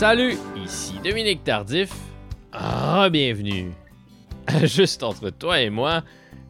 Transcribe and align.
Salut, 0.00 0.38
ici 0.56 0.94
Dominique 1.04 1.44
Tardif. 1.44 1.92
Ah, 2.52 3.10
bienvenue. 3.12 3.70
Juste 4.62 5.02
entre 5.02 5.28
toi 5.28 5.60
et 5.60 5.68
moi. 5.68 6.04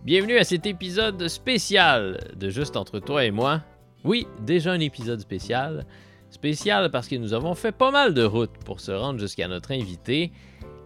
Bienvenue 0.05 0.39
à 0.39 0.45
cet 0.45 0.67
épisode 0.67 1.27
spécial 1.27 2.21
de 2.37 2.49
Juste 2.49 2.77
entre 2.77 3.01
toi 3.01 3.25
et 3.25 3.33
moi. 3.33 3.63
Oui, 4.05 4.29
déjà 4.47 4.71
un 4.71 4.79
épisode 4.79 5.19
spécial. 5.19 5.85
Spécial 6.31 6.93
parce 6.93 7.09
que 7.09 7.17
nous 7.17 7.35
avons 7.35 7.57
fait 7.57 7.73
pas 7.73 7.91
mal 7.91 8.15
de 8.15 8.23
route 8.23 8.57
pour 8.65 8.79
se 8.79 8.93
rendre 8.93 9.19
jusqu'à 9.19 9.49
notre 9.49 9.73
invité. 9.73 10.31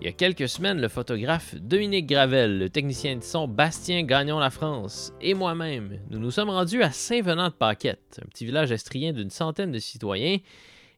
Il 0.01 0.07
y 0.07 0.09
a 0.09 0.13
quelques 0.13 0.49
semaines, 0.49 0.81
le 0.81 0.89
photographe 0.89 1.55
Dominique 1.57 2.07
Gravel, 2.07 2.59
le 2.59 2.71
technicien 2.71 3.17
de 3.17 3.23
son 3.23 3.47
Bastien 3.47 4.05
Gagnon 4.05 4.39
La 4.39 4.49
France 4.49 5.13
et 5.21 5.35
moi-même, 5.35 5.99
nous 6.09 6.19
nous 6.19 6.31
sommes 6.31 6.49
rendus 6.49 6.83
à 6.83 6.93
Saint-Venant-de-Paquette, 6.93 8.21
un 8.25 8.29
petit 8.29 8.47
village 8.47 8.73
estrien 8.73 9.13
d'une 9.13 9.29
centaine 9.29 9.71
de 9.71 9.79
citoyens, 9.79 10.39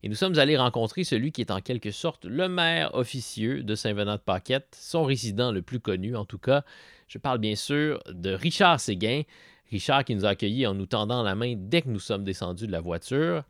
et 0.02 0.08
nous 0.08 0.14
sommes 0.14 0.38
allés 0.38 0.56
rencontrer 0.56 1.04
celui 1.04 1.32
qui 1.32 1.40
est 1.40 1.50
en 1.50 1.60
quelque 1.60 1.90
sorte 1.90 2.24
le 2.24 2.48
maire 2.48 2.94
officieux 2.94 3.62
de 3.62 3.74
Saint-Venant-de-Paquette, 3.74 4.76
son 4.78 5.04
résident 5.04 5.52
le 5.52 5.62
plus 5.62 5.80
connu 5.80 6.16
en 6.16 6.24
tout 6.24 6.38
cas. 6.38 6.64
Je 7.08 7.18
parle 7.18 7.38
bien 7.38 7.56
sûr 7.56 8.02
de 8.08 8.30
Richard 8.30 8.80
Séguin. 8.80 9.22
Richard 9.70 10.04
qui 10.04 10.14
nous 10.14 10.24
a 10.24 10.30
accueillis 10.30 10.66
en 10.66 10.74
nous 10.74 10.86
tendant 10.86 11.22
la 11.22 11.34
main 11.34 11.54
dès 11.56 11.82
que 11.82 11.88
nous 11.88 11.98
sommes 11.98 12.24
descendus 12.24 12.66
de 12.66 12.72
la 12.72 12.80
voiture. 12.80 13.42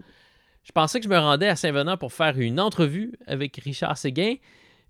Je 0.62 0.72
pensais 0.72 0.98
que 0.98 1.04
je 1.04 1.10
me 1.10 1.18
rendais 1.18 1.48
à 1.48 1.56
Saint-Venant 1.56 1.96
pour 1.96 2.12
faire 2.12 2.38
une 2.38 2.58
entrevue 2.58 3.12
avec 3.26 3.56
Richard 3.56 3.96
Séguin, 3.96 4.34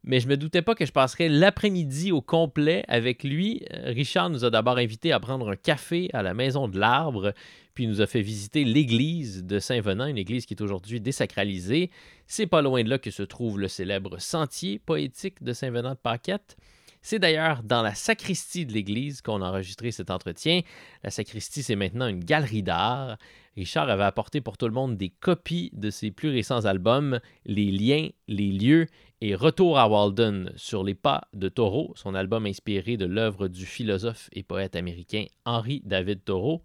mais 0.05 0.21
je 0.21 0.29
me 0.29 0.37
doutais 0.37 0.63
pas 0.63 0.75
que 0.75 0.87
je 0.87 0.93
passerais 0.93 1.29
l'après-midi 1.29 2.13
au 2.13 2.23
complet 2.23 2.85
avec 2.89 3.25
lui. 3.25 3.67
Euh, 3.75 3.93
Richard 3.93 4.31
nous 4.31 4.45
a 4.45 4.51
d'abord 4.51 4.79
invités 4.79 5.13
à 5.13 5.21
prendre 5.21 5.51
un 5.51 5.57
café 5.57 6.09
à 6.13 6.23
la 6.23 6.33
Maison 6.33 6.69
de 6.69 6.79
l'Arbre, 6.79 7.35
puis 7.77 7.87
nous 7.87 8.01
a 8.01 8.07
fait 8.07 8.23
visiter 8.23 8.65
l'église 8.65 9.45
de 9.45 9.59
Saint-Venant, 9.59 10.07
une 10.07 10.17
église 10.17 10.47
qui 10.47 10.55
est 10.55 10.63
aujourd'hui 10.63 10.99
désacralisée. 10.99 11.91
C'est 12.27 12.47
pas 12.47 12.63
loin 12.63 12.83
de 12.83 12.89
là 12.89 12.99
que 12.99 13.11
se 13.11 13.23
trouve 13.23 13.61
le 13.61 13.69
célèbre 13.69 14.19
sentier 14.19 14.79
poétique 14.79 15.43
de 15.43 15.53
Saint-Venant 15.53 15.91
de 15.91 15.99
Paquette. 15.99 16.57
C'est 17.03 17.19
d'ailleurs 17.19 17.63
dans 17.63 17.83
la 17.83 17.95
sacristie 17.95 18.65
de 18.65 18.73
l'église 18.73 19.21
qu'on 19.21 19.43
a 19.43 19.51
enregistré 19.51 19.93
cet 19.93 20.11
entretien. 20.11 20.63
La 21.05 21.11
sacristie, 21.11 21.63
c'est 21.63 21.77
maintenant 21.77 22.09
une 22.09 22.25
galerie 22.25 22.63
d'art. 22.63 23.19
Richard 23.57 23.91
avait 23.91 24.05
apporté 24.05 24.41
pour 24.41 24.57
tout 24.57 24.67
le 24.67 24.73
monde 24.73 24.97
des 24.97 25.11
copies 25.11 25.71
de 25.75 25.91
ses 25.91 26.11
plus 26.11 26.31
récents 26.31 26.65
albums, 26.65 27.21
les 27.45 27.71
liens, 27.71 28.09
les 28.27 28.53
lieux 28.53 28.87
et 29.21 29.35
Retour 29.35 29.79
à 29.79 29.87
Walden 29.87 30.51
sur 30.57 30.83
les 30.83 30.95
pas 30.95 31.29
de 31.35 31.51
Thoreau, 31.51 31.93
son 31.95 32.15
album 32.15 32.47
inspiré 32.47 32.97
de 32.97 33.07
l'œuvre 33.07 33.49
du 33.49 33.67
philosophe 33.67 34.31
et 34.33 34.43
poète 34.43 34.77
américain 34.77 35.27
Henry 35.45 35.83
David 35.85 36.25
Thoreau. 36.25 36.63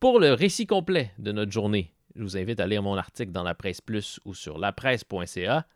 Pour 0.00 0.18
le 0.18 0.32
récit 0.32 0.66
complet 0.66 1.12
de 1.18 1.30
notre 1.30 1.52
journée, 1.52 1.92
je 2.16 2.22
vous 2.22 2.38
invite 2.38 2.58
à 2.58 2.66
lire 2.66 2.82
mon 2.82 2.96
article 2.96 3.32
dans 3.32 3.42
la 3.42 3.54
presse 3.54 3.82
plus 3.82 4.18
ou 4.24 4.32
sur 4.32 4.56
lapresse.ca. 4.56 5.66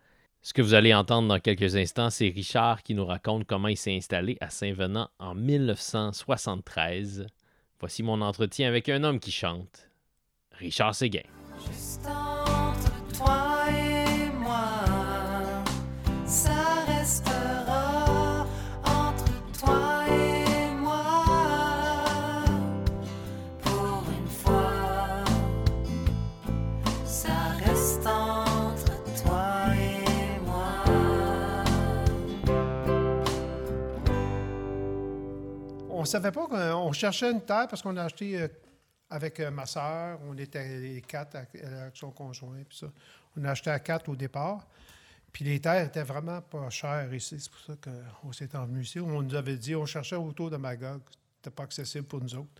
Ce 0.41 0.55
que 0.55 0.62
vous 0.62 0.72
allez 0.72 0.94
entendre 0.94 1.28
dans 1.28 1.39
quelques 1.39 1.77
instants, 1.77 2.08
c'est 2.08 2.31
Richard 2.31 2.83
qui 2.83 2.94
nous 2.94 3.05
raconte 3.05 3.44
comment 3.44 3.69
il 3.69 3.77
s'est 3.77 3.94
installé 3.94 4.39
à 4.41 4.48
Saint-Venant 4.48 5.11
en 5.19 5.34
1973. 5.34 7.27
Voici 7.78 8.03
mon 8.03 8.22
entretien 8.22 8.66
avec 8.66 8.89
un 8.89 9.05
homme 9.05 9.20
qui 9.20 9.31
chante, 9.31 9.91
Richard 10.53 10.94
Séguin. 10.94 11.20
On 36.04 36.06
savait 36.06 36.32
pas 36.32 36.47
qu'on 36.47 36.92
cherchait 36.92 37.31
une 37.31 37.41
terre 37.41 37.66
parce 37.66 37.81
qu'on 37.81 37.97
a 37.97 38.03
acheté 38.04 38.38
euh, 38.38 38.47
avec 39.09 39.41
euh, 39.41 39.50
ma 39.50 39.65
soeur, 39.65 40.20
on 40.28 40.37
était 40.37 40.78
les 40.78 41.00
quatre 41.00 41.34
avec, 41.34 41.48
son 41.94 42.10
conjoint, 42.10 42.62
puis 42.69 42.76
ça. 42.76 42.88
On 43.38 43.44
a 43.47 43.53
acheté 43.53 43.70
à 43.70 43.78
quatre 43.78 44.10
au 44.10 44.14
départ. 44.14 44.66
Puis 45.32 45.47
les 45.47 45.59
terres 45.60 45.87
étaient 45.87 46.03
vraiment 46.03 46.43
pas 46.43 46.69
chères 46.69 47.10
ici. 47.14 47.41
C'est 47.41 47.50
pour 47.50 47.60
ça 47.62 47.72
qu'on 48.22 48.32
s'est 48.32 48.54
envenu 48.54 48.82
ici. 48.82 49.00
On 49.00 49.22
nous 49.22 49.34
avait 49.34 49.56
dit, 49.56 49.75
on 49.75 49.87
cherchait 49.87 50.16
autour 50.16 50.50
de 50.50 50.59
Magog. 50.59 51.00
C'était 51.37 51.54
pas 51.56 51.62
accessible 51.62 52.04
pour 52.04 52.20
nous 52.20 52.34
autres. 52.34 52.53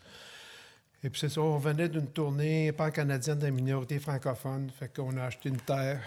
Et 1.03 1.11
puis 1.11 1.21
c'est 1.21 1.29
ça, 1.29 1.43
on 1.43 1.59
venait 1.59 1.91
d'une 1.91 2.09
tournée 2.09 2.73
pan-canadienne 2.73 3.41
de 3.41 3.45
la 3.45 3.51
minorité 3.51 3.99
francophone. 3.99 4.71
Fait 4.71 4.89
qu'on 4.89 5.19
a 5.19 5.25
acheté 5.25 5.51
une 5.51 5.61
terre 5.61 6.01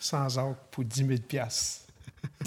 sans 0.00 0.38
ordre 0.38 0.56
pour 0.70 0.82
10 0.82 1.06
000 1.06 1.20
piastres. 1.28 1.88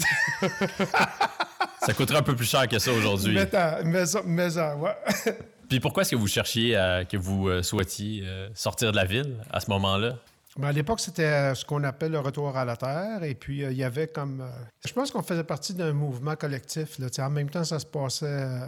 Ça 1.82 1.92
coûterait 1.94 2.18
un 2.18 2.22
peu 2.22 2.34
plus 2.36 2.46
cher 2.48 2.66
que 2.68 2.78
ça 2.78 2.92
aujourd'hui. 2.92 3.34
Mais, 3.34 3.48
mais 3.84 4.04
mais 4.24 4.56
ouais. 4.58 4.96
Puis 5.68 5.80
pourquoi 5.80 6.02
est-ce 6.02 6.12
que 6.12 6.16
vous 6.16 6.26
cherchiez 6.28 6.76
à, 6.76 7.04
que 7.04 7.16
vous 7.16 7.48
euh, 7.48 7.62
souhaitiez 7.62 8.22
euh, 8.24 8.48
sortir 8.54 8.90
de 8.90 8.96
la 8.96 9.04
ville 9.04 9.36
à 9.50 9.60
ce 9.60 9.68
moment-là? 9.70 10.16
Ben, 10.56 10.68
à 10.68 10.72
l'époque, 10.72 10.98
c'était 11.00 11.24
euh, 11.24 11.54
ce 11.54 11.64
qu'on 11.64 11.84
appelle 11.84 12.12
le 12.12 12.20
retour 12.20 12.56
à 12.56 12.64
la 12.64 12.76
terre. 12.76 13.22
Et 13.22 13.34
puis, 13.34 13.62
euh, 13.62 13.70
il 13.70 13.76
y 13.76 13.84
avait 13.84 14.08
comme. 14.08 14.40
euh, 14.40 14.48
je 14.86 14.92
pense 14.92 15.10
qu'on 15.10 15.22
faisait 15.22 15.44
partie 15.44 15.74
d'un 15.74 15.92
mouvement 15.92 16.36
collectif. 16.36 16.98
Là. 16.98 17.08
En 17.24 17.30
même 17.30 17.50
temps, 17.50 17.64
ça 17.64 17.78
se 17.78 17.86
passait. 17.86 18.26
euh, 18.26 18.66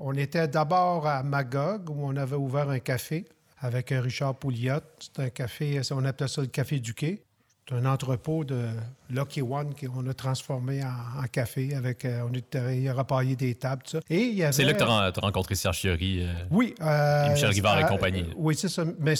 on 0.00 0.12
était 0.14 0.48
d'abord 0.48 1.06
à 1.06 1.22
Magog, 1.22 1.88
où 1.88 2.04
on 2.04 2.16
avait 2.16 2.36
ouvert 2.36 2.68
un 2.68 2.80
café 2.80 3.24
avec 3.60 3.90
Richard 3.90 4.34
Pouliot. 4.34 4.80
C'était 4.98 5.22
un 5.22 5.30
café, 5.30 5.80
on 5.92 6.04
appelait 6.04 6.26
ça 6.28 6.40
le 6.40 6.48
Café 6.48 6.80
du 6.80 6.94
Quai. 6.94 7.22
C'est 7.68 7.76
un 7.76 7.84
entrepôt 7.86 8.42
de 8.44 8.66
Lucky 9.08 9.40
One 9.40 9.72
qu'on 9.74 10.04
a 10.08 10.14
transformé 10.14 10.82
en, 10.82 10.88
en 11.22 11.26
café 11.30 11.74
avec. 11.76 12.04
euh, 12.04 12.26
on 12.28 12.34
était 12.34 12.90
repaillé 12.90 13.36
des 13.36 13.54
tables, 13.54 13.82
tout 13.84 13.92
ça. 13.92 14.00
Et 14.10 14.20
il 14.22 14.34
y 14.34 14.42
avait. 14.42 14.52
C'est 14.52 14.64
là 14.64 14.72
que 14.72 14.78
tu 14.78 14.84
as, 14.84 15.20
rencontré 15.20 15.54
Serge 15.54 15.78
Fiori. 15.78 16.22
euh, 16.24 16.32
Oui. 16.50 16.74
euh, 16.80 17.26
Et 17.26 17.30
Michel 17.30 17.50
Rivard 17.50 17.78
et 17.78 17.84
compagnie. 17.86 18.26
oui, 18.36 18.56
c'est 18.56 18.68
ça. 18.68 18.84
Mais 18.98 19.14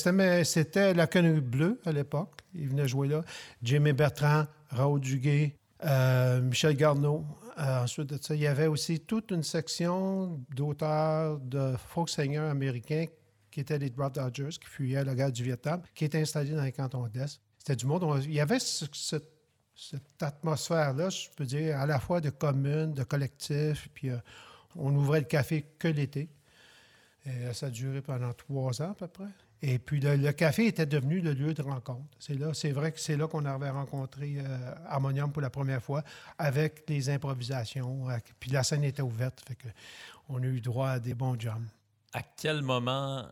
c'était, 0.45 0.93
la 0.93 1.07
quenouille 1.07 1.41
bleue 1.41 1.81
à 1.87 1.93
l'époque. 1.93 2.33
Il 2.55 2.69
venait 2.69 2.89
jouer 2.89 3.07
là. 3.09 3.21
Jimmy 3.63 3.93
Bertrand, 3.93 4.47
Raoul 4.71 5.01
Duguay, 5.01 5.55
Michel 6.43 6.77
Garneau. 6.77 7.25
Ensuite 7.57 8.09
de 8.09 8.19
ça, 8.21 8.35
il 8.35 8.41
y 8.41 8.47
avait 8.47 8.67
aussi 8.67 9.01
toute 9.01 9.31
une 9.31 9.43
section 9.43 10.41
d'auteurs 10.55 11.39
de 11.39 11.75
folk 11.91 12.09
singers 12.09 12.39
américains 12.39 13.05
qui 13.51 13.61
étaient 13.61 13.79
les 13.79 13.91
Drop 13.91 14.15
Dodgers, 14.15 14.49
qui 14.49 14.67
fuyaient 14.67 15.05
la 15.05 15.15
guerre 15.15 15.31
du 15.31 15.45
Vietnam, 15.45 15.83
qui 15.95 16.07
étaient 16.07 16.21
installés 16.23 16.51
dans 16.53 16.63
les 16.65 16.73
cantons 16.73 17.07
d'Est. 17.09 17.41
C'était 17.63 17.77
du 17.77 17.87
monde. 17.87 18.03
on- 18.03 18.19
il 18.19 18.33
y 18.33 18.41
avait 18.41 18.59
ce- 18.59 18.87
ce- 18.91 19.15
cette 19.77 20.21
atmosphère-là, 20.21 21.11
je 21.11 21.29
peux 21.37 21.45
dire, 21.45 21.79
à 21.79 21.87
la 21.87 22.01
fois 22.01 22.21
de 22.21 22.29
commune, 22.31 22.93
de 22.93 23.05
collectif, 23.05 23.89
puis 23.95 24.11
euh, 24.11 24.17
on 24.75 24.93
ouvrait 24.97 25.21
le 25.21 25.27
café 25.27 25.65
que 25.79 25.87
l'été. 25.87 26.29
Euh, 27.29 27.53
ça 27.53 27.67
a 27.67 27.71
duré 27.71 28.03
pendant 28.03 28.33
trois 28.33 28.83
ans 28.83 28.91
à 28.91 28.95
peu 28.95 29.07
près. 29.07 29.29
Et 29.63 29.79
puis 29.79 30.01
le, 30.01 30.33
café 30.33 30.67
était 30.67 30.87
devenu 30.87 31.21
le 31.21 31.35
lieu 31.35 31.55
de 31.55 31.63
rencontre. 31.63 32.09
C'est 32.19 32.35
là, 32.35 32.53
c'est 32.53 32.73
vrai 32.73 32.91
que 32.91 32.99
c'est 32.99 33.17
là 33.17 33.29
qu'on 33.29 33.45
avait 33.45 33.71
rencontré 33.71 34.39
euh, 34.39 34.75
Harmonium 34.89 35.31
pour 35.31 35.41
la 35.41 35.51
première 35.51 35.81
fois 35.81 36.03
avec 36.39 36.83
les 36.89 37.11
improvisations. 37.11 38.09
avec- 38.09 38.35
puis 38.41 38.51
la 38.51 38.65
scène 38.65 38.83
était 38.83 39.03
ouverte, 39.03 39.41
fait 39.47 39.55
que 39.55 39.69
on 40.29 40.43
a 40.43 40.47
eu 40.47 40.61
droit 40.61 40.89
à 40.89 40.99
des 40.99 41.15
bons 41.15 41.39
jams. 41.39 41.69
À 42.13 42.23
quel 42.23 42.63
moment 42.63 43.25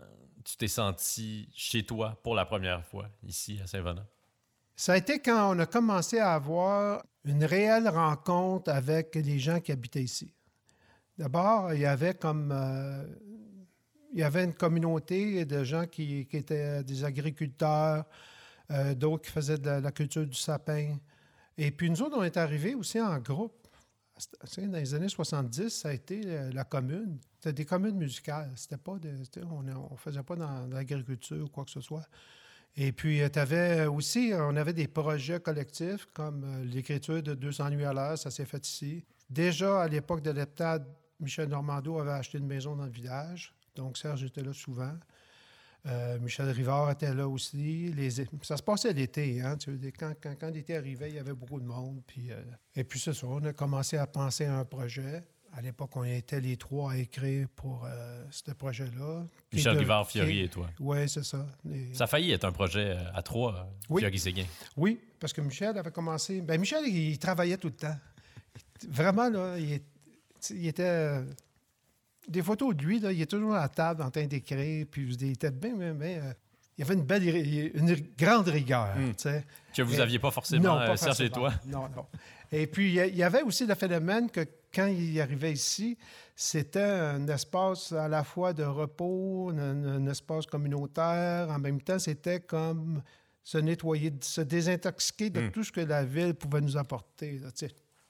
tu 0.45 0.57
t'es 0.57 0.69
senti 0.69 1.49
chez 1.53 1.83
toi 1.83 2.17
pour 2.23 2.37
la 2.37 2.45
première 2.47 2.85
fois 2.87 3.09
ici 3.25 3.59
à 3.61 3.67
Saint-Venant? 3.67 4.07
Ça 4.81 4.95
a 4.95 4.97
été 4.97 5.19
quand 5.19 5.55
on 5.55 5.59
a 5.59 5.67
commencé 5.67 6.21
à 6.21 6.33
avoir 6.33 7.05
une 7.27 7.45
réelle 7.45 7.87
rencontre 7.87 8.71
avec 8.71 9.15
les 9.15 9.39
gens 9.39 9.61
qui 9.61 9.73
habitaient 9.73 10.03
ici. 10.03 10.33
D'abord, 11.19 11.75
il 11.75 11.81
y 11.81 11.85
avait 11.85 12.15
comme 12.15 12.51
euh, 12.51 13.05
il 14.15 14.21
y 14.21 14.23
avait 14.23 14.43
une 14.43 14.55
communauté 14.55 15.45
de 15.45 15.65
gens 15.65 15.85
qui, 15.87 16.27
étaient 16.33 16.83
des 16.83 17.05
agriculteurs, 17.05 18.07
euh, 18.71 18.95
d'autres 18.95 19.25
qui 19.27 19.33
faisaient 19.33 19.59
de 19.59 19.69
la, 19.69 19.93
culture 19.93 20.27
du 20.27 20.39
sapin. 20.39 20.97
Et 21.59 21.73
puis 21.73 21.91
nous 21.91 22.01
autres, 22.01 22.17
on 22.17 22.25
est 22.25 22.39
arrivés 22.39 22.75
aussi 22.75 22.99
en 22.99 23.19
groupe. 23.19 23.69
Dans 24.57 24.79
les 24.79 24.95
années 24.95 25.11
70, 25.11 25.69
ça 25.69 25.91
a 25.91 25.93
été 25.93 26.23
euh, 26.25 26.51
la 26.55 26.65
commune. 26.65 27.19
C'était 27.35 27.53
des 27.53 27.67
communes 27.67 27.99
musicales. 27.99 28.53
C'était 28.57 28.79
pas 28.79 28.93
on 28.93 29.63
ne 29.63 29.97
faisait 29.99 30.23
pas 30.23 30.37
dans 30.37 30.67
l'agriculture 30.69 31.45
ou 31.45 31.49
quoi 31.49 31.67
que 31.67 31.71
ce 31.71 31.83
soit. 31.83 32.07
Et 32.77 32.93
puis, 32.93 33.21
tu 33.31 33.39
avais 33.39 33.87
aussi, 33.87 34.33
euh, 34.33 34.47
on 34.47 34.57
avait 34.57 34.73
des 34.73 34.89
projets 34.89 35.41
collectifs 35.41 36.07
comme 36.13 36.45
euh, 36.45 36.65
l'écriture 36.65 37.23
de 37.23 37.35
200 37.35 37.71
nuits 37.71 37.85
à 37.85 37.93
l'heure, 37.93 38.17
ça 38.17 38.31
s'est 38.31 38.45
fait 38.45 38.67
ici. 38.67 39.05
Déjà, 39.29 39.83
à 39.83 39.89
l'époque 39.89 40.23
de 40.23 40.31
l'heptade, 40.31 40.87
Michel 41.19 41.49
Normando 41.49 41.99
avait 41.99 42.13
acheté 42.13 42.39
une 42.39 42.47
maison 42.47 42.77
dans 42.77 42.87
le 42.87 42.91
village. 42.91 43.55
Donc, 43.75 43.99
Serge 43.99 44.25
était 44.25 44.43
là 44.43 44.53
souvent. 44.53 44.95
Euh, 45.87 46.19
Michel 46.19 46.51
Rivard 46.51 46.91
était 46.91 47.15
là 47.15 47.27
aussi. 47.27 47.93
Les, 47.93 48.11
ça 48.11 48.57
se 48.57 48.63
passait 48.63 48.93
l'été. 48.93 49.41
Hein, 49.41 49.57
quand, 49.99 50.51
l'été 50.51 50.77
arrivait, 50.77 51.11
il 51.11 51.17
y 51.17 51.19
avait 51.19 51.33
beaucoup 51.33 51.61
de 51.61 51.67
monde. 51.67 52.03
Puis, 52.07 52.31
euh, 52.31 52.43
et 52.77 52.85
puis, 52.85 52.99
c'est 52.99 53.15
ça, 53.15 53.27
on 53.27 53.43
a 53.45 53.53
commencé 53.53 53.97
à 53.97 54.07
penser 54.07 54.45
à 54.45 54.59
un 54.59 54.65
projet. 54.65 55.25
À 55.53 55.63
l'époque, 55.63 55.91
on 55.97 56.05
était 56.05 56.41
les 56.41 56.57
trois 56.57 56.93
à 56.93 56.97
écrire 56.97 57.49
pour 57.57 57.85
euh, 57.85 58.25
ce 58.31 58.53
projet-là. 58.53 59.25
Michel 59.53 59.75
de- 59.75 59.79
Rivard, 59.81 60.09
Fiori 60.09 60.41
et 60.43 60.49
toi. 60.49 60.69
Oui, 60.79 61.09
c'est 61.09 61.25
ça. 61.25 61.45
Ça 61.93 62.05
a 62.05 62.07
failli 62.07 62.31
être 62.31 62.45
un 62.45 62.53
projet 62.53 62.91
euh, 62.97 63.13
à 63.15 63.21
trois, 63.23 63.55
euh, 63.55 63.63
Oui. 63.89 64.01
Fiori-Séguin. 64.03 64.45
Oui, 64.77 65.01
parce 65.19 65.33
que 65.33 65.41
Michel 65.41 65.77
avait 65.77 65.91
commencé. 65.91 66.41
Ben 66.41 66.61
Michel, 66.61 66.87
il 66.87 67.19
travaillait 67.19 67.57
tout 67.57 67.67
le 67.69 67.75
temps. 67.75 67.97
Vraiment, 68.89 69.29
là, 69.29 69.57
il, 69.59 70.67
était. 70.67 71.21
Des 72.29 72.43
photos 72.43 72.77
de 72.77 72.83
lui, 72.85 73.01
là, 73.01 73.11
il 73.11 73.21
est 73.21 73.27
toujours 73.31 73.55
à 73.55 73.63
la 73.63 73.69
table 73.69 74.03
en 74.03 74.11
train 74.11 74.27
d'écrire, 74.27 74.87
puis 74.89 75.13
il 75.15 75.33
était 75.33 75.51
bien, 75.51 75.73
euh, 75.81 76.33
il 76.79 76.85
avait 76.85 76.95
une 76.95 77.03
belle, 77.03 77.25
une 77.75 77.97
grande 78.17 78.47
rigueur, 78.49 78.95
Mm. 78.97 79.09
tu 79.11 79.23
sais. 79.23 79.45
Que 79.75 79.83
vous 79.83 79.95
Et- 79.95 79.99
n'aviez 79.99 80.19
pas 80.21 80.31
forcément, 80.31 80.77
pas 80.77 80.91
euh, 80.91 80.97
Serge 80.97 81.21
et 81.23 81.29
forcément. 81.29 81.51
toi. 81.51 81.61
Non, 81.67 81.89
non. 81.97 82.07
Et 82.53 82.67
puis, 82.69 82.93
y 82.93 82.99
il 83.09 83.17
y 83.17 83.23
avait 83.25 83.43
aussi 83.43 83.67
le 83.67 83.75
phénomène 83.75 84.31
que 84.31 84.47
quand 84.75 84.87
il 84.87 85.21
arrivait 85.21 85.53
ici, 85.53 85.97
c'était 86.37 86.83
un 86.83 87.27
espace 87.29 87.93
à 87.93 88.09
la 88.09 88.25
fois 88.25 88.53
de 88.53 88.65
repos, 88.65 89.51
un, 89.51 89.85
un 89.85 90.07
espace 90.07 90.47
communautaire. 90.47 91.49
En 91.51 91.59
même 91.59 91.81
temps, 91.81 91.99
c'était 91.99 92.41
comme 92.41 93.03
se 93.43 93.59
nettoyer, 93.59 94.13
se 94.21 94.41
désintoxiquer 94.43 95.31
de 95.31 95.41
Hmm. 95.41 95.51
tout 95.51 95.65
ce 95.65 95.73
que 95.73 95.81
la 95.81 96.05
ville 96.05 96.35
pouvait 96.35 96.61
nous 96.61 96.77
apporter. 96.77 97.39
là. 97.39 97.49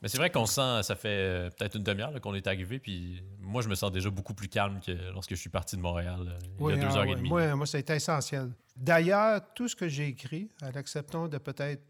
Mais 0.03 0.09
c'est 0.09 0.17
vrai 0.19 0.31
qu'on 0.31 0.47
sent, 0.47 0.83
ça 0.83 0.97
fait 0.97 1.09
euh, 1.09 1.51
peut-être 1.51 1.77
une 1.77 1.83
demi-heure 1.83 2.19
qu'on 2.23 2.35
est 2.35 2.47
arrivé, 2.47 2.79
puis 2.79 3.23
moi, 3.39 3.61
je 3.63 3.69
me 3.69 3.75
sens 3.75 3.93
déjà 3.93 4.09
beaucoup 4.11 4.33
plus 4.35 4.49
calme 4.49 4.81
que 4.81 4.93
lorsque 5.13 5.31
je 5.31 5.41
suis 5.41 5.51
parti 5.51 5.77
de 5.77 5.83
Montréal 5.83 6.21
euh, 6.27 6.39
il 6.59 6.65
Oui, 6.65 6.75
y 6.75 6.79
a 6.79 6.81
deux 6.81 6.87
ah 6.91 6.97
heures 6.99 7.07
ouais. 7.07 7.13
et 7.13 7.17
demie. 7.17 7.29
Moi, 7.29 7.55
moi, 7.55 7.67
ça 7.67 7.77
a 7.77 7.81
été 7.81 7.93
essentiel. 7.95 8.51
D'ailleurs, 8.77 9.43
tout 9.55 9.69
ce 9.69 9.77
que 9.77 9.89
j'ai 9.89 10.07
écrit, 10.09 10.49
à 10.63 10.71
l'exception 10.71 11.29
de 11.29 11.37
peut-être 11.39 11.83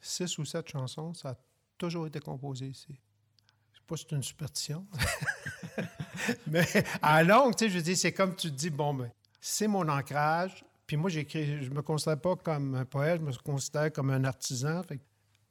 six 0.00 0.38
ou 0.38 0.44
sept 0.44 0.68
chansons, 0.68 1.12
ça 1.14 1.30
a 1.30 1.34
toujours 1.76 2.06
été 2.06 2.20
composé 2.20 2.66
ici. 2.68 2.96
Je 3.86 3.94
sais 3.94 3.94
pas 3.94 3.96
si 3.96 4.06
c'est 4.10 4.16
une 4.16 4.22
superstition. 4.22 4.86
Mais 6.48 6.64
à 7.02 7.22
longue, 7.22 7.54
tu 7.56 7.66
sais, 7.66 7.70
je 7.70 7.78
dis, 7.78 7.96
c'est 7.96 8.12
comme 8.12 8.34
tu 8.34 8.50
te 8.50 8.56
dis, 8.56 8.70
bon, 8.70 8.94
ben, 8.94 9.10
c'est 9.40 9.68
mon 9.68 9.88
ancrage. 9.88 10.64
Puis 10.86 10.96
moi, 10.96 11.10
j'écris, 11.10 11.62
je 11.64 11.70
me 11.70 11.82
considère 11.82 12.20
pas 12.20 12.36
comme 12.36 12.74
un 12.74 12.84
poète, 12.84 13.20
je 13.20 13.26
me 13.26 13.32
considère 13.42 13.92
comme 13.92 14.10
un 14.10 14.24
artisan. 14.24 14.82
Fait 14.82 14.98
que 14.98 15.02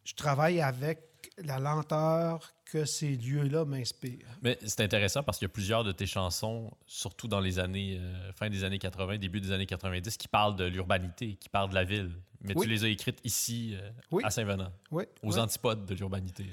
je 0.03 0.13
travaille 0.15 0.61
avec 0.61 0.99
la 1.37 1.59
lenteur 1.59 2.53
que 2.65 2.85
ces 2.85 3.15
lieux-là 3.15 3.63
m'inspirent. 3.65 4.27
Mais 4.41 4.57
c'est 4.65 4.81
intéressant 4.81 5.23
parce 5.23 5.37
qu'il 5.37 5.45
y 5.45 5.51
a 5.51 5.53
plusieurs 5.53 5.83
de 5.83 5.91
tes 5.91 6.05
chansons, 6.07 6.71
surtout 6.87 7.27
dans 7.27 7.39
les 7.39 7.59
années, 7.59 7.97
euh, 7.99 8.31
fin 8.33 8.49
des 8.49 8.63
années 8.63 8.79
80, 8.79 9.17
début 9.17 9.39
des 9.41 9.51
années 9.51 9.65
90, 9.65 10.17
qui 10.17 10.27
parlent 10.27 10.55
de 10.55 10.65
l'urbanité, 10.65 11.35
qui 11.35 11.49
parlent 11.49 11.69
de 11.69 11.75
la 11.75 11.83
ville. 11.83 12.11
Mais 12.41 12.53
Oui. 12.55 12.63
tu 12.65 12.69
les 12.69 12.83
as 12.83 12.87
écrites 12.89 13.19
ici, 13.23 13.75
euh, 13.79 13.89
Oui. 14.11 14.23
à 14.25 14.29
Saint-Venant, 14.29 14.71
Oui. 14.91 15.03
aux 15.23 15.37
antipodes 15.37 15.85
de 15.85 15.95
l'urbanité. 15.95 16.45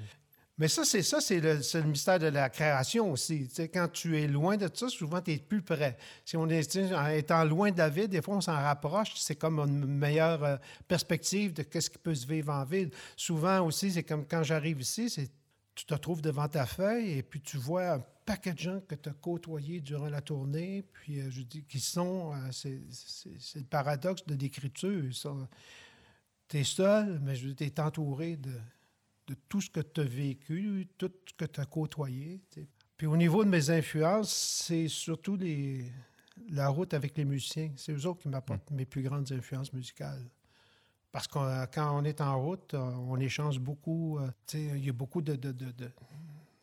Mais 0.62 0.69
ça, 0.69 0.85
c'est 0.85 1.03
ça, 1.03 1.20
c'est 1.20 1.41
le, 1.41 1.82
mystère 1.82 2.20
de 2.20 2.29
la 2.29 2.49
création 2.49 3.11
aussi. 3.11 3.49
Quand 3.75 3.88
tu 3.88 4.17
es 4.17 4.29
loin 4.29 4.56
de 4.56 4.70
ça, 4.73 4.88
souvent, 4.88 5.20
tu 5.20 5.32
es 5.32 5.38
plus 5.38 5.61
près. 5.61 5.97
Si 6.25 6.37
on 6.37 6.49
est, 6.49 6.76
en 6.94 7.09
étant 7.09 7.43
loin 7.43 7.73
de 7.73 7.79
la 7.79 7.88
ville, 7.88 8.06
des 8.06 8.23
fois, 8.23 8.37
on 8.37 8.41
s'en 8.41 8.55
rapproche. 8.55 9.14
C'est 9.17 9.35
comme 9.35 9.59
une 9.59 9.85
meilleure 9.85 10.44
euh, 10.44 10.56
perspective 10.87 11.53
de 11.53 11.64
ce 11.64 11.91
qui 11.91 11.99
peut 11.99 12.14
se 12.14 12.29
vivre 12.29 12.53
en 12.53 12.62
ville. 12.64 12.93
Souvent 13.17 13.67
aussi, 13.67 13.91
c'est 13.91 14.05
comme 14.05 14.25
quand 14.25 14.44
j'arrive 14.44 14.81
ici, 14.81 15.11
c'est 15.11 15.32
tu 15.75 15.85
te 15.85 15.94
trouves 15.94 16.23
devant 16.23 16.47
ta 16.47 16.65
feuille 16.65 17.19
et 17.19 17.25
puis 17.25 17.41
tu 17.41 17.56
vois 17.56 17.94
un 17.94 18.05
paquet 18.25 18.53
de 18.53 18.61
gens 18.61 18.81
que 18.87 18.94
tu 18.94 19.08
as 19.08 19.15
côtoyés 19.15 19.81
durant 19.81 20.11
la 20.11 20.20
tournée, 20.20 20.85
puis 20.93 21.23
euh, 21.23 21.29
je 21.29 21.43
dis 21.43 21.65
qui 21.65 21.81
sont, 21.81 22.35
euh, 22.35 22.53
c'est, 22.53 22.79
le 23.56 23.65
paradoxe 23.65 24.25
de 24.26 24.37
l'écriture. 24.37 25.03
Tu 26.47 26.56
es 26.56 26.62
seul, 26.62 27.19
mais 27.20 27.35
tu 27.35 27.65
es 27.65 27.81
entouré 27.81 28.37
de, 28.37 28.53
de 29.32 29.37
tout 29.49 29.61
ce 29.61 29.70
que 29.70 29.81
tu 29.81 30.00
as 30.00 30.05
vécu, 30.05 30.87
tout 30.99 31.11
ce 31.26 31.34
que 31.34 31.44
tu 31.46 31.61
as 31.61 31.64
côtoyé. 31.67 32.40
Puis 32.96 33.06
au 33.06 33.17
niveau 33.17 33.44
de 33.44 33.49
mes 33.50 33.70
influences, 33.70 34.32
c'est 34.67 34.88
surtout 34.88 35.37
les, 35.37 35.90
la 36.50 36.69
route 36.69 36.93
avec 36.94 37.17
les 37.17 37.25
musiciens. 37.25 37.70
C'est 37.76 37.93
eux 37.93 38.06
autres 38.06 38.20
qui 38.23 38.29
m'apportent 38.29 38.70
mes 38.70 38.84
plus 38.84 39.02
grandes 39.02 39.31
influences 39.32 39.73
musicales. 39.73 40.25
Parce 41.11 41.26
que 41.26 41.38
euh, 41.38 41.67
quand 41.73 41.99
on 41.99 42.05
est 42.05 42.20
en 42.20 42.40
route, 42.43 42.75
euh, 42.75 42.79
on 42.79 43.19
échange 43.20 43.58
beaucoup. 43.58 44.19
euh, 44.19 44.31
Il 44.55 44.84
y 44.84 44.88
a 44.88 44.93
beaucoup 44.93 45.20
de, 45.23 45.34
de, 45.37 45.52
de- 45.52 45.73
de- 45.73 45.90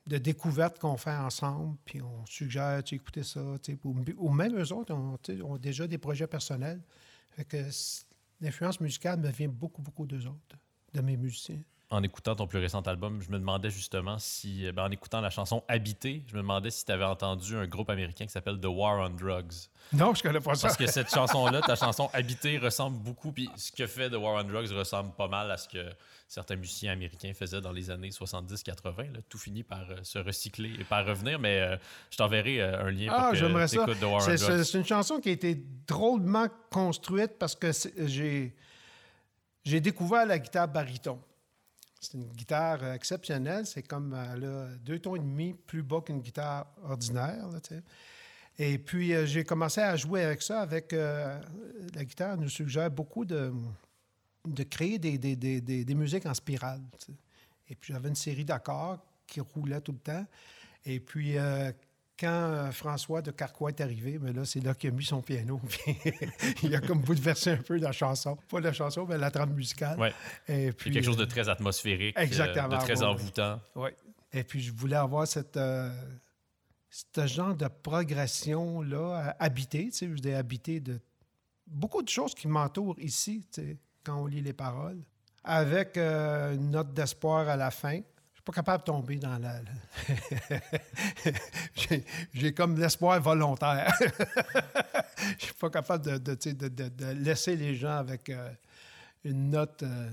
de 0.08 0.18
découvertes 0.18 0.80
qu'on 0.80 0.98
fait 0.98 1.16
ensemble, 1.16 1.78
puis 1.86 2.02
on 2.02 2.26
suggère, 2.26 2.84
tu 2.84 2.96
écoutez 2.96 3.24
ça. 3.24 3.42
Ou, 3.84 3.96
ou 4.18 4.30
même 4.32 4.58
eux 4.58 4.74
autres 4.74 4.94
ont, 4.94 5.18
ont 5.44 5.58
déjà 5.58 5.86
des 5.88 6.00
projets 6.00 6.26
personnels. 6.26 6.82
Fait 7.32 7.46
que 7.46 7.70
c- 7.72 8.06
l'influence 8.42 8.80
musicale 8.80 9.20
me 9.20 9.30
vient 9.30 9.50
beaucoup, 9.50 9.84
beaucoup 9.84 10.08
d'eux 10.08 10.26
autres, 10.26 10.58
de 10.94 11.02
mes 11.02 11.16
musiciens. 11.16 11.62
En 11.92 12.04
écoutant 12.04 12.36
ton 12.36 12.46
plus 12.46 12.60
récent 12.60 12.82
album, 12.82 13.20
je 13.20 13.32
me 13.32 13.40
demandais 13.40 13.72
justement 13.72 14.20
si, 14.20 14.68
euh, 14.68 14.72
ben, 14.72 14.84
en 14.84 14.92
écoutant 14.92 15.22
la 15.22 15.32
chanson 15.32 15.64
Habité, 15.68 16.22
je 16.28 16.36
me 16.36 16.42
demandais 16.42 16.70
si 16.70 16.86
tu 16.86 16.92
avais 16.92 17.04
entendu 17.04 17.56
un 17.58 17.66
groupe 17.66 17.90
américain 17.90 18.28
qui 18.28 18.32
s'appelle 18.32 18.60
The 18.60 18.68
War 18.68 19.00
on 19.04 19.10
Drugs. 19.10 19.70
Non, 19.92 20.14
je 20.14 20.22
connais 20.22 20.40
pas 20.40 20.54
ça. 20.54 20.68
Parce 20.68 20.78
que 20.78 20.86
cette 20.86 21.10
chanson-là, 21.14 21.62
ta 21.62 21.76
chanson 21.76 22.08
Habité, 22.14 22.60
ressemble 22.60 23.00
beaucoup. 23.00 23.32
Puis 23.32 23.50
ce 23.56 23.72
que 23.72 23.88
fait 23.88 24.08
The 24.12 24.18
War 24.18 24.36
on 24.36 24.48
Drugs 24.48 24.72
ressemble 24.72 25.14
pas 25.16 25.28
mal 25.28 25.50
à 25.50 25.58
ce 25.58 25.68
que 25.68 25.84
certains 26.28 26.58
musiciens 26.58 26.92
américains 26.92 27.34
faisaient 27.34 27.60
dans 27.62 27.72
les 27.72 27.90
années 27.90 28.10
70-80. 28.10 29.12
là. 29.12 29.20
Tout 29.28 29.40
finit 29.40 29.64
par 29.64 29.90
euh, 29.90 29.96
se 30.04 30.20
recycler 30.20 30.72
et 30.80 30.84
par 30.84 31.04
revenir. 31.08 31.40
Mais 31.40 31.60
euh, 31.60 31.76
je 32.12 32.18
t'enverrai 32.18 32.62
euh, 32.62 32.86
un 32.86 32.92
lien 32.92 33.08
Ah, 33.10 33.32
pour 33.32 33.32
que 33.32 33.94
tu 33.94 34.00
The 34.00 34.04
War 34.04 34.14
on 34.14 34.20
C'est- 34.20 34.36
Drugs. 34.38 34.64
C'est 34.64 34.78
une 34.78 34.86
chanson 34.86 35.20
qui 35.20 35.30
a 35.30 35.32
été 35.32 35.60
drôlement 35.88 36.46
construite 36.70 37.40
parce 37.40 37.56
que 37.56 37.72
j'ai 38.06 38.54
découvert 39.82 40.28
la 40.28 40.38
guitare 40.38 40.68
baryton. 40.68 41.20
C'est 42.00 42.14
une 42.14 42.26
guitare 42.26 42.84
euh, 42.84 42.94
exceptionnelle. 42.94 43.66
C'est 43.66 43.84
comme 43.84 44.14
euh, 44.14 44.36
là, 44.38 44.78
deux 44.84 45.00
tons 45.00 45.16
et 45.16 45.20
demi 45.20 45.54
plus 45.54 45.84
bas 45.84 46.02
qu'une 46.02 46.22
guitare 46.22 46.66
ordinaire. 46.84 47.46
et 48.58 48.78
puis, 48.78 49.14
euh, 49.14 49.26
j'ai 49.26 49.44
commencé 49.44 49.82
à 49.82 49.96
jouer 49.96 50.24
avec 50.24 50.42
ça. 50.42 50.62
Avec 50.62 50.92
la 50.94 52.06
guitare 52.06 52.38
nous 52.38 52.50
suggère 52.50 52.90
beaucoup 52.90 53.26
de, 53.26 53.54
de 54.48 54.64
créer 54.64 54.98
des, 54.98 55.18
des, 55.18 55.36
des, 55.36 55.62
des- 55.62 55.96
musiques 55.96 56.26
en 56.26 56.34
spirale. 56.34 56.82
Et 57.68 57.76
puis, 57.76 57.94
j'avais 57.94 58.10
une 58.10 58.16
série 58.16 58.46
d'accords 58.46 58.98
qui 59.28 59.42
roulaient 59.42 59.82
tout 59.82 59.92
le 59.92 60.00
temps. 60.00 60.26
Et 60.86 61.00
puis, 61.00 61.36
quand 62.20 62.28
euh, 62.28 62.72
François 62.72 63.22
de 63.22 63.32
Carquois 63.32 63.70
est 63.70 63.82
arrivé, 63.82 64.20
mais 64.20 64.34
là, 64.34 64.44
c'est 64.46 64.60
là 64.60 64.74
qu'il 64.74 64.90
a 64.90 64.94
mis 64.94 65.06
son 65.06 65.22
piano. 65.22 65.62
Il 66.64 66.76
a 66.76 66.82
comme 66.82 67.00
bouleversé 67.02 67.52
un 67.52 67.58
peu 67.58 67.78
la 67.78 67.92
chanson. 67.92 68.38
Pas 68.50 68.60
la 68.60 68.74
chanson, 68.74 69.06
mais 69.08 69.18
la 69.18 69.32
trame 69.32 69.54
musicale. 69.54 69.98
Ouais. 70.00 70.14
Et 70.48 70.72
Puis 70.72 70.92
quelque 70.92 71.06
chose 71.06 71.18
de 71.18 71.24
euh, 71.24 71.28
très 71.28 71.48
atmosphérique, 71.48 72.18
euh, 72.18 72.22
Exactement, 72.22 72.68
de 72.68 72.78
très 72.78 73.04
envoûtant. 73.04 73.60
oui. 73.76 73.90
Et 74.32 74.44
puis, 74.44 74.62
je 74.62 74.72
voulais 74.72 74.96
avoir 74.96 75.28
cette, 75.28 75.58
euh, 75.58 75.90
ce 76.90 77.26
genre 77.26 77.56
de 77.56 77.68
progression-là, 77.68 79.34
à 79.40 79.44
habiter, 79.44 79.86
tu 79.86 79.92
sais, 79.92 80.08
je 80.08 80.22
dis 80.22 80.34
habiter 80.34 80.80
de 80.80 81.00
beaucoup 81.66 82.02
de 82.02 82.10
choses 82.10 82.36
qui 82.36 82.48
m'entourent 82.48 83.00
ici, 83.00 83.46
tu 83.52 83.62
sais, 83.62 83.78
quand 84.04 84.22
on 84.22 84.26
lit 84.28 84.42
les 84.42 84.54
paroles, 84.54 85.02
avec 85.44 85.98
euh, 85.98 86.56
une 86.56 86.72
note 86.72 86.94
d'espoir 86.94 87.48
à 87.48 87.56
la 87.56 87.72
fin. 87.72 88.02
Je 88.40 88.42
suis 88.42 88.46
pas 88.46 88.54
capable 88.54 88.84
de 88.84 88.86
tomber 88.86 89.18
dans 89.18 89.38
la... 89.38 89.60
J'ai- 92.34 92.54
comme 92.54 92.80
l'espoir 92.80 93.20
volontaire. 93.20 93.92
Je 95.40 95.46
suis 95.46 95.54
pas 95.56 95.70
capable 95.70 96.24
de, 96.24 97.14
laisser 97.22 97.58
les 97.58 97.76
gens 97.76 97.98
avec 97.98 98.30
euh, 98.30 98.50
une 99.26 99.50
note 99.50 99.84
euh, 99.84 100.10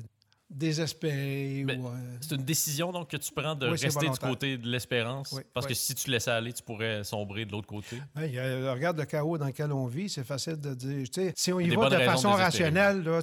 désespérée. 0.51 1.65
Ou, 1.79 1.87
euh, 1.87 2.17
C'est 2.21 2.35
une 2.35 2.45
décision 2.45 2.91
donc 2.91 3.11
que 3.11 3.17
tu 3.17 3.33
prends 3.33 3.55
de 3.55 3.71
Oui, 3.71 3.79
rester 3.79 4.09
du 4.11 4.19
côté 4.19 4.59
de 4.59 4.67
l'espérance? 4.69 5.31
Oui, 5.31 5.43
parce 5.55 5.67
oui. 5.67 5.73
que 5.73 5.79
si 5.79 5.95
tu 5.95 6.11
laissais 6.11 6.33
aller, 6.33 6.53
tu 6.53 6.65
pourrais 6.65 7.05
sombrer 7.05 7.45
de 7.45 7.53
l'autre 7.53 7.69
côté? 7.69 8.03
Y 8.17 8.39
a- 8.41 8.73
regarde 8.73 8.99
le 8.99 9.05
chaos 9.05 9.39
dans 9.39 9.47
lequel 9.47 9.73
on 9.73 9.87
vit, 9.87 10.09
c'est 10.09 10.25
facile 10.25 10.57
de 10.61 10.75
dire. 10.75 11.07
Si 11.37 11.53
on 11.53 11.61
y 11.61 11.69
Des 11.69 11.77
va 11.77 11.89
de 11.91 11.99
façon 12.05 12.33
rationnelle, 12.33 13.05
là, 13.05 13.21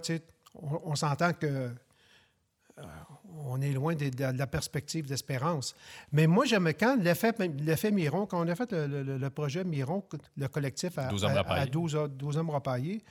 on, 0.55 0.79
on 0.85 0.95
s'entend 0.95 1.33
que 1.33 1.71
on 3.45 3.61
est 3.61 3.71
loin 3.71 3.95
de, 3.95 4.09
de 4.09 4.37
la 4.37 4.47
perspective 4.47 5.05
d'espérance. 5.07 5.75
Mais 6.11 6.27
moi, 6.27 6.45
j'aimais 6.45 6.73
quand 6.73 6.95
l'effet, 7.01 7.91
Miron, 7.91 8.25
quand 8.25 8.45
on 8.45 8.47
a 8.47 8.55
fait 8.55 8.71
le, 8.71 9.03
le- 9.03 9.17
le 9.17 9.29
projet 9.29 9.63
Miron, 9.63 10.03
le 10.37 10.47
collectif 10.47 10.97
à, 10.97 11.07
12 11.07 11.23
hommes 11.23 11.31
à- 11.31 11.33
à 11.33 11.43
rapaillés. 11.43 11.69
12, 11.71 11.95
hommes- 11.95 12.07
12 12.15 12.37
hommes 12.37 12.49
rapaillés, 12.49 13.03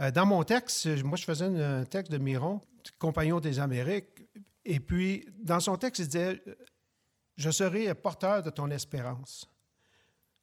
euh, 0.00 0.10
dans 0.10 0.26
mon 0.26 0.42
texte, 0.44 0.86
moi, 1.04 1.16
je 1.16 1.24
faisais 1.24 1.44
un 1.46 1.84
texte 1.84 2.12
de 2.12 2.18
Miron, 2.18 2.60
Compagnon 2.98 3.40
des 3.40 3.58
Amériques, 3.58 4.26
et 4.64 4.80
puis 4.80 5.26
dans 5.42 5.60
son 5.60 5.76
texte, 5.76 6.00
il 6.00 6.06
disait 6.06 6.42
Je 7.36 7.50
serai 7.50 7.92
porteur 7.94 8.42
de 8.42 8.50
ton 8.50 8.70
espérance. 8.70 9.50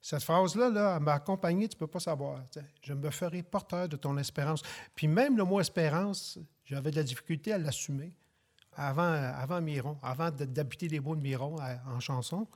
Cette 0.03 0.23
phrase-là, 0.23 0.69
là, 0.69 0.99
m'a 0.99 1.13
accompagné, 1.13 1.67
tu 1.69 1.75
ne 1.75 1.79
peux 1.79 1.87
pas 1.87 1.99
savoir. 1.99 2.43
Je 2.81 2.93
me 2.93 3.09
ferai 3.11 3.43
porteur 3.43 3.87
de 3.87 3.95
ton 3.95 4.17
espérance. 4.17 4.61
Puis 4.95 5.07
même 5.07 5.37
le 5.37 5.43
mot 5.43 5.59
espérance, 5.61 6.39
j'avais 6.65 6.89
de 6.91 6.95
la 6.95 7.03
difficulté 7.03 7.53
à 7.53 7.57
l'assumer 7.59 8.11
avant, 8.75 9.03
avant 9.13 9.61
Miron, 9.61 9.97
avant 10.01 10.31
d'habiter 10.31 10.87
les 10.87 10.99
mots 10.99 11.15
de 11.15 11.21
Miron 11.21 11.57
à- 11.59 11.81
en 11.87 11.99
chanson. 11.99 12.47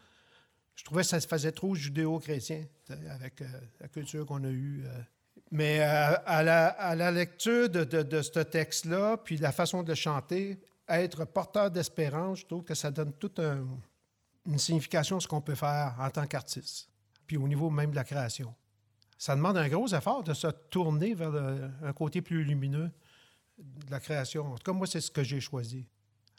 Je 0.75 0.83
trouvais 0.83 1.03
que 1.03 1.07
ça 1.07 1.19
se 1.19 1.27
faisait 1.27 1.51
trop 1.51 1.73
judéo-chrétien 1.75 2.65
avec 3.09 3.41
euh, 3.41 3.47
la 3.79 3.87
culture 3.87 4.25
qu'on 4.25 4.43
a 4.43 4.49
eue. 4.49 4.83
euh. 4.85 5.01
Mais 5.51 5.79
euh, 5.81 6.15
à, 6.25 6.43
la, 6.43 6.67
à 6.67 7.11
lecture 7.11 7.69
de, 7.69 8.21
ce 8.21 8.39
texte-là, 8.39 9.17
puis 9.17 9.37
la 9.37 9.51
façon 9.51 9.83
de 9.83 9.89
le 9.89 9.95
chanter, 9.95 10.59
être 10.89 11.23
porteur 11.25 11.71
d'espérance, 11.71 12.39
je 12.39 12.45
trouve 12.45 12.63
que 12.63 12.73
ça 12.75 12.91
donne 12.91 13.13
tout 13.13 13.31
un, 13.37 13.65
une 14.45 14.57
signification 14.57 15.19
ce 15.19 15.27
qu'on 15.27 15.41
peut 15.41 15.55
faire 15.55 15.95
en 15.99 16.09
tant 16.09 16.25
qu'artiste, 16.27 16.89
puis 17.25 17.37
au 17.37 17.47
niveau 17.47 17.69
même 17.69 17.91
de 17.91 17.95
la 17.95 18.03
création. 18.03 18.53
Ça 19.17 19.35
demande 19.35 19.57
un 19.57 19.69
gros 19.69 19.87
effort 19.87 20.23
de 20.23 20.33
se 20.33 20.47
tourner 20.47 21.13
vers 21.13 21.33
un 21.83 21.93
côté 21.93 22.21
plus 22.21 22.43
lumineux 22.43 22.91
de 23.57 23.91
la 23.91 23.99
création. 24.01 24.51
En 24.53 24.57
tout 24.57 24.63
cas, 24.63 24.73
moi, 24.73 24.87
c'est 24.87 24.99
ce 24.99 25.09
que 25.09 25.23
j'ai 25.23 25.39
choisi. 25.39 25.87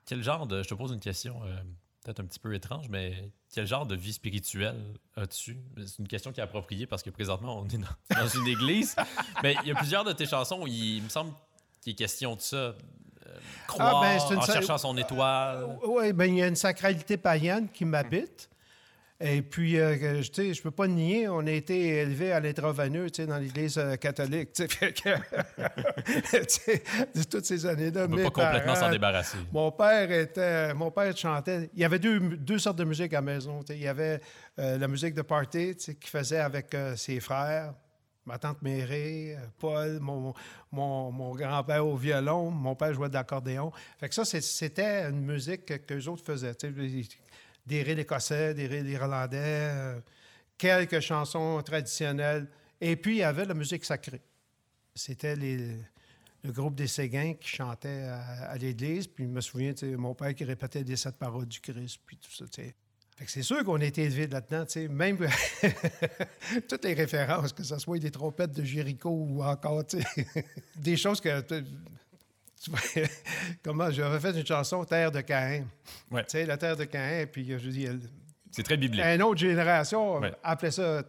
Quel 0.06 0.22
genre 0.22 0.46
de. 0.46 0.62
Je 0.62 0.68
te 0.68 0.74
pose 0.74 0.92
une 0.92 1.00
question 1.00 1.40
euh, 1.44 1.56
peut-être 2.04 2.20
un 2.20 2.24
petit 2.24 2.38
peu 2.38 2.54
étrange, 2.54 2.88
mais 2.88 3.30
quel 3.52 3.66
genre 3.66 3.86
de 3.86 3.96
vie 3.96 4.12
spirituelle 4.12 4.76
as-tu? 5.16 5.58
C'est 5.78 5.98
une 5.98 6.08
question 6.08 6.32
qui 6.32 6.40
est 6.40 6.44
appropriée 6.44 6.86
parce 6.86 7.02
que 7.02 7.10
présentement, 7.10 7.58
on 7.60 7.66
est 7.68 7.78
dans, 7.78 8.20
dans 8.22 8.28
une 8.28 8.46
église. 8.46 8.94
mais 9.42 9.56
il 9.62 9.68
y 9.68 9.72
a 9.72 9.74
plusieurs 9.74 10.04
de 10.04 10.12
tes 10.12 10.26
chansons 10.26 10.62
où 10.62 10.66
il, 10.66 10.96
il 10.98 11.02
me 11.02 11.08
semble 11.08 11.32
qu'il 11.80 11.92
est 11.92 11.96
question 11.96 12.36
de 12.36 12.40
ça. 12.40 12.56
euh, 12.56 12.74
croire 13.66 13.96
Ah, 13.96 14.00
ben, 14.02 14.20
c'est 14.20 14.34
une 14.34 14.40
en 14.40 14.42
cherchant 14.46 14.78
son 14.78 14.96
étoile. 14.96 15.78
Oui, 15.86 16.12
ben, 16.12 16.26
il 16.26 16.38
y 16.38 16.42
a 16.42 16.46
une 16.46 16.56
sacralité 16.56 17.16
païenne 17.16 17.68
qui 17.72 17.84
m'habite. 17.84 18.48
Et 19.18 19.40
puis, 19.40 19.78
euh, 19.78 20.20
tu 20.22 20.30
sais, 20.32 20.52
je 20.52 20.62
peux 20.62 20.70
pas 20.70 20.86
nier, 20.86 21.26
on 21.28 21.46
a 21.46 21.50
été 21.50 22.00
élevé 22.00 22.32
à 22.32 22.40
l'intraveineux, 22.40 23.08
tu 23.10 23.22
sais, 23.22 23.26
dans 23.26 23.38
l'Église 23.38 23.78
euh, 23.78 23.96
catholique, 23.96 24.52
tu 24.52 24.66
sais, 24.68 24.76
de 27.14 27.22
toutes 27.22 27.46
ces 27.46 27.64
années-là. 27.64 28.04
On 28.04 28.08
ne 28.08 28.16
peut 28.16 28.24
pas 28.30 28.44
complètement 28.44 28.74
s'en 28.74 28.90
débarrasser. 28.90 29.38
Mon 29.52 29.72
père 29.72 30.10
était, 30.10 30.74
mon 30.74 30.90
père 30.90 31.16
chantait. 31.16 31.70
Il 31.74 31.80
y 31.80 31.84
avait 31.84 31.98
deux, 31.98 32.20
deux 32.20 32.58
sortes 32.58 32.76
de 32.76 32.84
musique 32.84 33.14
à 33.14 33.16
la 33.16 33.22
maison. 33.22 33.60
tu 33.60 33.72
sais. 33.72 33.78
Il 33.78 33.84
y 33.84 33.88
avait 33.88 34.20
euh, 34.58 34.78
la 34.78 34.88
musique 34.88 35.14
de 35.14 35.22
party 35.22 35.76
tu 35.76 35.82
sais, 35.82 35.94
qu'il 35.94 36.10
faisait 36.10 36.40
avec 36.40 36.74
euh, 36.74 36.96
ses 36.96 37.20
frères, 37.20 37.74
ma 38.24 38.38
tante 38.38 38.62
Mérée, 38.62 39.36
euh, 39.36 39.40
Paul, 39.58 39.98
mon, 40.00 40.32
mon, 40.72 41.12
mon 41.12 41.34
grand-père 41.34 41.86
au 41.86 41.96
violon, 41.96 42.50
mon 42.50 42.74
père 42.74 42.94
jouait 42.94 43.08
de 43.08 43.14
l'accordéon. 43.14 43.70
Fait 43.98 44.08
que 44.08 44.14
ça, 44.14 44.24
c'était 44.24 45.08
une 45.10 45.20
musique 45.20 45.66
que, 45.66 45.74
que 45.74 45.94
les 45.94 46.08
autres 46.08 46.24
faisaient. 46.24 46.54
tu 46.54 46.68
sais, 46.68 47.08
Des 47.66 47.82
rides 47.82 47.98
écossais, 47.98 48.54
des 48.54 48.66
rides 48.66 48.88
irlandais, 48.88 49.38
euh, 49.40 50.00
quelques 50.56 51.00
chansons 51.00 51.60
traditionnelles. 51.62 52.48
Et 52.80 52.96
puis, 52.96 53.16
il 53.16 53.18
y 53.18 53.22
avait 53.22 53.44
la 53.44 53.54
musique 53.54 53.84
sacrée. 53.84 54.22
C'était 54.94 55.36
les, 55.36 55.76
le 56.46 56.52
groupe 56.52 56.74
des 56.74 56.86
Séguins 56.86 57.34
qui 57.34 57.48
chantait 57.48 58.08
à, 58.08 58.56
l'église. 58.56 59.06
Puis 59.06 59.24
je 59.24 59.28
me 59.28 59.40
souviens, 59.40 59.74
mon 59.98 60.14
père 60.14 60.34
qui 60.34 60.44
répétait 60.44 60.84
des 60.84 60.96
sept 60.96 61.16
paroles 61.16 61.46
du 61.46 61.60
Christ, 61.60 62.00
puis 62.06 62.16
tout 62.16 62.32
ça. 62.32 62.44
Fait 62.54 63.24
que 63.24 63.30
c'est 63.30 63.42
sûr 63.42 63.64
qu'on 63.64 63.80
a 63.80 63.84
été 63.84 64.02
élevés 64.02 64.26
là-dedans, 64.26 64.64
même 64.90 65.18
toutes 66.68 66.84
les 66.84 66.92
références, 66.92 67.52
que 67.52 67.62
ce 67.62 67.78
soit 67.78 67.98
des 67.98 68.10
trompettes 68.10 68.52
de 68.52 68.62
Jéricho 68.62 69.10
ou 69.10 69.42
encore, 69.42 69.84
des 70.76 70.96
choses 70.96 71.20
que... 71.20 71.42
Comment 73.62 73.90
j'avais 73.90 74.18
fait 74.20 74.38
une 74.38 74.46
chanson 74.46 74.84
Terre 74.84 75.10
de 75.12 75.20
Caïn. 75.20 75.66
Ouais. 76.10 76.22
Tu 76.24 76.30
sais, 76.30 76.46
la 76.46 76.56
terre 76.56 76.76
de 76.76 76.84
Caïn, 76.84 77.26
puis 77.26 77.52
euh, 77.52 77.58
je 77.58 77.68
dis, 77.70 77.86
C'est 78.50 78.62
très 78.62 78.76
biblique. 78.76 79.04
une 79.04 79.22
autre 79.22 79.38
génération 79.40 80.18
Ouais. 80.18 80.32
appelait 80.42 80.70
ça 80.70 81.02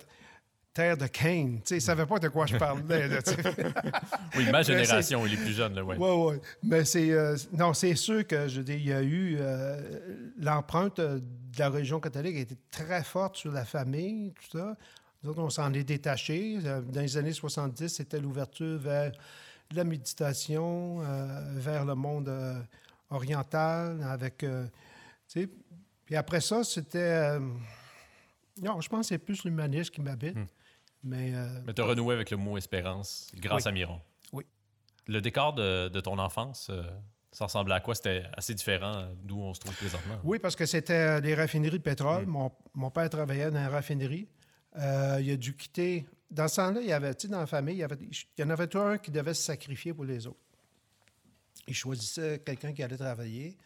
Terre 0.73 0.95
de 0.97 1.07
Cain. 1.07 1.55
Tu 1.55 1.61
sais, 1.65 1.75
ils 1.75 1.77
ne 1.77 1.81
savaient 1.81 2.05
pas 2.05 2.19
de 2.19 2.27
quoi 2.27 2.45
je 2.45 2.55
parlais. 2.57 3.07
là. 3.07 3.17
Oui, 4.37 4.45
ma 4.51 4.61
génération 4.61 5.25
et 5.25 5.29
les 5.29 5.37
plus 5.37 5.53
jeunes, 5.53 5.73
là, 5.73 5.83
ouais. 5.83 5.95
Oui, 5.97 6.33
oui. 6.35 6.41
Mais 6.61 6.85
c'est. 6.85 7.09
euh, 7.11 7.35
non, 7.53 7.73
c'est 7.73 7.95
sûr 7.95 8.27
que 8.27 8.47
je 8.47 8.61
dis, 8.61 8.73
il 8.73 8.85
y 8.87 8.93
a 8.93 9.01
eu. 9.01 9.37
euh, 9.39 9.81
L'empreinte 10.39 10.99
de 11.01 11.23
la 11.57 11.69
religion 11.69 11.99
catholique 11.99 12.35
a 12.37 12.41
été 12.41 12.55
très 12.69 13.03
forte 13.03 13.37
sur 13.37 13.51
la 13.51 13.65
famille, 13.65 14.33
tout 14.33 14.59
ça. 14.59 14.75
Nous 15.23 15.31
autres, 15.31 15.41
on 15.41 15.49
s'en 15.49 15.73
est 15.73 15.83
détaché. 15.83 16.59
Euh, 16.63 16.81
Dans 16.81 17.01
les 17.01 17.17
années 17.17 17.33
70, 17.33 17.87
c'était 17.89 18.19
l'ouverture 18.19 18.77
vers 18.77 19.11
la 19.73 19.83
méditation, 19.83 21.01
euh, 21.01 21.53
vers 21.55 21.85
le 21.85 21.95
monde 21.95 22.29
euh, 22.29 22.59
oriental, 23.09 24.01
avec. 24.03 24.43
euh, 24.43 24.65
tu 25.27 25.41
sais, 25.41 25.49
puis 26.05 26.15
après 26.15 26.41
ça, 26.41 26.63
c'était. 26.63 27.37
non, 28.61 28.81
je 28.81 28.89
pense 28.89 29.01
que 29.01 29.07
c'est 29.07 29.17
plus 29.17 29.43
l'humanisme 29.43 29.91
qui 29.91 30.01
m'habite. 30.01 30.35
Hmm. 30.35 30.45
Mais. 31.03 31.31
Mais 31.65 31.73
tu 31.73 31.81
as 31.81 31.85
renoué 31.85 32.13
avec 32.15 32.31
le 32.31 32.37
mot 32.37 32.57
espérance 32.57 33.29
grâce 33.35 33.65
Oui. 33.65 33.69
à 33.69 33.71
Miron. 33.71 34.01
Oui. 34.33 34.45
Le 35.07 35.21
décor 35.21 35.53
de, 35.53 35.89
de 35.89 35.99
ton 35.99 36.17
enfance, 36.17 36.71
ça 37.31 37.45
ressemblait 37.45 37.75
à 37.75 37.79
quoi? 37.81 37.93
C'était 37.93 38.23
assez 38.35 38.53
différent 38.53 39.09
d'où 39.23 39.39
on 39.39 39.53
se 39.53 39.59
trouve 39.59 39.75
présentement. 39.75 40.15
Oui, 40.23 40.39
parce 40.39 40.55
que 40.55 40.65
c'était 40.65 41.21
des 41.21 41.35
raffineries 41.35 41.77
de 41.77 41.83
pétrole. 41.83 42.25
Mm. 42.25 42.29
Mon, 42.29 42.51
mon 42.73 42.89
père 42.89 43.09
travaillait 43.09 43.51
dans 43.51 43.59
une 43.59 43.67
raffinerie. 43.67 44.27
Euh, 44.77 45.17
il 45.21 45.31
a 45.31 45.37
dû 45.37 45.55
quitter. 45.55 46.05
Dans 46.29 46.47
ce 46.47 46.57
temps-là, 46.57 46.81
il 46.81 46.87
y 46.87 46.93
avait, 46.93 47.15
tu 47.15 47.27
dans 47.27 47.39
la 47.39 47.47
famille, 47.47 47.75
il 47.75 47.79
y, 48.37 48.43
en 48.43 48.49
avait 48.49 48.67
tout 48.67 48.79
un 48.79 48.97
qui 48.97 49.11
devait 49.11 49.33
se 49.33 49.43
sacrifier 49.43 49.93
pour 49.93 50.03
les 50.03 50.27
autres. 50.27 50.39
Il 51.67 51.73
choisissait 51.73 52.39
quelqu'un 52.39 52.73
qui 52.73 52.83
allait 52.83 52.97
travailler, 52.97 53.57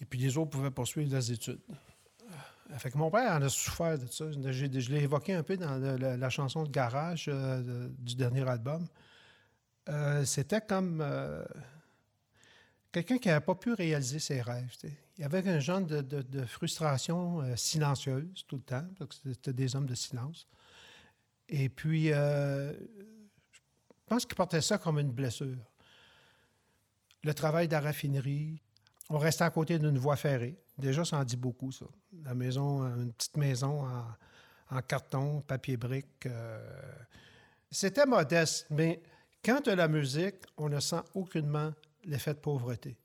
et 0.00 0.04
puis 0.04 0.18
les 0.18 0.36
autres 0.36 0.50
pouvaient 0.50 0.70
poursuivre 0.70 1.10
leurs 1.10 1.30
études. 1.30 1.60
Fait 2.78 2.90
que 2.90 2.98
mon 2.98 3.10
père 3.10 3.32
en 3.32 3.42
a 3.42 3.48
souffert 3.48 3.98
de 3.98 4.06
ça. 4.06 4.30
Je 4.32 4.90
l'ai 4.90 5.02
évoqué 5.02 5.34
un 5.34 5.42
peu 5.42 5.56
dans 5.56 5.78
la, 5.78 6.30
chanson 6.30 6.64
de 6.64 6.70
Garage 6.70 7.26
euh, 7.28 7.88
du 7.98 8.16
dernier 8.16 8.46
album. 8.48 8.86
Euh, 9.88 10.24
C'était 10.24 10.60
comme 10.60 11.00
euh, 11.00 11.44
quelqu'un 12.90 13.18
qui 13.18 13.28
n'avait 13.28 13.44
pas 13.44 13.54
pu 13.54 13.72
réaliser 13.72 14.18
ses 14.18 14.42
rêves. 14.42 14.72
Il 15.16 15.22
y 15.22 15.24
avait 15.24 15.48
un 15.48 15.60
genre 15.60 15.80
de, 15.80 16.00
de- 16.02 16.44
frustration 16.44 17.56
silencieuse 17.56 18.44
tout 18.48 18.56
le 18.56 18.62
temps, 18.62 18.86
parce 18.98 19.20
que 19.20 19.32
c'était 19.32 19.52
des 19.52 19.76
hommes 19.76 19.86
de 19.86 19.94
silence. 19.94 20.48
Et 21.48 21.68
puis, 21.68 22.12
euh, 22.12 22.72
je 22.72 23.58
pense 24.06 24.26
qu'il 24.26 24.34
portait 24.34 24.60
ça 24.60 24.78
comme 24.78 24.98
une 24.98 25.12
blessure. 25.12 25.56
Le 27.22 27.34
travail 27.34 27.66
de 27.68 27.72
la 27.72 27.80
raffinerie, 27.80 28.60
on 29.10 29.18
restait 29.18 29.44
à 29.44 29.50
côté 29.50 29.78
d'une 29.78 29.98
voie 29.98 30.16
ferrée. 30.16 30.56
Déjà, 30.78 31.04
ça 31.04 31.18
en 31.18 31.24
dit 31.24 31.36
beaucoup, 31.36 31.72
ça. 31.72 31.86
La 32.24 32.34
maison, 32.34 32.84
euh, 32.84 32.96
une 32.96 33.12
petite 33.12 33.36
maison 33.36 33.86
en, 34.70 34.82
carton, 34.82 35.40
papier 35.42 35.76
brique. 35.76 36.26
euh, 36.26 36.92
C'était 37.70 38.06
modeste, 38.06 38.66
mais 38.70 39.00
quand 39.44 39.66
as 39.68 39.74
la 39.76 39.88
musique, 39.88 40.36
on 40.56 40.68
ne 40.68 40.80
sent 40.80 41.02
aucunement 41.14 41.72
l'effet 42.04 42.34
de 42.34 42.38
pauvreté. 42.40 42.96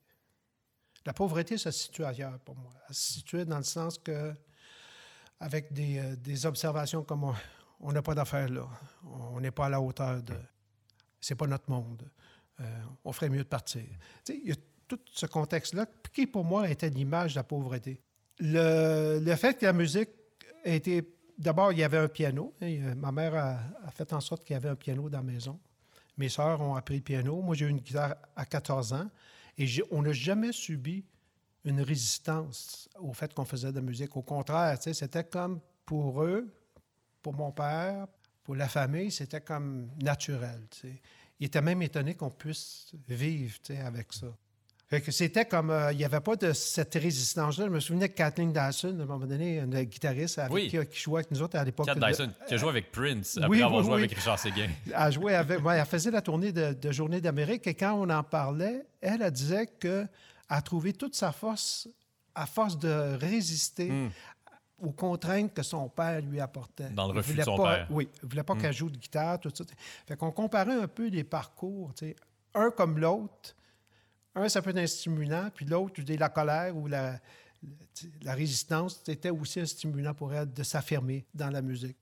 La 1.06 1.14
pauvreté, 1.14 1.58
se 1.58 1.72
situe 1.72 2.04
ailleurs 2.04 2.38
pour 2.40 2.56
moi. 2.56 2.72
Elle 2.90 2.96
se 2.96 3.14
situe 3.14 3.46
dans 3.46 3.58
le 3.58 3.64
sens 3.64 3.98
que, 3.98 4.34
avec 5.40 5.72
des, 5.74 6.16
des 6.18 6.46
observations 6.46 7.04
comme 7.04 7.24
on- 7.24 7.36
on 7.82 7.92
n'a 7.92 8.02
pas 8.02 8.16
d'affaires 8.16 8.50
là, 8.50 8.68
on 9.04 9.40
n'est 9.40 9.52
pas 9.52 9.66
à 9.66 9.70
la 9.70 9.82
hauteur 9.82 10.22
de. 10.22 10.36
C'est 11.20 11.36
pas 11.36 11.48
notre 11.48 11.70
monde. 11.70 12.10
Euh, 12.60 12.82
on 13.04 13.12
ferait 13.12 13.30
mieux 13.30 13.44
de 13.44 13.50
partir. 13.50 13.84
Il 14.30 14.50
y 14.50 14.52
a 14.52 14.56
tout 14.88 15.00
ce 15.12 15.26
contexte-là 15.26 15.86
qui, 16.14 16.28
pour 16.28 16.44
moi, 16.44 16.70
était 16.70 16.90
l'image 16.90 17.34
de 17.34 17.40
la 17.40 17.44
pauvreté. 17.44 18.02
Le, 18.40 19.36
fait 19.36 19.58
que 19.58 19.66
la 19.66 19.74
musique 19.74 20.10
été. 20.64 21.08
D'abord, 21.38 21.72
il 21.72 21.80
y 21.80 21.84
avait 21.84 21.98
un 21.98 22.08
piano. 22.08 22.54
a- 22.62 22.96
ma 22.96 23.12
mère 23.12 23.36
a, 23.36 23.92
fait 23.92 24.14
en 24.14 24.20
sorte 24.22 24.44
qu'il 24.44 24.54
y 24.54 24.58
avait 24.58 24.70
un 24.70 24.76
piano 24.76 25.10
dans 25.10 25.20
la 25.20 25.24
maison. 25.24 25.60
Mes 26.18 26.30
sœurs 26.30 26.62
ont 26.62 26.76
appris 26.76 26.98
le 26.98 27.02
piano. 27.02 27.42
Moi, 27.42 27.56
j'ai 27.56 27.66
eu 27.66 27.70
une 27.70 27.80
guitare 27.80 28.16
à 28.36 28.46
14 28.46 28.94
ans. 28.94 29.10
Et 29.58 29.66
on 29.90 30.04
n'a 30.04 30.14
jamais 30.14 30.52
subi 30.52 31.04
une 31.64 31.82
résistance 31.82 32.90
au 33.00 33.14
fait 33.14 33.34
qu'on 33.34 33.46
faisait 33.46 33.72
de 33.72 33.76
la 33.76 33.82
musique. 33.82 34.16
Au 34.16 34.22
contraire, 34.22 34.78
c'était 34.82 35.24
comme 35.24 35.60
pour 35.86 36.24
eux, 36.24 36.52
pour 37.22 37.34
mon 37.34 37.52
père, 37.52 38.08
pour 38.44 38.56
la 38.56 38.68
famille, 38.68 39.12
c'était 39.12 39.42
comme 39.42 39.90
naturel. 40.02 40.62
Il 41.40 41.46
était 41.48 41.62
même 41.62 41.82
étonné 41.82 42.16
qu'on 42.16 42.30
puisse 42.30 42.92
vivre 43.08 43.56
avec 43.86 44.14
ça. 44.14 44.28
Fait 44.90 45.00
que 45.00 45.12
c'était 45.12 45.46
comme. 45.46 45.70
euh, 45.70 45.94
il 45.94 45.98
n'y 46.00 46.04
avait 46.04 46.20
pas 46.20 46.36
de 46.36 46.52
cette 46.52 46.96
résistance-là. 46.96 47.66
Je 47.68 47.70
me 47.72 47.80
souvenais 47.80 48.10
que 48.10 48.16
Kathleen 48.16 48.52
Dyson, 48.52 48.90
à 49.00 49.04
un 49.04 49.06
moment 49.06 49.26
donné, 49.26 49.60
une 49.60 49.84
guitariste 49.84 50.38
avec 50.40 50.52
Oui. 50.52 50.68
qui, 50.70 50.86
qui 50.88 51.00
jouait 51.00 51.20
avec 51.22 51.32
nous 51.32 51.42
autres 51.42 51.58
à 51.58 51.64
l'époque. 51.64 51.86
Kat 51.86 51.96
de- 51.96 52.06
Dyson, 52.06 52.30
qui 52.46 52.54
a 52.56 52.58
joué 52.58 52.70
avec 52.70 52.92
Prince 52.92 53.38
après 53.38 53.48
oui, 53.50 53.62
avoir 53.62 53.80
oui, 53.80 53.86
joué 53.88 53.94
avec 54.00 54.12
Richard 54.14 54.38
Séguin. 54.38 54.68
Elle 54.94 55.12
jouait 55.14 55.36
avec. 55.36 55.64
ouais, 55.64 55.78
elle 55.78 55.86
faisait 55.86 56.12
la 56.12 56.22
tournée 56.22 56.52
de, 56.52 56.74
de 56.74 56.92
Journée 56.92 57.22
d'Amérique 57.22 57.66
et 57.68 57.74
quand 57.74 57.94
on 57.94 58.10
en 58.10 58.22
parlait, 58.24 58.86
elle, 59.00 59.22
elle 59.22 59.32
disait 59.32 59.68
qu'elle 59.80 60.10
a 60.50 60.62
trouvé 60.62 60.92
toute 60.92 61.16
sa 61.16 61.32
force 61.32 61.88
à 62.36 62.46
force 62.46 62.78
de 62.78 63.16
résister 63.18 63.90
Hmm. 63.90 64.10
Aux 64.82 64.92
contraintes 64.92 65.54
que 65.54 65.64
son 65.64 65.88
père 65.90 66.22
lui 66.22 66.40
apportait. 66.40 66.90
Dans 66.90 67.08
le 67.12 67.18
refus 67.18 67.34
de 67.36 67.44
son 67.44 67.58
pas- 67.58 67.76
père. 67.78 67.88
Oui, 67.92 68.10
il 68.22 68.26
ne 68.26 68.30
voulait 68.30 68.44
pas 68.44 68.56
Hmm. 68.56 68.62
qu'elle 68.62 68.74
joue 68.74 68.90
de 68.90 68.98
guitare, 68.98 69.40
tout 69.40 69.52
ça. 69.54 69.64
Fait 70.08 70.16
qu'on 70.18 70.32
comparait 70.32 70.74
un 70.76 70.88
peu 70.88 71.08
les 71.08 71.24
parcours, 71.24 71.94
tu 71.96 72.08
sais, 72.08 72.16
un 72.54 72.72
comme 72.72 72.98
l'autre. 73.00 73.56
Un, 74.36 74.48
ça 74.50 74.62
peut 74.62 74.70
être 74.72 74.78
un 74.78 74.88
stimulant, 74.88 75.50
puis 75.54 75.66
l'autre, 75.66 76.02
la 76.08 76.30
colère 76.30 76.76
ou 76.76 76.88
la, 76.88 77.20
la 78.24 78.34
résistance, 78.34 79.02
c'était 79.06 79.30
aussi 79.30 79.60
un 79.60 79.66
stimulant 79.66 80.14
pour 80.14 80.34
elle 80.34 80.52
de 80.52 80.64
s'affirmer 80.64 81.26
dans 81.34 81.50
la 81.50 81.62
musique. 81.62 81.98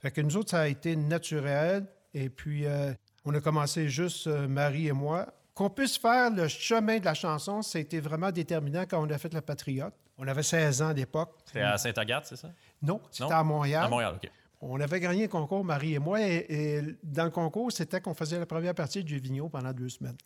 Fait 0.00 0.10
que 0.10 0.20
nous 0.20 0.36
autres, 0.36 0.50
ça 0.50 0.62
a 0.62 0.66
été 0.68 0.96
naturel. 0.96 1.86
Et 2.12 2.28
puis, 2.30 2.64
euh, 2.66 2.92
on 3.24 3.34
a 3.34 3.40
commencé 3.40 3.88
juste, 3.88 4.26
euh, 4.26 4.46
Marie 4.48 4.88
et 4.88 4.92
moi. 4.92 5.26
Qu'on 5.54 5.70
puisse 5.70 5.96
faire 5.98 6.30
le 6.30 6.48
chemin 6.48 6.98
de 6.98 7.04
la 7.04 7.14
chanson, 7.14 7.62
ça 7.62 7.78
a 7.78 7.80
été 7.80 8.00
vraiment 8.00 8.30
déterminant 8.32 8.84
quand 8.88 9.00
on 9.04 9.08
a 9.10 9.18
fait 9.18 9.32
La 9.32 9.42
Patriote. 9.42 9.94
On 10.18 10.26
avait 10.28 10.42
16 10.42 10.82
ans 10.82 10.88
à 10.88 10.92
l'époque. 10.92 11.34
C'était 11.46 11.60
à 11.60 11.76
Sainte-Agathe, 11.76 12.26
c'est 12.26 12.36
ça? 12.36 12.50
Non, 12.82 13.00
c'était 13.10 13.32
à 13.32 13.42
Montréal. 13.42 13.84
À 13.84 13.88
Montréal, 13.88 14.14
OK. 14.16 14.30
On 14.60 14.80
avait 14.80 15.00
gagné 15.00 15.24
un 15.24 15.28
concours, 15.28 15.64
Marie 15.64 15.94
et 15.94 15.98
moi, 15.98 16.22
et, 16.22 16.46
et 16.48 16.82
dans 17.02 17.24
le 17.24 17.30
concours, 17.30 17.70
c'était 17.70 18.00
qu'on 18.00 18.14
faisait 18.14 18.38
la 18.38 18.46
première 18.46 18.74
partie 18.74 19.04
du 19.04 19.18
Vigneault 19.18 19.50
pendant 19.50 19.72
deux 19.72 19.90
semaines. 19.90 20.16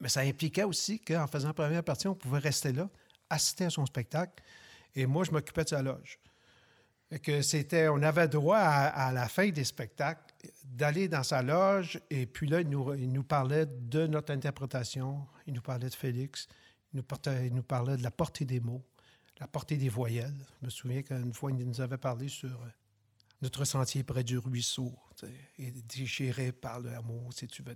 Mais 0.00 0.08
ça 0.08 0.20
impliquait 0.20 0.62
aussi 0.62 1.00
qu'en 1.00 1.26
faisant 1.26 1.48
la 1.48 1.54
première 1.54 1.82
partie, 1.82 2.06
on 2.06 2.14
pouvait 2.14 2.38
rester 2.38 2.72
là, 2.72 2.88
assister 3.28 3.64
à 3.64 3.70
son 3.70 3.84
spectacle. 3.86 4.40
Et 4.94 5.06
moi, 5.06 5.24
je 5.24 5.32
m'occupais 5.32 5.64
de 5.64 5.70
sa 5.70 5.82
loge. 5.82 6.20
Fait 7.10 7.18
que 7.18 7.42
c'était, 7.42 7.88
on 7.88 8.02
avait 8.02 8.28
droit 8.28 8.58
à, 8.58 9.06
à 9.08 9.12
la 9.12 9.28
fin 9.28 9.48
des 9.48 9.64
spectacles 9.64 10.22
d'aller 10.64 11.08
dans 11.08 11.22
sa 11.22 11.42
loge 11.42 11.98
et 12.10 12.26
puis 12.26 12.46
là, 12.46 12.60
il 12.60 12.68
nous, 12.68 12.94
il 12.94 13.10
nous 13.10 13.24
parlait 13.24 13.66
de 13.66 14.06
notre 14.06 14.32
interprétation, 14.32 15.26
il 15.46 15.54
nous 15.54 15.62
parlait 15.62 15.88
de 15.88 15.94
Félix, 15.94 16.46
il 16.92 17.54
nous, 17.54 17.62
parlait 17.62 17.96
de 17.96 18.02
la 18.02 18.10
portée 18.10 18.44
des 18.44 18.60
mots, 18.60 18.84
la 19.40 19.46
portée 19.46 19.76
des 19.76 19.88
voyelles. 19.88 20.34
Je 20.60 20.66
me 20.66 20.70
souviens 20.70 21.02
qu'une 21.02 21.34
fois, 21.34 21.50
il 21.50 21.56
nous 21.58 21.80
avait 21.80 21.98
parlé 21.98 22.28
sur 22.28 22.50
euh, 22.62 22.68
notre 23.42 23.64
sentier 23.64 24.02
près 24.02 24.24
du 24.24 24.38
ruisseau, 24.38 24.94
déchiré 25.86 26.52
par 26.52 26.80
le 26.80 26.90
amour, 26.94 27.32
si 27.32 27.46
tu 27.46 27.62
veux. 27.62 27.74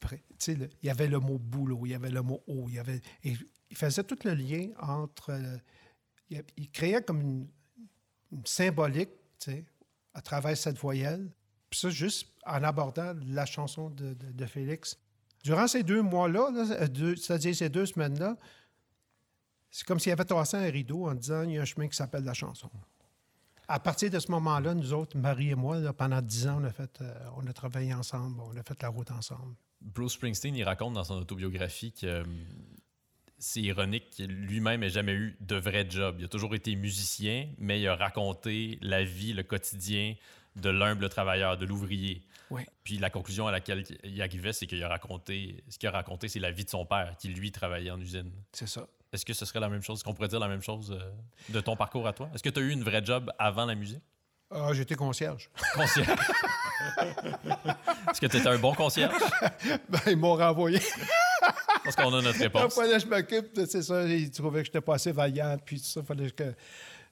Près- 0.00 0.24
tu 0.38 0.54
le- 0.54 0.68
il 0.82 0.86
y 0.86 0.90
avait 0.90 1.06
le 1.08 1.18
mot 1.20 1.38
boulot, 1.38 1.86
il 1.86 1.90
y 1.90 1.94
avait 1.94 2.10
le 2.10 2.22
mot 2.22 2.42
eau, 2.46 2.66
il 2.68 2.78
avait. 2.78 3.00
Il 3.22 3.38
faisait 3.76 4.04
tout 4.04 4.18
le 4.24 4.34
lien 4.34 4.70
entre. 4.80 5.30
euh, 5.30 5.58
il, 6.28 6.70
créait 6.70 7.02
comme 7.02 7.20
une, 7.20 7.48
symbolique, 8.44 9.10
à 10.12 10.20
travers 10.20 10.56
cette 10.56 10.78
voyelle. 10.78 11.30
Puis 11.70 11.78
ça, 11.80 11.90
juste 11.90 12.28
en 12.44 12.62
abordant 12.64 13.14
la 13.26 13.46
chanson 13.46 13.90
de 13.90 14.46
Félix. 14.46 14.98
Durant 15.46 15.68
ces 15.68 15.84
deux 15.84 16.02
mois-là, 16.02 16.50
là, 16.50 16.64
euh, 16.72 17.14
c'est-à-dire 17.14 17.54
ces 17.54 17.68
deux 17.68 17.86
semaines-là, 17.86 18.36
c'est 19.70 19.86
comme 19.86 20.00
s'il 20.00 20.10
avait 20.10 20.24
tracé 20.24 20.56
un 20.56 20.68
rideau 20.68 21.06
en 21.06 21.14
disant 21.14 21.44
il 21.44 21.52
y 21.52 21.58
a 21.58 21.62
un 21.62 21.64
chemin 21.64 21.86
qui 21.86 21.96
s'appelle 21.96 22.24
la 22.24 22.34
chanson. 22.34 22.68
À 23.68 23.78
partir 23.78 24.10
de 24.10 24.18
ce 24.18 24.28
moment-là, 24.32 24.74
nous 24.74 24.92
autres, 24.92 25.16
Marie 25.16 25.50
et 25.50 25.54
moi, 25.54 25.80
pendant 25.92 26.20
dix 26.20 26.48
ans, 26.48 26.58
on 26.60 26.64
a, 26.64 26.72
fait, 26.72 27.00
euh, 27.00 27.52
travaillé 27.54 27.94
ensemble, 27.94 28.40
on 28.40 28.56
a 28.56 28.62
fait 28.64 28.82
la 28.82 28.88
route 28.88 29.12
ensemble. 29.12 29.54
Bruce 29.80 30.14
Springsteen, 30.14 30.56
il 30.56 30.64
raconte 30.64 30.94
dans 30.94 31.04
son 31.04 31.14
autobiographie 31.14 31.92
que 31.92 32.06
euh, 32.06 32.24
c'est 33.38 33.62
ironique 33.62 34.10
qu'il 34.10 34.32
lui-même 34.32 34.80
n'ait 34.80 34.88
jamais 34.88 35.14
eu 35.14 35.36
de 35.40 35.54
vrai 35.54 35.86
job. 35.88 36.16
Il 36.18 36.24
a 36.24 36.28
toujours 36.28 36.56
été 36.56 36.74
musicien, 36.74 37.48
mais 37.58 37.80
il 37.80 37.86
a 37.86 37.94
raconté 37.94 38.80
la 38.82 39.04
vie, 39.04 39.32
le 39.32 39.44
quotidien 39.44 40.16
de 40.56 40.70
l'humble 40.70 41.08
travailleur, 41.08 41.56
de 41.56 41.64
l'ouvrier. 41.66 42.22
Oui. 42.50 42.62
Puis 42.84 42.98
la 42.98 43.10
conclusion 43.10 43.46
à 43.46 43.52
laquelle 43.52 43.84
il 44.04 44.20
arrivait, 44.22 44.52
c'est 44.52 44.66
qu'il 44.66 44.82
a 44.82 44.88
raconté, 44.88 45.62
ce 45.68 45.78
qu'il 45.78 45.88
a 45.88 45.92
raconté, 45.92 46.28
c'est 46.28 46.38
la 46.40 46.50
vie 46.50 46.64
de 46.64 46.70
son 46.70 46.84
père, 46.86 47.14
qui 47.18 47.28
lui 47.28 47.50
travaillait 47.52 47.90
en 47.90 48.00
usine. 48.00 48.30
C'est 48.52 48.68
ça. 48.68 48.86
Est-ce 49.12 49.24
que 49.24 49.32
ce 49.32 49.44
serait 49.44 49.60
la 49.60 49.68
même 49.68 49.82
chose? 49.82 49.98
Est-ce 49.98 50.04
qu'on 50.04 50.14
pourrait 50.14 50.28
dire 50.28 50.40
la 50.40 50.48
même 50.48 50.62
chose 50.62 50.92
euh, 50.92 51.52
de 51.52 51.60
ton 51.60 51.76
parcours 51.76 52.06
à 52.06 52.12
toi? 52.12 52.28
Est-ce 52.34 52.42
que 52.42 52.48
tu 52.50 52.60
as 52.60 52.62
eu 52.62 52.70
une 52.70 52.82
vraie 52.84 53.04
job 53.04 53.32
avant 53.38 53.64
la 53.66 53.74
musique? 53.74 54.02
Ah, 54.50 54.70
j'étais 54.72 54.94
concierge. 54.94 55.50
Concierge. 55.74 56.08
Est-ce 58.10 58.20
que 58.20 58.26
tu 58.26 58.36
étais 58.36 58.48
un 58.48 58.58
bon 58.58 58.74
concierge? 58.74 59.12
ben, 59.88 59.98
ils 60.06 60.16
m'ont 60.16 60.36
renvoyé. 60.36 60.80
Parce 61.82 61.96
qu'on 61.96 62.14
a 62.14 62.22
notre 62.22 62.36
Il 62.38 62.42
réponse. 62.42 62.74
fallait 62.74 62.94
que 62.94 62.98
je 63.00 63.06
m'occupe 63.06 63.60
c'est 63.66 63.82
ça. 63.82 64.04
Ils 64.06 64.30
trouvaient 64.30 64.60
que 64.60 64.66
j'étais 64.66 64.80
pas 64.80 64.94
assez 64.94 65.12
vaillant, 65.12 65.56
puis 65.64 65.78
tout 65.80 65.86
ça. 65.86 66.00
Il 66.00 66.06
fallait 66.06 66.30
que 66.30 66.54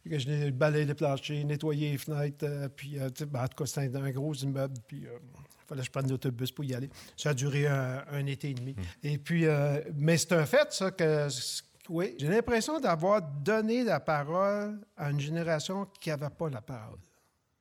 je 0.07 0.51
balaye 0.51 0.85
les 0.85 0.95
planchers, 0.95 1.45
nettoyer 1.45 1.93
les 1.93 1.99
fenêtres. 1.99 2.45
euh, 2.45 2.69
puis, 2.69 2.99
euh, 2.99 3.09
ben, 3.29 3.45
en 3.45 3.49
tout 3.49 3.65
cas, 3.65 3.67
c'était 3.67 3.97
un 3.97 4.11
gros 4.11 4.35
immeuble. 4.35 4.75
Puis, 4.87 5.03
il 5.03 5.67
fallait 5.67 5.81
que 5.81 5.87
je 5.87 5.91
prenne 5.91 6.09
l'autobus 6.09 6.53
pour 6.53 6.65
y 6.65 6.75
aller. 6.75 6.91
Ça 7.17 7.31
a 7.31 7.35
duré 7.35 7.67
un, 7.67 8.05
un 8.11 8.27
été 8.27 8.51
et 8.51 8.55
demi. 8.55 8.77
Et 9.03 9.19
puis, 9.19 9.47
euh, 9.47 9.81
mais 9.95 10.17
c'est 10.19 10.33
un 10.33 10.47
fait, 10.47 10.73
ça, 10.73 10.91
que. 10.91 11.29
Oui, 11.91 12.15
j'ai 12.19 12.29
l'impression 12.29 12.81
d'avoir 12.81 13.21
donné 13.21 13.85
la 13.85 14.01
parole 14.01 14.81
à 14.97 15.11
une 15.11 15.21
génération 15.21 15.87
qui 16.01 16.09
n'avait 16.09 16.31
pas 16.31 16.49
la 16.49 16.63
parole. 16.63 16.99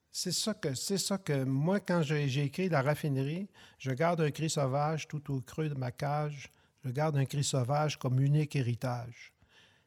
C'est 0.09 0.31
ça 0.31 0.53
que 0.53 0.75
c'est 0.75 0.99
ça 0.99 1.17
que 1.17 1.43
moi, 1.43 1.79
quand 1.79 2.03
j'ai 2.03 2.43
écrit 2.45 2.69
La 2.69 2.81
raffinerie, 2.81 3.49
je 3.79 3.91
garde 3.91 4.21
un 4.21 4.31
cri 4.31 4.49
sauvage 4.49 5.07
tout 5.07 5.33
au 5.33 5.41
creux 5.41 5.67
de 5.67 5.73
ma 5.73 5.91
cage. 5.91 6.49
Je 6.85 6.91
garde 6.91 7.17
un 7.17 7.25
cri 7.25 7.43
sauvage 7.43 7.97
comme 7.97 8.19
unique 8.21 8.55
héritage. 8.55 9.33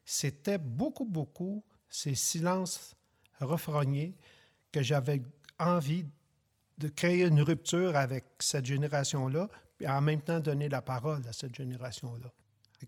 C'était 0.05 0.57
beaucoup, 0.57 1.05
beaucoup 1.05 1.63
ces 1.89 2.15
silences 2.15 2.95
refrognés 3.39 4.15
que 4.71 4.81
j'avais 4.81 5.21
envie 5.59 6.05
de 6.77 6.87
créer 6.89 7.25
une 7.25 7.41
rupture 7.41 7.95
avec 7.95 8.25
cette 8.39 8.65
génération-là, 8.65 9.49
et 9.79 9.87
en 9.87 10.01
même 10.01 10.21
temps 10.21 10.39
donner 10.39 10.69
la 10.69 10.81
parole 10.81 11.25
à 11.27 11.33
cette 11.33 11.55
génération-là. 11.55 12.31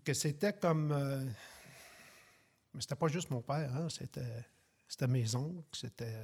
Que 0.04 0.14
c'était 0.14 0.52
comme. 0.52 0.92
euh, 0.92 1.24
Mais 2.74 2.80
c'était 2.80 2.96
pas 2.96 3.08
juste 3.08 3.30
mon 3.30 3.42
père, 3.42 3.74
hein, 3.74 3.88
c'était, 3.88 4.46
c'était 4.86 5.08
mes 5.08 5.34
oncles, 5.34 5.64
c'était 5.72 6.14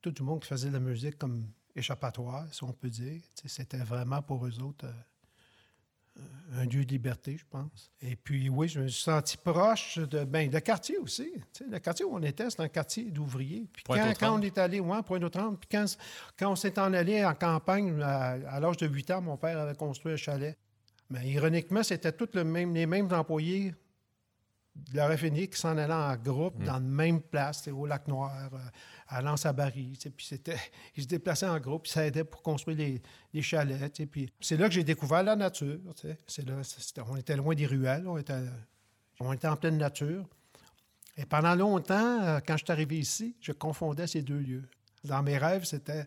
tout 0.00 0.12
le 0.18 0.24
monde 0.24 0.40
qui 0.40 0.48
faisait 0.48 0.68
de 0.68 0.74
la 0.74 0.80
musique 0.80 1.16
comme 1.18 1.46
échappatoire, 1.74 2.52
si 2.52 2.64
on 2.64 2.72
peut 2.72 2.90
dire. 2.90 3.22
C'était 3.46 3.78
vraiment 3.78 4.22
pour 4.22 4.44
eux 4.46 4.60
autres 4.60 4.86
euh, 4.86 4.92
un 6.54 6.64
lieu 6.64 6.84
de 6.84 6.90
liberté, 6.90 7.36
je 7.38 7.44
pense. 7.48 7.90
Et 8.00 8.16
puis, 8.16 8.48
oui, 8.48 8.68
je 8.68 8.80
me 8.80 8.88
suis 8.88 9.02
senti 9.02 9.36
proche 9.36 9.98
de, 9.98 10.24
ben, 10.24 10.50
de 10.50 10.58
quartier 10.58 10.98
aussi. 10.98 11.32
Le 11.70 11.78
quartier 11.78 12.04
où 12.04 12.14
on 12.14 12.22
était, 12.22 12.50
c'était 12.50 12.64
un 12.64 12.68
quartier 12.68 13.10
d'ouvriers. 13.10 13.66
Puis 13.72 13.84
quand, 13.86 14.12
quand 14.18 14.38
on 14.38 14.42
est 14.42 14.58
allé, 14.58 14.80
ouais, 14.80 15.02
point 15.02 15.18
d'autre 15.18 15.40
puis 15.58 15.68
quand, 15.70 15.86
quand 16.38 16.52
on 16.52 16.56
s'est 16.56 16.78
en 16.78 16.92
allé 16.92 17.24
en 17.24 17.34
campagne, 17.34 18.00
à, 18.02 18.32
à 18.32 18.60
l'âge 18.60 18.76
de 18.76 18.86
8 18.86 19.10
ans, 19.12 19.22
mon 19.22 19.36
père 19.36 19.58
avait 19.58 19.74
construit 19.74 20.12
un 20.12 20.16
chalet. 20.16 20.58
Mais 21.08 21.28
ironiquement, 21.28 21.82
c'était 21.82 22.12
tous 22.12 22.30
le 22.34 22.44
même, 22.44 22.74
les 22.74 22.86
mêmes 22.86 23.12
employés 23.12 23.74
la 24.94 25.06
raffinerie 25.06 25.48
qui 25.48 25.58
s'en 25.58 25.76
allaient 25.76 25.92
en 25.92 26.16
groupe 26.16 26.62
dans 26.62 26.74
la 26.74 26.80
même 26.80 27.20
place, 27.20 27.68
au 27.68 27.86
lac 27.86 28.08
Noir, 28.08 28.50
euh, 28.52 28.58
à 29.08 29.22
Lens-à-Barry. 29.22 29.92
tu 29.94 30.00
sais, 30.00 30.10
Puis 30.10 30.26
c'était, 30.26 30.56
ils 30.96 31.02
se 31.02 31.08
déplaçaient 31.08 31.48
en 31.48 31.58
groupe, 31.60 31.82
puis 31.82 31.92
ça 31.92 32.06
aidait 32.06 32.24
pour 32.24 32.42
construire 32.42 32.78
les, 32.78 33.02
les 33.32 33.42
chalets. 33.42 34.06
Puis 34.10 34.32
c'est 34.40 34.56
là 34.56 34.68
que 34.68 34.74
j'ai 34.74 34.84
découvert 34.84 35.22
la 35.22 35.36
nature. 35.36 35.78
C'est 36.26 36.46
là, 36.46 36.56
on 37.08 37.16
était 37.16 37.36
loin 37.36 37.54
des 37.54 37.66
ruelles, 37.66 38.06
on 38.06 38.18
était, 38.18 38.40
on 39.20 39.32
était 39.32 39.48
en 39.48 39.56
pleine 39.56 39.76
nature. 39.78 40.26
Et 41.16 41.26
pendant 41.26 41.54
longtemps, 41.54 42.22
euh, 42.22 42.40
quand 42.46 42.56
je 42.56 42.64
suis 42.64 42.72
arrivé 42.72 42.98
ici, 42.98 43.36
je 43.40 43.52
confondais 43.52 44.06
ces 44.06 44.22
deux 44.22 44.38
lieux. 44.38 44.68
Dans 45.04 45.22
mes 45.22 45.36
rêves, 45.36 45.64
c'était 45.64 46.06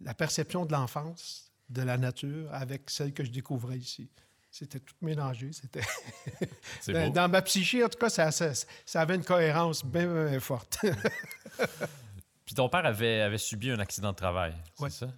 la 0.00 0.14
perception 0.14 0.66
de 0.66 0.72
l'enfance, 0.72 1.52
de 1.68 1.82
la 1.82 1.96
nature, 1.96 2.52
avec 2.52 2.90
celle 2.90 3.12
que 3.12 3.24
je 3.24 3.30
découvrais 3.30 3.78
ici. 3.78 4.10
C'était 4.58 4.80
tout 4.80 4.94
mélangé. 5.02 5.50
C'était 5.52 7.10
dans, 7.10 7.28
ma 7.30 7.42
psyché, 7.42 7.84
en 7.84 7.90
tout 7.90 7.98
cas, 7.98 8.08
ça, 8.08 8.30
ça, 8.30 8.52
ça 8.86 9.00
avait 9.02 9.16
une 9.16 9.24
cohérence 9.24 9.84
bien, 9.84 10.06
bien 10.30 10.40
forte. 10.40 10.78
Puis 12.46 12.54
ton 12.54 12.68
père 12.70 12.86
avait, 12.86 13.20
avait 13.20 13.36
subi 13.36 13.70
un 13.70 13.78
accident 13.80 14.12
de 14.12 14.16
travail, 14.16 14.54
Ouais. 14.78 14.88
c'est 14.88 15.04
ça? 15.06 15.12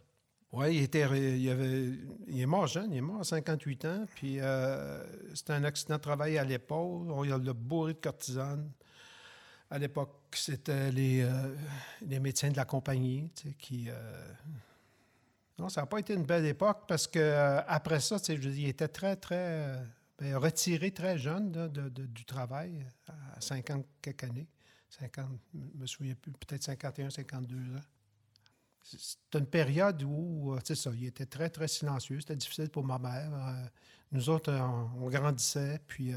oui, 0.50 0.76
il, 0.78 0.82
était, 0.82 1.02
il, 1.38 1.50
avait, 1.50 1.90
il 2.26 2.40
est 2.40 2.46
mort 2.46 2.66
jeune, 2.66 2.90
il 2.92 2.96
est 2.98 3.02
mort 3.02 3.20
à 3.20 3.24
58 3.24 3.84
ans. 3.84 4.06
Puis 4.16 4.40
euh, 4.40 5.04
c'était 5.34 5.52
un 5.52 5.62
accident 5.62 5.96
de 5.96 6.00
travail 6.00 6.36
à 6.36 6.42
l'épaule. 6.42 7.08
On 7.12 7.22
l'a 7.22 7.38
bourré 7.52 7.92
de 7.94 7.98
cortisone. 8.00 8.72
À 9.70 9.78
l'époque, 9.78 10.16
c'était 10.32 10.90
les, 10.90 11.20
euh, 11.22 11.54
les 12.00 12.18
médecins 12.18 12.50
de 12.50 12.56
la 12.56 12.64
compagnie 12.64 13.30
tu 13.36 13.48
sais, 13.50 13.54
qui. 13.54 13.88
euh, 13.88 14.32
Non, 15.58 15.68
ça 15.68 15.80
n'a 15.80 15.86
pas 15.86 15.98
été 15.98 16.14
une 16.14 16.24
belle 16.24 16.46
époque 16.46 16.84
parce 16.86 17.06
que 17.08 17.18
euh, 17.18 17.60
après 17.66 18.00
ça, 18.00 18.16
je 18.24 18.32
il 18.34 18.66
était 18.68 18.88
très, 18.88 19.16
très 19.16 19.36
euh, 19.38 19.84
ben, 20.18 20.36
retiré 20.36 20.92
très 20.92 21.18
jeune 21.18 21.52
là, 21.52 21.68
de- 21.68 21.88
de- 21.88 22.06
du 22.06 22.24
travail, 22.24 22.86
à 23.08 23.40
50 23.40 23.84
quelques 24.00 24.24
années. 24.24 24.46
50, 24.90 25.28
je 25.54 25.78
me 25.80 25.86
souviens 25.86 26.14
plus, 26.14 26.32
peut-être 26.32 26.62
51, 26.62 27.10
52 27.10 27.56
ans. 27.76 27.80
C'est 28.82 29.34
une 29.38 29.46
période 29.46 30.02
où, 30.04 30.54
euh, 30.54 30.58
tu 30.60 30.74
sais 30.74 30.74
ça, 30.76 30.90
il 30.94 31.04
était 31.06 31.26
très, 31.26 31.50
très 31.50 31.68
silencieux. 31.68 32.20
C'était 32.20 32.36
difficile 32.36 32.70
pour 32.70 32.84
ma 32.84 32.98
mère. 32.98 33.30
Euh, 33.34 33.66
nous 34.12 34.30
autres, 34.30 34.52
on, 34.52 35.04
on 35.04 35.08
grandissait, 35.10 35.80
puis 35.86 36.12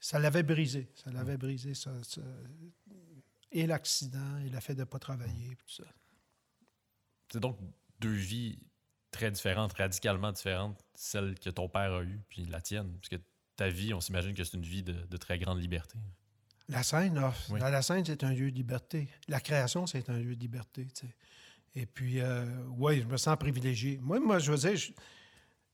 ça 0.00 0.18
l'avait 0.18 0.42
brisé. 0.42 0.90
Ça 0.94 1.10
l'avait 1.12 1.36
brisé, 1.38 1.74
ça, 1.74 1.92
ça- 2.02 2.20
Et 3.52 3.66
l'accident, 3.66 4.38
et 4.44 4.48
le 4.50 4.60
fait 4.60 4.74
de 4.74 4.80
ne 4.80 4.84
pas 4.84 4.98
travailler, 4.98 5.54
tout 5.56 5.70
ça. 5.70 5.84
C'est 7.32 7.40
donc 7.40 7.56
deux 8.02 8.12
vies 8.12 8.58
très 9.10 9.30
différentes, 9.30 9.72
radicalement 9.74 10.32
différentes, 10.32 10.82
celle 10.94 11.38
que 11.38 11.50
ton 11.50 11.68
père 11.68 11.92
a 11.92 12.02
eue, 12.02 12.20
puis 12.28 12.44
la 12.46 12.60
tienne. 12.60 12.92
Parce 12.98 13.08
que 13.08 13.16
ta 13.56 13.68
vie, 13.68 13.94
on 13.94 14.00
s'imagine 14.00 14.34
que 14.34 14.44
c'est 14.44 14.56
une 14.56 14.64
vie 14.64 14.82
de, 14.82 14.92
de 14.92 15.16
très 15.16 15.38
grande 15.38 15.60
liberté. 15.60 15.98
La 16.68 16.82
scène, 16.82 17.20
Oui. 17.50 17.60
la, 17.60 17.82
scène, 17.82 18.04
c'est 18.04 18.24
un 18.24 18.32
lieu 18.32 18.50
de 18.50 18.56
liberté. 18.56 19.08
La 19.28 19.40
création, 19.40 19.86
c'est 19.86 20.08
un 20.08 20.18
lieu 20.18 20.34
de 20.34 20.40
liberté. 20.40 20.86
Et 21.74 21.86
puis, 21.86 22.20
oui, 22.78 23.00
je 23.00 23.06
me 23.06 23.16
sens 23.16 23.36
privilégié. 23.36 23.98
Moi, 24.00 24.20
moi 24.20 24.38
je 24.38 24.52
veux 24.52 24.58
dire, 24.58 24.76
je, 24.76 24.92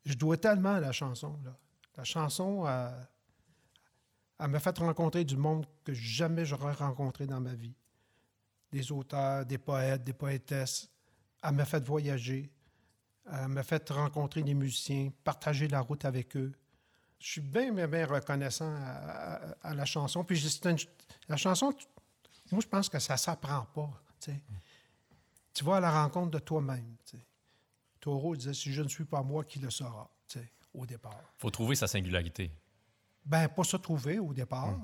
je 0.05 0.15
dois 0.15 0.37
tellement 0.37 0.75
à 0.75 0.81
la 0.81 0.93
chanson. 0.93 1.39
Là. 1.45 1.57
La 1.99 2.05
chanson, 2.05 2.65
euh, 2.67 2.91
elle 4.39 4.49
m'a 4.49 4.61
fait 4.61 4.79
rencontrer 4.79 5.25
du 5.25 5.37
monde 5.37 5.67
que 5.85 5.93
jamais 5.93 6.45
j'aurais 6.45 6.73
rencontré 6.73 7.27
dans 7.27 7.41
ma 7.41 7.55
vie. 7.55 7.75
Des 8.71 8.93
auteurs, 8.93 9.45
des 9.45 9.59
poètes, 9.59 10.05
des 10.05 10.13
poétesses. 10.13 10.89
Elle 11.43 11.53
m'a 11.55 11.65
fait 11.65 11.85
voyager. 11.85 12.51
Elle 13.31 13.49
m'a 13.49 13.63
fait 13.63 13.89
rencontrer 13.91 14.43
des 14.43 14.55
musiciens, 14.55 15.11
partager 15.25 15.69
la 15.69 15.81
route 15.81 16.05
avec 16.05 16.37
eux. 16.37 16.53
Je 17.19 17.27
suis 17.33 17.41
bien, 17.41 17.73
bien, 17.73 17.87
bien 17.89 18.07
reconnaissant 18.07 18.73
à, 18.81 18.91
à- 18.91 19.57
à 19.71 19.75
la 19.75 19.85
chanson. 19.85 20.25
Puis 20.25 20.39
une- 20.65 20.77
la 21.29 21.37
chanson, 21.37 21.73
moi, 22.51 22.61
je 22.63 22.67
pense 22.69 22.89
que 22.89 22.99
ça 22.99 23.15
ne 23.15 23.19
s'apprend 23.19 23.65
pas. 23.75 23.91
tu 25.53 25.65
vas 25.65 25.77
à 25.77 25.81
la 25.81 25.91
rencontre 26.03 26.31
de 26.31 26.39
toi-même. 26.39 26.95
Taureau 28.01 28.37
disait 28.37 28.55
Si 28.55 28.73
je 28.73 28.83
ne 28.83 28.89
suis 28.89 29.05
pas 29.05 29.23
moi, 29.23 29.45
qui 29.45 29.59
le 29.59 29.71
sera 29.71 30.09
au 30.75 30.87
départ. 30.87 31.21
faut 31.39 31.51
trouver 31.51 31.75
sa 31.75 31.87
singularité. 31.89 32.51
Ben, 33.25 33.49
pas 33.49 33.65
se 33.65 33.77
trouver 33.77 34.19
au 34.21 34.33
départ. 34.33 34.79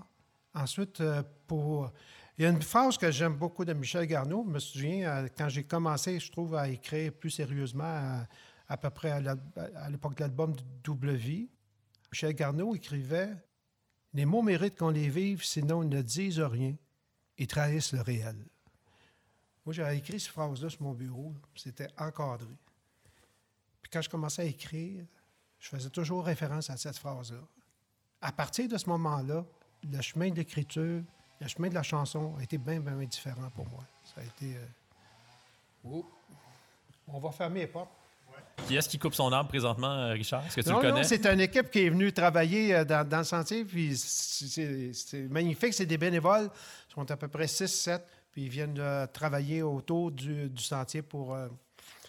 Ensuite, 0.54 1.00
euh, 1.00 1.22
pour... 1.46 1.92
il 2.36 2.42
y 2.42 2.46
a 2.46 2.50
une 2.50 2.62
phrase 2.62 2.98
que 2.98 3.10
j'aime 3.10 3.36
beaucoup 3.36 3.64
de 3.64 3.72
Michel 3.72 4.06
Garneau. 4.06 4.44
Je 4.46 4.52
me 4.52 4.58
souviens, 4.58 5.08
euh, 5.08 5.28
quand 5.36 5.48
j'ai 5.48 5.64
commencé, 5.64 6.18
je 6.18 6.32
trouve, 6.32 6.56
à 6.56 6.68
écrire 6.68 7.12
plus 7.12 7.30
sérieusement, 7.30 7.84
à, 7.84 8.26
à 8.68 8.76
peu 8.76 8.90
près 8.90 9.10
à 9.10 9.90
l'époque 9.90 10.16
de 10.16 10.20
l'album 10.20 10.54
Double 10.82 11.12
Vie, 11.12 11.48
Michel 12.10 12.34
Garneau 12.34 12.74
écrivait 12.74 13.30
Les 14.12 14.24
mots 14.24 14.42
méritent 14.42 14.78
qu'on 14.78 14.90
les 14.90 15.08
vive, 15.08 15.44
sinon 15.44 15.82
ils 15.82 15.88
ne 15.88 16.02
disent 16.02 16.40
rien. 16.40 16.74
Ils 17.38 17.46
trahissent 17.46 17.92
le 17.92 18.00
réel. 18.00 18.36
Moi, 19.64 19.72
j'avais 19.72 19.98
écrit 19.98 20.20
cette 20.20 20.32
phrase-là 20.32 20.68
sur 20.70 20.82
mon 20.82 20.92
bureau. 20.92 21.34
C'était 21.56 21.88
encadré. 21.98 22.56
Puis 23.82 23.90
quand 23.90 24.02
je 24.02 24.08
commençais 24.08 24.42
à 24.42 24.44
écrire, 24.44 25.04
je 25.58 25.68
faisais 25.68 25.90
toujours 25.90 26.24
référence 26.24 26.68
à 26.70 26.76
cette 26.76 26.98
phrase-là. 26.98 27.40
À 28.20 28.32
partir 28.32 28.68
de 28.68 28.76
ce 28.76 28.88
moment-là, 28.90 29.44
le 29.82 30.00
chemin 30.00 30.30
de 30.30 30.36
l'écriture, 30.36 31.02
le 31.40 31.48
chemin 31.48 31.68
de 31.68 31.74
la 31.74 31.82
chanson 31.82 32.34
a 32.38 32.42
été 32.42 32.58
bien, 32.58 32.80
bien, 32.80 32.92
bien 32.92 33.06
différent 33.06 33.50
pour 33.54 33.66
moi. 33.68 33.84
Ça 34.04 34.20
a 34.20 34.24
été. 34.24 34.56
euh, 34.56 34.66
oh. 35.90 36.04
On 37.08 37.18
va 37.18 37.30
fermer 37.32 37.60
les 37.60 37.66
portes. 37.66 37.90
Qui 38.66 38.76
est-ce 38.76 38.88
qui 38.88 38.98
coupe 38.98 39.14
son 39.14 39.30
arbre 39.32 39.48
présentement, 39.50 39.90
euh, 39.92 40.12
Richard? 40.12 40.44
Est-ce 40.46 40.56
que 40.56 40.60
tu 40.62 40.68
non, 40.70 40.78
le 40.80 40.88
non, 40.88 40.94
connais? 40.94 41.04
c'est 41.04 41.26
une 41.26 41.40
équipe 41.40 41.70
qui 41.70 41.80
est 41.80 41.90
venue 41.90 42.12
travailler 42.12 42.74
euh, 42.74 42.84
dans, 42.84 43.06
dans 43.06 43.18
le 43.18 43.24
sentier, 43.24 43.64
puis 43.64 43.96
c'est- 43.96 44.46
c'est 44.46 44.92
c'est 44.92 45.22
magnifique. 45.28 45.74
C'est 45.74 45.86
des 45.86 45.98
bénévoles. 45.98 46.48
Ils 46.90 46.94
sont 46.94 47.10
à 47.10 47.16
peu 47.16 47.28
près 47.28 47.46
6-7, 47.46 48.00
puis 48.32 48.42
ils 48.44 48.48
viennent 48.48 48.78
euh, 48.78 49.06
travailler 49.06 49.62
autour 49.62 50.10
du, 50.12 50.48
du 50.48 50.62
sentier 50.62 51.02
pour. 51.02 51.34
euh, 51.34 51.48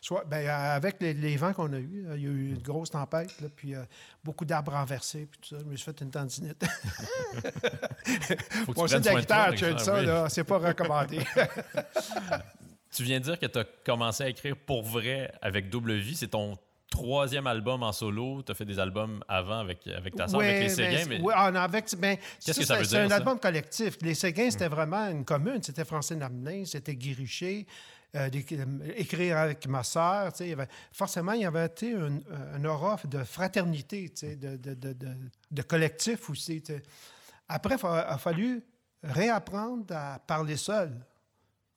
soit, 0.05 0.23
ben, 0.25 0.45
euh, 0.45 0.75
avec 0.75 0.97
les, 1.01 1.13
les 1.13 1.35
vents 1.37 1.53
qu'on 1.53 1.71
a 1.73 1.77
eus, 1.79 2.05
il 2.15 2.21
y 2.21 2.25
a 2.27 2.29
eu 2.29 2.49
une 2.49 2.61
grosse 2.61 2.91
tempête, 2.91 3.29
là, 3.41 3.47
puis 3.55 3.73
euh, 3.75 3.83
beaucoup 4.23 4.45
d'arbres 4.45 4.73
renversés, 4.73 5.27
puis 5.29 5.39
tout 5.41 5.55
ça. 5.55 5.61
Je 5.61 5.65
me 5.69 5.75
suis 5.75 5.85
fait 5.85 5.99
une 6.01 6.11
tendinite. 6.11 6.63
Faut 8.65 8.73
que 8.73 8.73
Bon, 8.73 8.85
tu 8.85 8.89
c'est 8.89 8.99
prennes 8.99 9.01
de 9.01 9.07
la 9.09 9.19
guitare, 9.21 9.53
tu 9.55 9.65
Richard, 9.65 9.79
ça, 9.81 9.99
oui. 9.99 10.05
là, 10.05 10.29
c'est 10.29 10.43
pas 10.43 10.57
recommandé. 10.57 11.19
Tu 12.95 13.03
viens 13.03 13.19
de 13.19 13.25
dire 13.25 13.37
que 13.37 13.45
tu 13.45 13.59
as 13.59 13.65
commencé 13.85 14.23
à 14.23 14.29
écrire 14.29 14.55
pour 14.55 14.81
vrai 14.81 15.29
avec 15.41 15.69
Double 15.69 15.95
Vie. 15.95 16.15
C'est 16.15 16.29
ton 16.29 16.57
troisième 16.89 17.45
album 17.45 17.83
en 17.83 17.91
solo. 17.91 18.41
Tu 18.41 18.53
as 18.53 18.55
fait 18.55 18.63
des 18.63 18.79
albums 18.79 19.21
avant 19.27 19.59
avec, 19.59 19.85
avec 19.87 20.15
ta 20.15 20.29
soeur, 20.29 20.39
avec 20.39 20.61
les 20.61 20.69
Séguins. 20.69 20.99
ben, 21.05 21.09
mais 21.09 21.19
oui, 21.21 21.33
avec, 21.35 21.93
ben, 21.97 22.15
Qu'est-ce 22.45 22.57
que 22.61 22.65
ça 22.65 22.75
c'est- 22.75 22.79
veut 22.79 22.85
C'est 22.85 22.95
dire, 22.95 23.05
un 23.05 23.09
ça? 23.09 23.15
album 23.17 23.37
collectif. 23.37 23.97
Les 24.01 24.13
Séguins, 24.15 24.49
c'était 24.49 24.69
vraiment 24.69 25.09
une 25.09 25.25
commune. 25.25 25.61
C'était 25.61 25.83
Francine 25.83 26.21
Hamelin, 26.23 26.63
c'était 26.63 26.95
Guy 26.95 27.13
Richer. 27.15 27.67
Euh, 28.15 28.29
euh, 28.29 28.93
écrire 28.95 29.37
avec 29.37 29.67
ma 29.67 29.83
sœur, 29.83 30.31
forcément, 30.91 31.33
il 31.33 31.41
y 31.41 31.45
avait 31.45 31.69
tu 31.69 31.91
sais, 31.91 31.91
une, 31.91 32.23
une 32.55 32.67
aura 32.67 32.97
de 33.05 33.23
fraternité, 33.23 34.11
de, 34.21 34.55
de, 34.57 34.73
de, 34.73 34.95
de- 35.51 35.61
collectif 35.63 36.29
aussi. 36.29 36.63
Après, 37.47 37.75
il 37.75 37.85
a 37.85 38.17
fallu 38.17 38.63
réapprendre 39.03 39.95
à 39.95 40.19
parler 40.19 40.57
seul. 40.57 40.91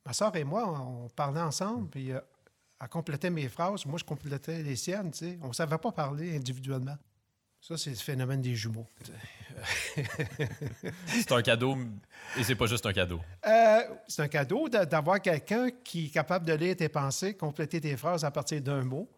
Ma 0.04 0.12
sœur 0.12 0.34
et 0.36 0.44
moi, 0.44 0.68
on, 0.68 1.08
parlait 1.08 1.40
ensemble, 1.40 1.90
puis 1.90 2.12
euh, 2.12 2.20
elle 2.80 2.88
complétait 2.88 3.30
mes 3.30 3.48
phrases, 3.48 3.84
moi 3.84 3.98
je 3.98 4.04
complétais 4.04 4.62
les 4.62 4.76
siennes. 4.76 5.10
tu 5.10 5.18
sais. 5.18 5.38
On 5.42 5.48
ne 5.48 5.52
savait 5.52 5.78
pas 5.78 5.92
parler 5.92 6.36
individuellement. 6.36 6.96
Ça, 7.60 7.76
c'est 7.76 7.90
le 7.90 7.96
phénomène 7.96 8.40
des 8.40 8.54
jumeaux. 8.54 8.86
c'est 11.06 11.32
un 11.32 11.42
cadeau 11.42 11.76
et 12.36 12.44
c'est 12.44 12.54
pas 12.54 12.66
juste 12.66 12.84
un 12.86 12.92
cadeau. 12.92 13.20
Euh, 13.46 13.80
c'est 14.06 14.22
un 14.22 14.28
cadeau 14.28 14.68
d'a- 14.68 14.84
d'avoir 14.86 15.20
quelqu'un 15.20 15.70
qui 15.84 16.06
est 16.06 16.10
capable 16.10 16.46
de 16.46 16.52
lire 16.54 16.76
tes 16.76 16.88
pensées, 16.88 17.34
compléter 17.34 17.80
tes 17.80 17.96
phrases 17.96 18.24
à 18.24 18.30
partir 18.30 18.60
d'un 18.60 18.82
mot. 18.84 19.08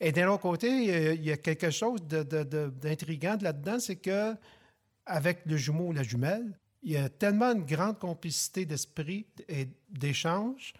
Et 0.00 0.10
d'un 0.12 0.28
autre 0.28 0.42
côté, 0.42 1.14
il 1.14 1.22
y 1.24 1.30
a- 1.32 1.36
quelque 1.36 1.70
chose 1.70 2.02
de 2.06 2.22
là-dedans, 3.42 3.78
c'est 3.78 3.96
que 3.96 4.34
avec 5.06 5.40
le 5.46 5.56
jumeau 5.56 5.88
ou 5.88 5.92
la 5.92 6.02
jumelle, 6.02 6.58
il 6.82 6.92
y 6.92 6.96
a 6.96 7.08
tellement 7.08 7.52
une 7.52 7.64
grande 7.64 7.98
complicité 7.98 8.66
d'esprit 8.66 9.26
et 9.48 9.68
d'échange 9.88 10.72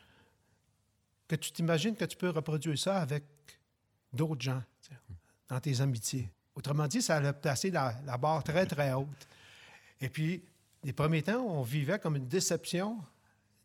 que 1.28 1.36
tu 1.36 1.52
t'imagines 1.52 1.94
que 1.96 2.04
tu 2.04 2.16
peux 2.16 2.30
reproduire 2.30 2.76
ça 2.78 2.98
avec 3.00 3.24
d'autres 4.12 4.40
gens, 4.42 4.62
dans 5.48 5.60
tes 5.60 5.80
amitiés. 5.80 6.28
Autrement 6.54 6.86
dit, 6.86 7.00
ça 7.00 7.16
a 7.16 7.32
placé 7.32 7.70
la, 7.70 7.94
la 8.04 8.18
barre 8.18 8.44
très, 8.44 8.66
très 8.66 8.92
haute. 8.92 9.28
Et 10.00 10.08
puis, 10.08 10.42
les 10.84 10.92
premiers 10.92 11.22
temps, 11.22 11.40
on 11.40 11.62
vivait 11.62 11.98
comme 11.98 12.16
une 12.16 12.28
déception 12.28 12.98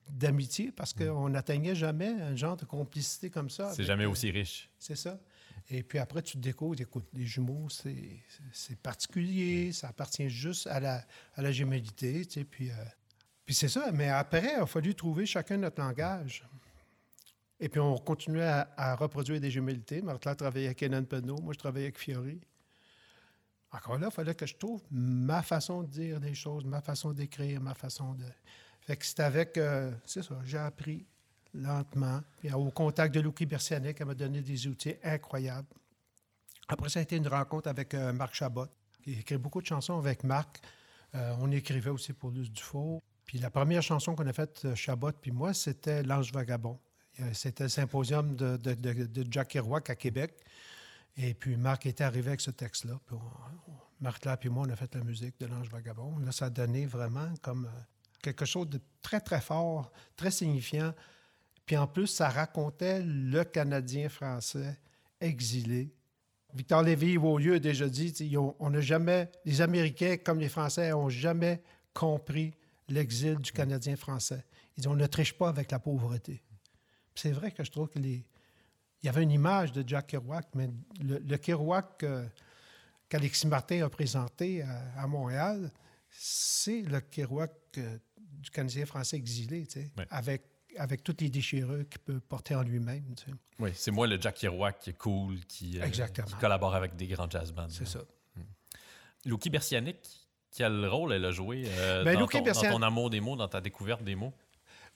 d'amitié 0.09 0.71
parce 0.71 0.93
qu'on 0.93 1.29
n'atteignait 1.29 1.75
jamais 1.75 2.07
un 2.07 2.35
genre 2.35 2.55
de 2.55 2.65
complicité 2.65 3.29
comme 3.29 3.49
ça. 3.49 3.73
C'est 3.73 3.83
jamais 3.83 4.05
aussi 4.05 4.31
riche. 4.31 4.69
C'est 4.79 4.95
ça. 4.95 5.19
Et 5.69 5.83
puis 5.83 5.99
après, 5.99 6.21
tu 6.21 6.37
te 6.37 6.41
découvres, 6.41 6.79
écoute, 6.79 7.07
les 7.13 7.25
jumeaux, 7.25 7.67
c'est 7.69 8.79
particulier, 8.81 9.73
ça 9.73 9.89
appartient 9.89 10.29
juste 10.29 10.67
à 10.67 10.79
la, 10.79 11.05
à 11.35 11.41
la 11.41 11.51
gémellité, 11.51 12.25
tu 12.25 12.39
sais, 12.39 12.43
puis, 12.45 12.69
euh, 12.69 12.75
puis 13.45 13.53
c'est 13.53 13.67
ça. 13.67 13.91
Mais 13.91 14.07
après, 14.07 14.53
il 14.55 14.61
a 14.61 14.65
fallu 14.65 14.95
trouver 14.95 15.25
chacun 15.25 15.57
notre 15.57 15.81
langage. 15.81 16.47
Et 17.59 17.67
puis 17.67 17.81
on 17.81 17.97
continuait 17.97 18.45
à, 18.45 18.69
à 18.77 18.95
reproduire 18.95 19.41
des 19.41 19.51
gémellités. 19.51 20.01
Martha 20.01 20.35
travaillait 20.35 20.67
avec 20.67 20.77
Kenan 20.77 21.03
Penot, 21.03 21.41
moi 21.41 21.53
je 21.53 21.59
travaillais 21.59 21.87
avec 21.87 21.97
Fiori. 21.97 22.39
Encore 23.71 23.97
là, 23.97 24.07
il 24.09 24.13
fallait 24.13 24.35
que 24.35 24.45
je 24.45 24.55
trouve 24.55 24.81
ma 24.91 25.41
façon 25.43 25.83
de 25.83 25.87
dire 25.87 26.19
des 26.19 26.33
choses, 26.33 26.63
ma 26.65 26.81
façon 26.81 27.11
d'écrire, 27.11 27.59
ma 27.61 27.73
façon 27.73 28.13
de... 28.13 28.25
Fait 28.81 28.95
que 28.95 29.05
c'est 29.05 29.19
avec... 29.19 29.57
euh, 29.57 29.91
c'est 30.05 30.23
ça, 30.23 30.39
j'ai 30.45 30.57
appris 30.57 31.05
lentement. 31.53 32.21
Puis 32.39 32.51
au 32.53 32.71
contact 32.71 33.13
de 33.13 33.19
Lucky 33.19 33.45
Bersianic, 33.45 33.99
elle 33.99 34.07
m'a 34.07 34.15
donné 34.15 34.41
des 34.41 34.67
outils 34.67 34.95
incroyables. 35.03 35.67
Après, 36.69 36.89
ça 36.89 36.99
a 36.99 37.01
été 37.01 37.17
une 37.17 37.27
rencontre 37.27 37.67
avec 37.67 37.93
euh, 37.93 38.13
Marc 38.13 38.35
Chabot, 38.35 38.67
qui 39.03 39.13
écrit 39.19 39.37
beaucoup 39.37 39.61
de 39.61 39.67
chansons 39.67 39.97
avec 39.97 40.23
Marc. 40.23 40.61
Euh, 41.15 41.35
on 41.39 41.51
écrivait 41.51 41.89
aussi 41.89 42.13
pour 42.13 42.31
Luce 42.31 42.51
Dufault. 42.51 43.01
Puis 43.25 43.39
la 43.39 43.49
première 43.49 43.81
chanson 43.81 44.15
qu'on 44.15 44.27
a 44.27 44.33
faite, 44.33 44.73
Chabot 44.75 45.11
puis 45.11 45.31
moi, 45.31 45.53
c'était 45.53 46.03
L'Ange 46.03 46.31
Vagabond. 46.31 46.79
C'était 47.33 47.63
le 47.63 47.69
symposium 47.69 48.35
de, 48.35 48.57
de, 48.57 48.73
de- 48.75 49.05
de 49.07 49.25
Jack 49.31 49.47
Kerouac 49.49 49.89
à 49.89 49.95
Québec. 49.95 50.39
Et 51.17 51.33
puis 51.33 51.57
Marc 51.57 51.85
était 51.85 52.03
arrivé 52.03 52.29
avec 52.29 52.41
ce 52.41 52.51
texte-là. 52.51 52.99
Marc 53.99 54.25
là 54.25 54.37
puis 54.37 54.49
moi, 54.49 54.65
on 54.67 54.71
a 54.71 54.75
fait 54.75 54.93
la 54.93 55.03
musique 55.03 55.39
de 55.39 55.47
L'Ange 55.47 55.69
Vagabond. 55.69 56.19
Là, 56.19 56.31
ça 56.31 56.45
a 56.45 56.49
donné 56.49 56.85
vraiment 56.85 57.33
comme 57.41 57.65
euh, 57.65 57.81
quelque 58.21 58.45
chose 58.45 58.69
de 58.69 58.79
très, 59.01 59.19
très 59.19 59.41
fort, 59.41 59.91
très 60.15 60.29
signifiant. 60.29 60.93
Puis 61.65 61.75
en 61.75 61.87
plus, 61.87 62.07
ça 62.07 62.29
racontait 62.29 63.01
le 63.03 63.43
Canadien 63.43 64.09
français 64.09 64.77
exilé. 65.19 65.91
Victor 66.53 66.83
Lévy-Beaulieu 66.83 67.55
a 67.55 67.59
déjà 67.59 67.89
dit, 67.89 68.35
on 68.37 68.69
n'a 68.69 68.81
jamais, 68.81 69.29
les 69.43 69.61
Américains 69.61 70.17
comme 70.17 70.39
les 70.39 70.49
Français 70.49 70.91
n'ont 70.91 71.09
jamais 71.09 71.61
compris 71.93 72.53
l'exil 72.87 73.37
du 73.37 73.51
Canadien 73.51 73.95
français. 73.95 74.45
Ils 74.75 74.81
disent, 74.81 74.87
on 74.87 74.95
ne 74.95 75.05
triche 75.07 75.33
pas 75.33 75.49
avec 75.49 75.71
la 75.71 75.79
pauvreté. 75.79 76.41
C'est 77.15 77.31
vrai 77.31 77.51
que 77.51 77.63
je 77.63 77.71
trouve 77.71 77.89
que 77.89 77.99
les... 77.99 78.23
Il 79.03 79.05
y 79.05 79.09
avait 79.09 79.23
une 79.23 79.31
image 79.31 79.71
de 79.71 79.83
Jack 79.87 80.07
Kerouac, 80.07 80.47
mais 80.55 80.69
le, 81.01 81.19
le 81.19 81.37
Kerouac 81.37 82.03
euh, 82.03 82.25
qu'Alexis 83.09 83.47
Martin 83.47 83.83
a 83.85 83.89
présenté 83.89 84.63
à, 84.63 85.01
à 85.03 85.07
Montréal, 85.07 85.71
c'est 86.09 86.81
le 86.81 86.99
Kerouac 86.99 87.51
euh, 87.77 87.97
du 88.19 88.49
Canadien 88.49 88.85
français 88.85 89.17
exilé, 89.17 89.65
tu 89.67 89.73
sais, 89.81 89.91
Ouais. 89.97 90.05
avec, 90.09 90.43
avec 90.77 91.03
toutes 91.03 91.21
les 91.21 91.29
déchirures 91.29 91.87
qu'il 91.89 91.99
peut 92.01 92.19
porter 92.19 92.55
en 92.55 92.63
lui-même. 92.63 93.13
tu 93.15 93.25
sais. 93.25 93.31
Oui, 93.59 93.69
c'est 93.75 93.91
moi 93.91 94.07
le 94.07 94.19
Jack 94.19 94.35
Kerouac 94.35 94.79
qui 94.79 94.89
est 94.91 94.97
cool, 94.97 95.39
qui, 95.45 95.79
euh, 95.79 95.87
qui 95.89 96.33
collabore 96.39 96.73
avec 96.75 96.95
des 96.95 97.07
grands 97.07 97.29
jazz 97.29 97.51
bands. 97.51 97.67
C'est 97.69 97.87
ça. 97.87 97.99
Lucky 99.25 99.49
Bersianic, 99.49 99.97
quel 100.55 100.85
rôle 100.87 101.13
elle 101.13 101.25
a 101.25 101.31
joué 101.31 101.63
euh, 101.67 102.03
Ben, 102.03 102.17
dans, 102.17 102.27
ton 102.27 102.81
amour 102.81 103.09
des 103.09 103.19
mots, 103.19 103.35
dans 103.35 103.47
ta 103.47 103.59
découverte 103.61 104.03
des 104.03 104.15
mots? 104.15 104.33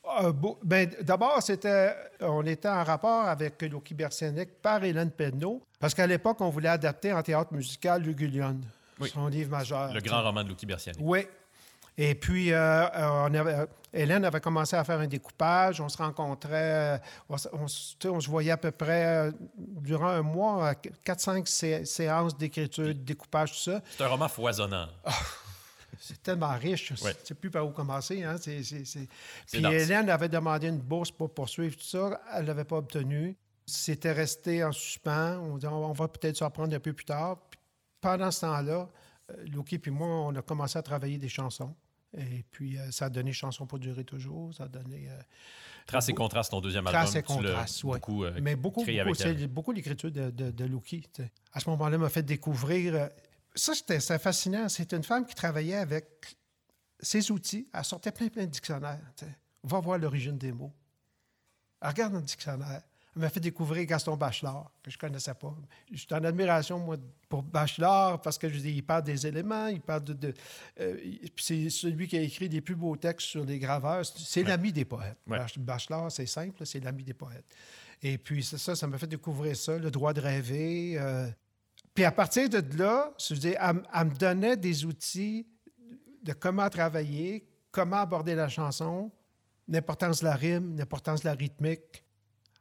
Ah, 0.08 0.32
ben, 0.64 0.90
D'abord, 1.02 1.42
c'était, 1.44 1.96
on 2.22 2.44
était 2.46 2.68
en 2.68 2.84
rapport 2.84 3.26
avec 3.28 3.62
Loki 3.62 3.94
Bersianic 3.94 4.62
par 4.62 4.84
Hélène 4.84 5.12
Penneau, 5.12 5.62
parce 5.80 5.94
qu'à 5.94 6.08
l'époque, 6.08 6.42
on 6.42 6.50
voulait 6.50 6.70
adapter 6.70 7.14
en 7.14 7.22
théâtre 7.22 7.54
musical 7.54 8.02
Lugulion, 8.02 8.60
Oui. 9.00 9.10
son 9.14 9.28
livre 9.28 9.52
majeur. 9.52 9.94
Le 9.94 10.02
grand 10.02 10.24
roman 10.24 10.44
de 10.44 10.50
Lucky 10.50 10.66
Bersianic. 10.66 11.00
Oui. 11.04 11.28
Et 11.98 12.16
puis, 12.16 12.52
euh, 12.52 12.58
euh, 12.58 12.88
on 13.30 13.34
avait- 13.34 13.54
euh, 13.54 13.66
Hélène 13.94 14.24
avait 14.26 14.40
commencé 14.40 14.76
à 14.76 14.84
faire 14.84 15.00
un 15.00 15.08
découpage. 15.08 15.82
On 15.82 15.90
se 15.90 15.98
rencontrait, 15.98 17.00
on, 17.30 17.38
se- 17.38 17.50
on 17.54 18.10
on 18.10 18.18
voyait 18.20 18.52
à 18.52 18.58
peu 18.58 18.72
près 18.72 19.30
durant 19.58 20.08
un 20.08 20.22
mois, 20.22 20.74
4-5 21.06 21.46
séances 21.86 22.36
d'écriture, 22.38 22.86
de 22.88 22.94
découpage, 22.94 23.52
tout 23.52 23.72
ça. 23.72 23.82
C'est 23.98 24.04
un 24.04 24.08
roman 24.08 24.30
foisonnant. 24.30 24.88
C'est 26.04 26.24
tellement 26.24 26.52
riche, 26.58 26.92
Ouais. 27.04 27.14
c'est 27.24 27.36
plus 27.36 27.52
par 27.52 27.66
où 27.68 27.72
commencer. 27.72 28.24
Hein? 28.24 28.36
Puis. 28.44 28.98
Hélène 29.54 30.10
avait 30.10 30.30
demandé 30.30 30.68
une 30.68 30.80
bourse 30.80 31.12
pour 31.12 31.32
poursuivre 31.34 31.76
tout 31.76 31.84
ça. 31.84 32.20
Elle 32.34 32.42
ne 32.44 32.48
l'avait 32.48 32.64
pas 32.66 32.78
obtenue. 32.78 33.36
C'était 33.68 34.12
resté 34.12 34.64
en 34.64 34.72
suspens. 34.72 35.38
On 35.40 35.58
dit 35.58 35.68
on 35.68 35.92
va 35.94 36.08
peut-être 36.08 36.38
s'en 36.38 36.50
prendre 36.50 36.76
un 36.76 36.80
peu 36.80 36.94
plus 36.94 37.06
tard. 37.06 37.38
Puis 37.52 37.60
pendant 38.02 38.32
ce 38.32 38.42
temps-là, 38.42 38.90
euh, 39.32 39.46
Loki 39.54 39.78
puis 39.78 39.92
moi, 39.92 40.08
on 40.08 40.36
a 40.36 40.42
commencé 40.42 40.80
à 40.80 40.82
travailler 40.82 41.18
des 41.20 41.30
chansons. 41.30 41.74
Et 42.18 42.44
puis, 42.52 42.78
euh, 42.78 42.92
ça 42.92 43.06
a 43.06 43.10
donné 43.10 43.32
Chanson 43.32 43.66
pour 43.66 43.80
durer 43.80 44.04
toujours. 44.04 44.54
Ça 44.54 44.64
a 44.66 44.68
donné. 44.68 45.08
euh, 45.10 45.22
Trace 45.86 46.10
et 46.10 46.14
contraste, 46.14 46.52
ton 46.52 46.60
deuxième 46.62 46.84
Trace 46.86 47.16
album. 47.16 47.36
et 47.36 47.38
tu 47.40 47.44
l'as 47.44 47.52
contraste, 47.52 47.82
beaucoup, 47.84 48.24
euh, 48.26 48.40
mais 48.42 48.56
beaucoup, 48.56 48.84
beaucoup, 49.50 49.72
l'écriture 49.72 50.12
de, 50.12 50.30
de, 50.30 50.80
sais. 51.16 51.32
À 51.54 51.60
ce 51.60 51.70
moment-là, 51.70 51.98
m'a 51.98 52.10
fait 52.10 52.24
découvrir. 52.24 53.10
Ça, 53.56 53.74
c'était 53.76 54.00
fascinant. 54.20 54.70
C'est 54.70 54.94
une 54.94 55.04
femme 55.04 55.26
qui 55.26 55.36
travaillait 55.36 55.76
avec 55.78 56.06
ces 57.00 57.32
outils, 57.32 57.68
elle 57.74 57.84
sortait 57.84 58.12
plein, 58.12 58.28
plein 58.28 58.44
de 58.46 58.52
dictionnaires. 58.52 59.00
Va 59.64 59.80
voir 59.80 59.98
l'origine 59.98 60.38
des 60.38 60.52
mots. 60.52 60.74
Elle 61.82 61.90
regarde 61.90 62.14
dans 62.14 62.20
le 62.20 62.26
dictionnaire. 62.26 62.82
Elle 63.16 63.22
m'a 63.24 63.30
fait 63.30 63.40
découvrir 63.42 63.86
Gaston 63.86 64.16
Bachelard, 64.16 64.72
que 64.82 64.90
je 64.90 64.96
ne 64.96 65.02
connaissais 65.02 65.34
pas. 65.34 65.54
Je 65.92 65.98
suis 65.98 66.08
en 66.14 66.24
admiration, 66.24 66.80
moi, 66.80 66.96
pour 67.28 67.44
Bachelard, 67.44 68.22
parce 68.22 68.38
que 68.38 68.48
je 68.48 68.58
dis, 68.60 68.72
il 68.72 68.84
parle 68.84 69.04
des 69.04 69.28
éléments, 69.28 69.68
il 69.68 69.82
parle 69.82 70.04
de. 70.06 70.14
de- 70.14 70.34
euh, 70.80 70.98
c'est 71.38 71.70
celui 71.70 72.08
qui 72.08 72.18
a 72.18 72.22
écrit 72.22 72.48
les 72.48 72.62
plus 72.62 72.76
beaux 72.76 72.96
textes 72.96 73.28
sur 73.28 73.44
les 73.44 73.60
graveurs. 73.60 74.06
C'est 74.06 74.44
l'ami 74.44 74.72
des 74.72 74.86
poètes. 74.86 75.18
Ouais. 75.28 75.40
Bachelard, 75.58 76.10
c'est 76.12 76.26
simple, 76.26 76.66
c'est 76.66 76.80
l'ami 76.80 77.04
des 77.04 77.14
poètes. 77.14 77.46
Et 78.02 78.18
puis, 78.18 78.44
ça, 78.44 78.76
ça 78.76 78.88
m'a 78.88 78.98
fait 78.98 79.08
découvrir 79.08 79.58
ça, 79.58 79.78
le 79.78 79.92
droit 79.92 80.14
de 80.14 80.22
rêver. 80.22 80.98
euh. 80.98 81.28
Puis 81.94 82.06
à 82.06 82.12
partir 82.12 82.50
de 82.50 82.64
là, 82.78 83.14
je 83.20 83.36
elle, 83.48 84.06
me 84.06 84.16
donnait 84.16 84.58
des 84.58 84.86
outils 84.86 85.46
de 86.24 86.34
comment 86.34 86.70
travailler, 86.70 87.46
comment 87.72 87.98
aborder 87.98 88.36
la 88.36 88.48
chanson, 88.48 89.12
l'importance 89.68 90.20
de 90.22 90.26
la 90.26 90.36
rime, 90.36 90.78
l'importance 90.78 91.22
de 91.22 91.26
la 91.26 91.34
rythmique. 91.34 92.04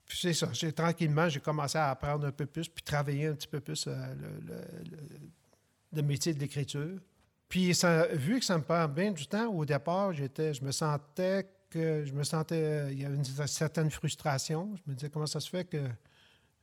Puis 0.05 0.19
c'est 0.21 0.33
ça, 0.33 0.49
j'ai, 0.53 0.73
tranquillement, 0.73 1.29
j'ai 1.29 1.41
commencé 1.41 1.79
à 1.79 1.91
apprendre 1.91 2.27
un 2.27 2.33
peu 2.33 2.47
plus, 2.47 2.69
puis 2.69 2.83
travailler 2.83 3.27
un 3.27 3.35
petit 3.35 3.47
peu 3.47 3.61
plus 3.61 3.87
euh, 3.87 4.15
le, 5.93 6.03
métier 6.03 6.35
de 6.35 6.41
l'écriture. 6.41 6.99
Puis 7.49 7.73
vu 8.13 8.41
que 8.41 8.45
ça 8.45 8.59
me 8.59 8.63
prend 8.63 8.89
bien 8.89 9.13
du 9.13 9.27
temps, 9.27 9.53
au 9.53 9.65
départ, 9.65 10.13
j'étais, 10.13 10.55
je 10.55 10.65
me 10.65 10.73
sentais 10.73 11.49
que 11.69 12.05
je 12.05 12.13
me 12.13 12.25
sentais, 12.25 12.93
il 12.93 13.01
y 13.01 13.05
avait 13.05 13.15
une 13.15 13.25
certaine 13.25 13.91
frustration. 13.91 14.75
Je 14.77 14.91
me 14.91 14.97
disais 14.97 15.09
comment 15.09 15.27
ça 15.27 15.39
se 15.39 15.49
fait 15.49 15.65
que 15.65 15.79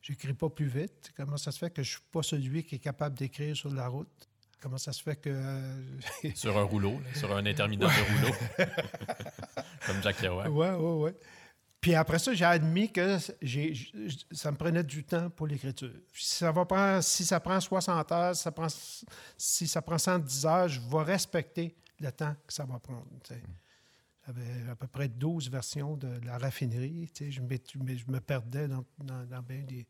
j'écris 0.01 0.33
pas 0.33 0.49
plus 0.49 0.67
vite, 0.67 1.11
comment 1.15 1.37
ça 1.37 1.51
se 1.51 1.59
fait 1.59 1.69
que 1.69 1.83
je 1.83 1.91
suis 1.91 2.01
pas 2.11 2.23
celui 2.23 2.63
qui 2.63 2.75
est 2.75 2.79
capable 2.79 3.17
d'écrire 3.17 3.55
sur 3.55 3.73
la 3.73 3.87
route, 3.87 4.29
comment 4.61 4.77
ça 4.77 4.93
se 4.93 5.03
fait 5.03 5.15
que 5.15 5.29
euh, 5.29 5.83
Sur 6.35 6.57
un 6.57 6.63
rouleau, 6.63 6.99
là, 6.99 7.13
sur 7.13 7.35
un 7.35 7.45
interminable 7.45 7.93
de 7.93 8.21
rouleau. 8.21 8.35
Comme 9.85 10.01
Jack 10.03 10.17
Kerouac. 10.17 10.49
Ouais, 10.49 10.71
ouais, 10.71 11.03
ouais. 11.03 11.15
Puis 11.79 11.93
après 11.93 12.19
ça, 12.19 12.33
j'ai 12.33 12.43
admis 12.43 12.91
que 12.91 13.17
j'ai, 13.41 13.73
ça 14.31 14.51
me 14.51 14.57
prenait 14.57 14.83
du 14.83 15.03
temps 15.03 15.29
pour 15.29 15.47
l'écriture. 15.47 15.93
Si 16.13 16.35
ça, 16.37 16.51
va 16.51 16.65
prendre, 16.65 17.03
si 17.03 17.23
ça 17.23 17.39
prend 17.39 17.59
60 17.59 18.11
heures, 18.11 18.35
si 18.35 18.41
ça 18.41 18.51
prend, 18.51 18.67
si 19.37 19.67
ça 19.67 19.81
prend 19.81 19.97
110 19.97 20.45
heures, 20.45 20.67
je 20.67 20.81
vais 20.81 21.03
respecter 21.03 21.75
le 21.99 22.11
temps 22.11 22.35
que 22.45 22.53
ça 22.53 22.65
va 22.65 22.79
prendre. 22.79 23.05
tu 23.23 23.35
J'avais 24.27 24.69
à 24.69 24.75
peu 24.75 24.87
près 24.87 25.07
12 25.07 25.49
versions 25.49 25.95
de 25.95 26.19
la 26.25 26.37
raffinerie. 26.37 27.09
tu 27.13 27.25
sais. 27.25 27.31
Je, 27.31 27.41
me, 27.41 27.49
je 27.97 28.11
me 28.11 28.19
perdais 28.19 28.67
dans, 28.67 28.83
dans, 28.99 29.23
dans 29.25 29.41
bien 29.41 29.63
des... 29.63 29.87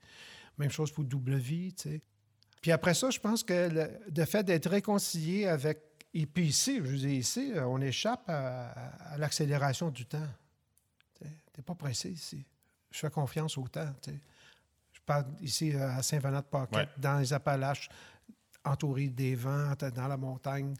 Même 0.57 0.69
chose 0.71 0.91
pour 0.91 1.03
Double 1.03 1.35
Vie. 1.35 1.73
tu 1.73 1.89
sais. 1.89 2.01
Puis 2.61 2.71
après 2.71 2.93
ça, 2.93 3.09
je 3.09 3.19
pense 3.19 3.43
que 3.43 3.67
le, 3.69 3.89
le 4.15 4.25
fait 4.25 4.43
d'être 4.43 4.69
réconcilié 4.69 5.47
avec... 5.47 5.79
Et 6.13 6.25
puis 6.25 6.47
ici, 6.47 6.77
je 6.77 6.83
vous 6.83 6.95
dis 6.97 7.15
ici, 7.17 7.51
on 7.57 7.81
échappe 7.81 8.23
à, 8.29 8.69
à 9.13 9.17
l'accélération 9.17 9.89
du 9.89 10.05
temps. 10.05 10.27
Tu 11.19 11.25
n'es 11.25 11.63
pas 11.63 11.75
pressé 11.75 12.09
ici. 12.11 12.45
Je 12.91 12.99
fais 12.99 13.09
confiance 13.09 13.57
au 13.57 13.67
temps. 13.67 13.91
tu 14.01 14.11
sais. 14.11 14.19
Je 14.93 14.99
parle 15.05 15.25
ici 15.41 15.73
euh, 15.75 15.89
à 15.89 16.01
Saint-Venant-de-Paquette, 16.03 16.75
Ouais. 16.75 16.87
dans 16.97 17.19
les 17.19 17.33
Appalaches, 17.33 17.89
entouré 18.63 19.09
des 19.09 19.35
vents, 19.35 19.73
dans 19.95 20.07
la 20.07 20.17
montagne. 20.17 20.73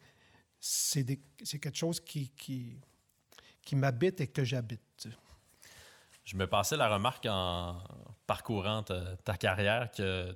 C'est 0.60 1.06
quelque 1.06 1.76
chose 1.78 2.00
qui, 2.00 2.30
qui, 2.30 2.80
qui 3.68 3.76
m'habite 3.76 4.22
et 4.22 4.28
que 4.28 4.46
j'habite. 4.46 5.10
Je 6.24 6.38
me 6.38 6.48
passais 6.48 6.78
la 6.78 6.88
remarque 6.88 7.26
en 7.30 7.78
parcourant 8.26 8.82
ta, 8.84 9.18
ta 9.18 9.36
carrière 9.36 9.92
que 9.92 10.34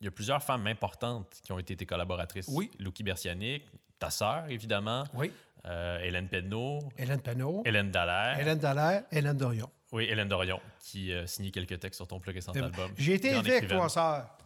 il 0.00 0.04
y 0.04 0.08
a 0.08 0.10
plusieurs 0.10 0.42
femmes 0.42 0.66
importantes 0.66 1.40
qui 1.44 1.52
ont 1.52 1.58
été 1.58 1.76
tes 1.76 1.86
collaboratrices. 1.86 2.48
Oui. 2.50 2.70
Louki 2.80 3.04
Bersianic, 3.04 3.62
ta 3.98 4.10
sœur, 4.10 4.50
évidemment, 4.50 5.04
Oui. 5.14 5.32
euh, 5.66 5.98
Hélène 6.00 6.28
Pedneau, 6.28 6.80
Hélène 6.98 7.22
Penneau, 7.22 7.62
Hélène 7.64 7.90
Dallaire, 7.92 8.38
Hélène 8.40 8.58
Dallaire, 8.58 9.04
Hélène 9.12 9.36
Dorion. 9.36 9.70
oui, 9.92 10.04
Hélène 10.10 10.28
Dorion, 10.28 10.60
qui 10.80 11.12
euh, 11.12 11.26
signait 11.28 11.52
quelques 11.52 11.78
textes 11.78 11.98
sur 11.98 12.08
ton 12.08 12.18
plus 12.18 12.32
récent 12.32 12.52
album. 12.52 12.90
J'ai 12.98 13.14
été 13.14 13.28
élevé 13.30 13.56
avec 13.58 13.68
trois 13.70 13.88
sœurs. 13.88 14.36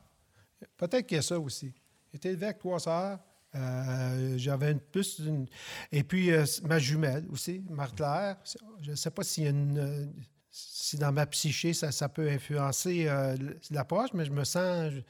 Peut-être 0.76 1.06
qu'il 1.06 1.16
y 1.16 1.18
a 1.18 1.22
ça 1.22 1.38
aussi. 1.40 1.72
J'ai 2.12 2.16
été 2.18 2.28
élevé 2.28 2.46
avec 2.46 2.58
trois 2.58 2.78
sœurs. 2.78 3.18
Euh, 3.58 4.38
J'avais 4.38 4.72
une 4.72 4.80
plus 4.80 5.18
une... 5.18 5.46
Et 5.92 6.02
puis, 6.02 6.30
euh, 6.30 6.44
ma 6.64 6.78
jumelle 6.78 7.26
aussi, 7.30 7.64
Marthe-Claire. 7.68 8.36
Je 8.80 8.90
ne 8.90 8.96
sais 8.96 9.10
pas 9.10 9.22
euh, 9.22 10.06
Si 10.50 10.96
dans 10.96 11.12
ma 11.12 11.26
psyché, 11.26 11.72
ça, 11.74 12.08
peut 12.08 12.28
influencer 12.28 13.08
euh, 13.08 13.36
l'approche, 13.70 14.10
mais 14.14 14.24
je 14.24 14.32
me 14.32 14.44
sens, 14.44 14.92
je 14.92 15.00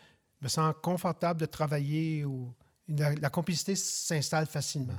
me 0.42 0.48
sens 0.48 0.74
confortable 0.82 1.40
de 1.40 1.46
travailler. 1.46 2.24
Ou... 2.24 2.52
La, 2.88 3.30
complicité 3.30 3.76
s'installe 3.76 4.46
facilement. 4.46 4.98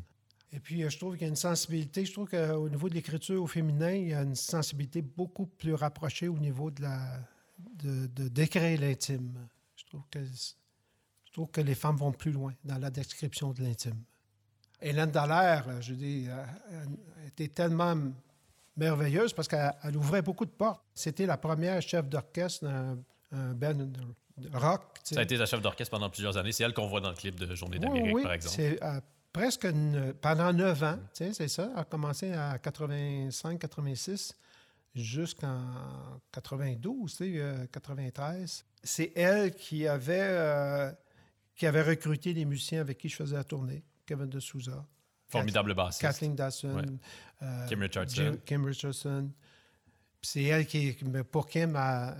Et 0.51 0.59
puis, 0.59 0.87
je 0.87 0.97
trouve 0.97 1.13
qu'il 1.13 1.23
y 1.23 1.25
a 1.25 1.29
une 1.29 1.35
sensibilité. 1.35 2.05
Je 2.05 2.13
trouve 2.13 2.29
qu'au 2.29 2.69
niveau 2.69 2.87
de 2.87 2.93
l'écriture 2.93 3.41
au 3.41 3.47
féminin, 3.47 3.91
il 3.91 4.09
y 4.09 4.13
a 4.13 4.21
une 4.21 4.35
sensibilité 4.35 5.01
beaucoup 5.01 5.47
plus 5.47 5.73
rapprochée 5.73 6.27
au 6.27 6.37
niveau 6.37 6.69
de 6.71 6.83
la 6.83 7.19
de, 7.83 8.27
décrire 8.27 8.79
l'intime. 8.79 9.47
Je 9.75 9.85
trouve 9.85 10.03
que 10.09 10.19
trouve 11.39 11.51
que 11.51 11.61
les 11.61 11.75
femmes 11.75 11.95
vont 11.95 12.11
plus 12.11 12.33
loin 12.33 12.53
dans 12.65 12.77
la 12.77 12.89
description 12.89 13.51
de 13.53 13.63
l'intime. 13.63 13.95
Hélène 14.81 15.09
Dallaire, 15.11 15.65
euh, 15.69 15.79
je 15.81 15.93
dis, 15.93 16.25
euh, 16.27 16.43
elle 17.21 17.27
était 17.29 17.47
tellement 17.47 17.95
merveilleuse 18.75 19.31
parce 19.31 19.47
qu'elle 19.47 19.73
elle 19.83 19.95
ouvrait 19.95 20.21
beaucoup 20.21 20.43
de 20.45 20.51
portes. 20.51 20.83
C'était 20.93 21.25
la 21.25 21.37
première 21.37 21.81
chef 21.81 22.09
d'orchestre 22.09 22.65
d'un 22.65 22.97
un 23.31 23.53
band 23.53 23.87
rock. 24.53 24.81
Ça 25.03 25.19
a 25.19 25.23
été 25.23 25.37
ta 25.37 25.45
chef 25.45 25.61
d'orchestre 25.61 25.91
pendant 25.91 26.09
plusieurs 26.09 26.35
années. 26.35 26.51
C'est 26.51 26.63
elle 26.63 26.73
qu'on 26.73 26.87
voit 26.87 26.99
dans 26.99 27.09
le 27.11 27.15
clip 27.15 27.39
de 27.39 27.55
Journée 27.55 27.77
d'Amérique, 27.79 28.15
oui, 28.15 28.23
par 28.23 28.33
exemple. 28.33 28.55
C'est 28.55 28.83
euh, 28.83 28.99
presque 29.31 29.63
une- 29.65 30.13
pendant 30.19 30.51
neuf 30.51 30.81
ans, 30.83 30.97
c'est 31.13 31.31
ça. 31.47 31.69
Elle 31.73 31.79
a 31.79 31.83
commencé 31.85 32.33
à 32.33 32.57
85-86 32.57 34.33
jusqu'en 34.95 35.61
92, 36.33 37.11
tu 37.11 37.17
sais, 37.17 37.31
euh, 37.37 37.65
93. 37.71 38.65
C'est 38.83 39.11
elle 39.15 39.53
qui 39.53 39.87
avait, 39.87 40.17
euh, 40.31 40.91
qui 41.59 41.67
avait 41.67 41.81
recruté 41.83 42.33
les 42.33 42.45
musiciens 42.45 42.79
avec 42.81 42.97
qui 42.97 43.09
je 43.09 43.15
faisais 43.17 43.35
la 43.35 43.43
tournée. 43.43 43.83
Kevin 44.05 44.27
de 44.27 44.39
Souza, 44.39 44.83
Formidable 45.27 45.75
bassiste. 45.75 46.01
Kathleen 46.01 46.33
Dawson, 46.35 46.73
Ouais. 46.73 46.83
euh, 47.43 47.67
Kim 47.67 47.81
Richardson. 47.81 48.15
Jim- 48.15 48.37
Kim 48.45 48.65
Richardson. 48.65 49.29
C'est 50.21 50.43
elle 50.43 50.65
qui, 50.65 50.93
pour 51.31 51.47
Kim, 51.47 51.75
a- 51.75 52.15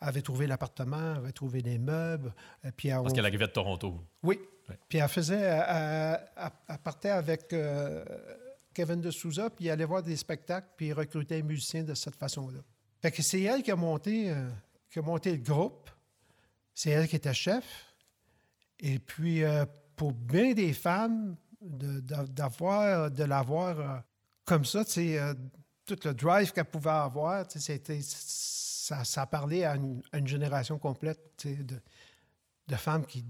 avait 0.00 0.22
trouvé 0.22 0.46
l'appartement, 0.46 1.14
avait 1.14 1.32
trouvé 1.32 1.60
les 1.62 1.78
meubles. 1.78 2.32
euh, 2.64 2.70
Puis 2.76 2.88
elle- 2.88 3.00
Parce 3.02 3.12
qu'elle 3.14 3.24
arrivait 3.26 3.46
de 3.48 3.52
Toronto. 3.52 3.98
oui. 4.22 4.38
Ouais. 4.68 4.78
Puis 4.88 4.98
elle 4.98 5.08
faisait, 5.08 5.40
elle, 5.40 6.20
elle- 6.36 6.50
elle 6.68 6.78
partait 6.78 7.10
avec 7.10 7.52
euh, 7.52 8.04
Kevin 8.72 9.00
de 9.00 9.10
Souza, 9.10 9.50
puis 9.50 9.66
elle 9.66 9.72
allait 9.72 9.84
voir 9.84 10.02
des 10.02 10.16
spectacles, 10.16 10.68
puis 10.76 10.88
elle 10.88 10.94
recrutait 10.98 11.36
les 11.36 11.42
musiciens 11.42 11.82
de 11.82 11.94
cette 11.94 12.16
façon-là. 12.16 12.60
Fait 13.02 13.10
que 13.10 13.22
c'est 13.22 13.42
elle 13.42 13.62
qui 13.62 13.70
a 13.70 13.76
monté, 13.76 14.30
euh, 14.30 14.48
qui 14.90 14.98
a 15.00 15.02
monté 15.02 15.32
le 15.32 15.42
groupe. 15.42 15.90
C'est 16.74 16.90
elle 16.90 17.08
qui 17.08 17.16
était 17.16 17.34
chef. 17.34 17.93
Et 18.86 18.98
puis, 18.98 19.42
euh, 19.42 19.64
pour 19.96 20.12
bien 20.12 20.52
des 20.52 20.74
femmes, 20.74 21.36
d'avoir, 21.62 23.10
de 23.10 23.24
l'avoir 23.24 23.80
euh, 23.80 23.98
comme 24.44 24.66
ça, 24.66 24.84
tu 24.84 24.90
sais, 24.92 25.18
euh, 25.18 25.32
tout 25.86 25.96
le 26.04 26.12
drive 26.12 26.52
qu'elle 26.52 26.66
pouvait 26.66 26.90
avoir, 26.90 27.48
tu 27.48 27.58
sais, 27.58 27.78
c'était, 27.78 28.00
ça, 28.02 29.02
ça 29.04 29.24
parlait 29.26 29.64
à 29.64 29.76
une, 29.76 30.02
à 30.12 30.18
une 30.18 30.28
génération 30.28 30.78
complète 30.78 31.18
tu 31.38 31.56
sais, 31.56 31.62
de, 31.62 31.80
de 32.68 32.76
femmes 32.76 33.06
qui 33.06 33.24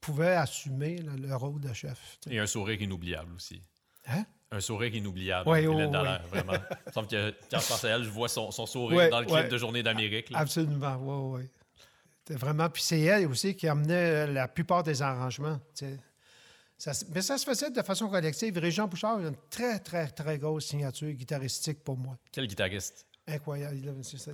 pouvaient 0.00 0.36
assumer 0.36 0.98
là, 0.98 1.12
le 1.16 1.34
rôle 1.34 1.60
de 1.60 1.72
chef. 1.72 2.18
tu 2.20 2.30
sais. 2.30 2.36
Et 2.36 2.38
un 2.38 2.46
sourire 2.46 2.80
inoubliable 2.80 3.34
aussi. 3.34 3.60
Hein? 4.06 4.24
Un 4.52 4.60
sourire 4.60 4.94
inoubliable. 4.94 5.48
Ouais, 5.48 5.64
Dallaire, 5.64 6.22
vraiment. 6.28 6.52
Il 6.52 6.86
me 6.86 6.92
semble 6.92 7.08
que 7.08 7.34
quand 7.50 7.58
je 7.58 7.66
pense 7.68 7.84
à 7.84 7.88
elle, 7.88 8.04
je 8.04 8.10
vois 8.10 8.28
son, 8.28 8.52
son 8.52 8.66
sourire 8.66 9.10
dans 9.10 9.20
le 9.20 9.26
clip 9.26 9.48
de 9.48 9.58
Journée 9.58 9.82
d'Amérique. 9.82 10.30
Absolument, 10.34 10.96
oui, 11.00 11.40
oui. 11.42 11.50
C'était 12.30 12.38
vraiment. 12.40 12.68
Puis 12.70 12.82
c'est 12.82 13.00
elle 13.00 13.26
aussi 13.26 13.56
qui 13.56 13.66
amenait 13.66 14.28
la 14.28 14.46
plupart 14.46 14.84
des 14.84 15.02
arrangements. 15.02 15.58
Ça 16.78 16.92
mais 17.12 17.20
ça 17.22 17.36
se 17.36 17.44
faisait 17.44 17.70
de 17.70 17.82
façon 17.82 18.08
collective. 18.08 18.56
Régent 18.56 18.86
Bouchard 18.86 19.18
a 19.18 19.28
une 19.28 19.36
très, 19.50 19.80
très, 19.80 20.08
très 20.08 20.38
grosse 20.38 20.66
signature 20.66 21.10
guitaristique 21.12 21.82
pour 21.82 21.96
moi. 21.96 22.16
Quel 22.32 22.46
guitariste? 22.46 23.04
Incroyable. 23.26 24.02
ça, 24.04 24.30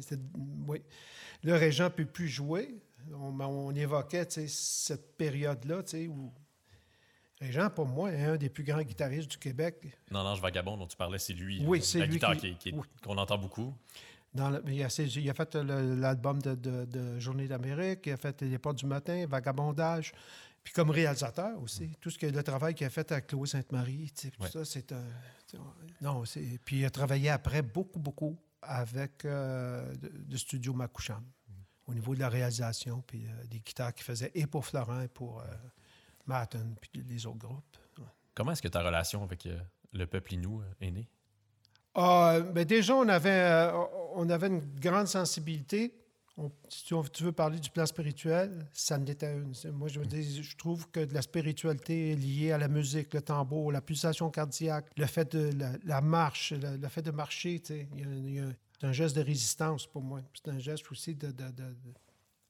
oui. 0.68 0.80
Là, 1.42 1.56
Régent 1.56 1.84
ne 1.84 1.88
peut 1.88 2.04
plus 2.04 2.28
jouer. 2.28 2.78
On, 3.12 3.40
on 3.40 3.74
évoquait 3.74 4.26
cette 4.28 5.16
période-là 5.16 5.82
où 6.08 6.32
Régent, 7.40 7.68
pour 7.70 7.86
moi, 7.86 8.12
est 8.12 8.24
un 8.24 8.36
des 8.36 8.48
plus 8.48 8.62
grands 8.64 8.82
guitaristes 8.82 9.30
du 9.30 9.38
Québec. 9.38 9.76
Non, 10.10 10.22
non, 10.22 10.34
Vagabond 10.34 10.76
dont 10.76 10.86
tu 10.86 10.96
parlais, 10.96 11.18
c'est 11.18 11.32
lui. 11.34 11.62
Oui, 11.66 11.78
euh, 11.78 11.82
c'est 11.82 12.00
lui 12.06 12.08
guitare 12.14 12.36
qui- 12.36 12.56
oui. 12.72 12.80
qu'on 13.02 13.16
entend 13.18 13.38
beaucoup. 13.38 13.74
Dans 14.36 14.50
le- 14.50 14.62
il, 14.68 14.82
a, 14.82 14.88
il 15.16 15.30
a 15.30 15.34
fait 15.34 15.54
l'album 15.54 16.40
de, 16.42 16.54
de- 16.54 16.84
de 16.84 17.18
Journée 17.18 17.48
d'Amérique, 17.48 18.06
il 18.06 18.12
a 18.12 18.16
fait 18.16 18.40
Les 18.42 18.58
Portes 18.58 18.78
du 18.78 18.86
matin, 18.86 19.26
Vagabondage, 19.26 20.12
puis 20.62 20.72
comme 20.72 20.90
réalisateur 20.90 21.60
aussi, 21.62 21.90
tout 22.00 22.10
ce 22.10 22.18
que 22.18 22.26
le 22.26 22.42
travail 22.42 22.74
qu'il 22.74 22.86
a 22.86 22.90
fait 22.90 23.10
avec 23.12 23.26
Chloé 23.28 23.46
Sainte-Marie, 23.46 24.12
Ouais. 24.40 24.50
ça, 24.50 24.64
c'est 24.64 24.92
un... 24.92 25.04
Non. 26.00 26.22
Puis 26.64 26.78
il 26.80 26.84
a 26.84 26.90
travaillé 26.90 27.30
après 27.30 27.62
beaucoup, 27.62 27.98
beaucoup 28.00 28.36
avec 28.62 29.24
euh, 29.24 29.92
le 30.02 30.10
le 30.30 30.36
studio 30.36 30.72
Makoucham, 30.74 31.24
au 31.86 31.94
niveau 31.94 32.14
de 32.16 32.20
la 32.20 32.28
réalisation, 32.28 33.02
puis 33.06 33.26
euh, 33.26 33.46
des 33.46 33.60
guitares 33.60 33.94
qu'il 33.94 34.04
faisait 34.04 34.32
et 34.34 34.46
pour 34.46 34.66
Florent 34.66 35.00
et 35.02 35.08
pour 35.08 35.40
euh, 35.40 35.44
Martin, 36.26 36.66
puis 36.80 36.90
les 37.08 37.26
autres 37.26 37.38
groupes. 37.38 37.76
Comment 38.34 38.52
est-ce 38.52 38.60
que 38.62 38.68
ta 38.68 38.82
relation 38.82 39.22
avec 39.22 39.46
euh, 39.46 39.58
le 39.92 40.06
peuple 40.06 40.34
Inou 40.34 40.60
euh, 40.60 40.64
est 40.80 40.90
né? 40.90 41.08
Ah, 41.98 42.40
ben 42.52 42.64
déjà, 42.66 42.94
on 42.94 43.08
avait, 43.08 43.30
euh, 43.30 43.72
on 44.14 44.28
avait 44.28 44.48
une 44.48 44.60
grande 44.78 45.06
sensibilité. 45.06 45.94
Si 46.68 46.84
tu, 46.84 47.24
veux 47.24 47.32
parler 47.32 47.58
du 47.58 47.70
plan 47.70 47.86
spirituel, 47.86 48.68
ça 48.74 48.98
en 48.98 49.06
était 49.06 49.32
une. 49.32 49.54
Moi, 49.72 49.88
je, 49.88 50.00
veux 50.00 50.04
dire, 50.04 50.42
je 50.42 50.56
trouve 50.56 50.86
que 50.90 51.00
de 51.00 51.14
la 51.14 51.22
spiritualité 51.22 52.12
est 52.12 52.14
liée 52.14 52.52
à 52.52 52.58
la 52.58 52.68
musique, 52.68 53.14
le 53.14 53.22
tambour, 53.22 53.72
la 53.72 53.80
pulsation 53.80 54.28
cardiaque, 54.28 54.90
le 54.98 55.06
fait 55.06 55.34
de 55.34 55.50
la, 55.86 56.00
marche, 56.02 56.52
le, 56.52 56.86
fait 56.88 57.00
de 57.00 57.10
marcher. 57.10 57.62
c'est 57.64 57.88
un 58.82 58.92
geste 58.92 59.16
de 59.16 59.22
résistance 59.22 59.86
pour 59.86 60.02
moi. 60.02 60.20
C'est 60.34 60.50
un 60.50 60.58
geste 60.58 60.84
aussi 60.92 61.14
de- 61.14 61.32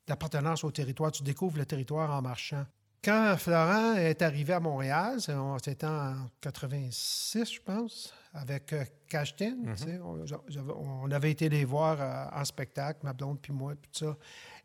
d'appartenance 0.08 0.64
au 0.64 0.72
territoire. 0.72 1.12
Tu 1.12 1.22
découvres 1.22 1.58
le 1.58 1.66
territoire 1.66 2.10
en 2.10 2.22
marchant. 2.22 2.66
Quand 3.06 3.36
Florent 3.38 3.94
est 3.94 4.20
arrivé 4.20 4.52
à 4.52 4.58
Montréal, 4.58 5.20
c'était 5.62 5.86
en 5.86 6.26
86, 6.40 7.54
je 7.54 7.60
pense, 7.60 8.12
avec 8.36 8.72
euh, 8.72 8.84
Cashtin. 9.08 9.56
sais, 9.76 9.98
on, 9.98 11.10
avait 11.10 11.30
été 11.30 11.48
les 11.48 11.64
voir 11.64 12.00
euh, 12.00 12.40
en 12.40 12.44
spectacle, 12.44 13.00
ma 13.02 13.12
blonde 13.12 13.40
puis 13.40 13.52
moi, 13.52 13.74
puis 13.74 13.90
tout 13.90 14.04
ça. 14.06 14.16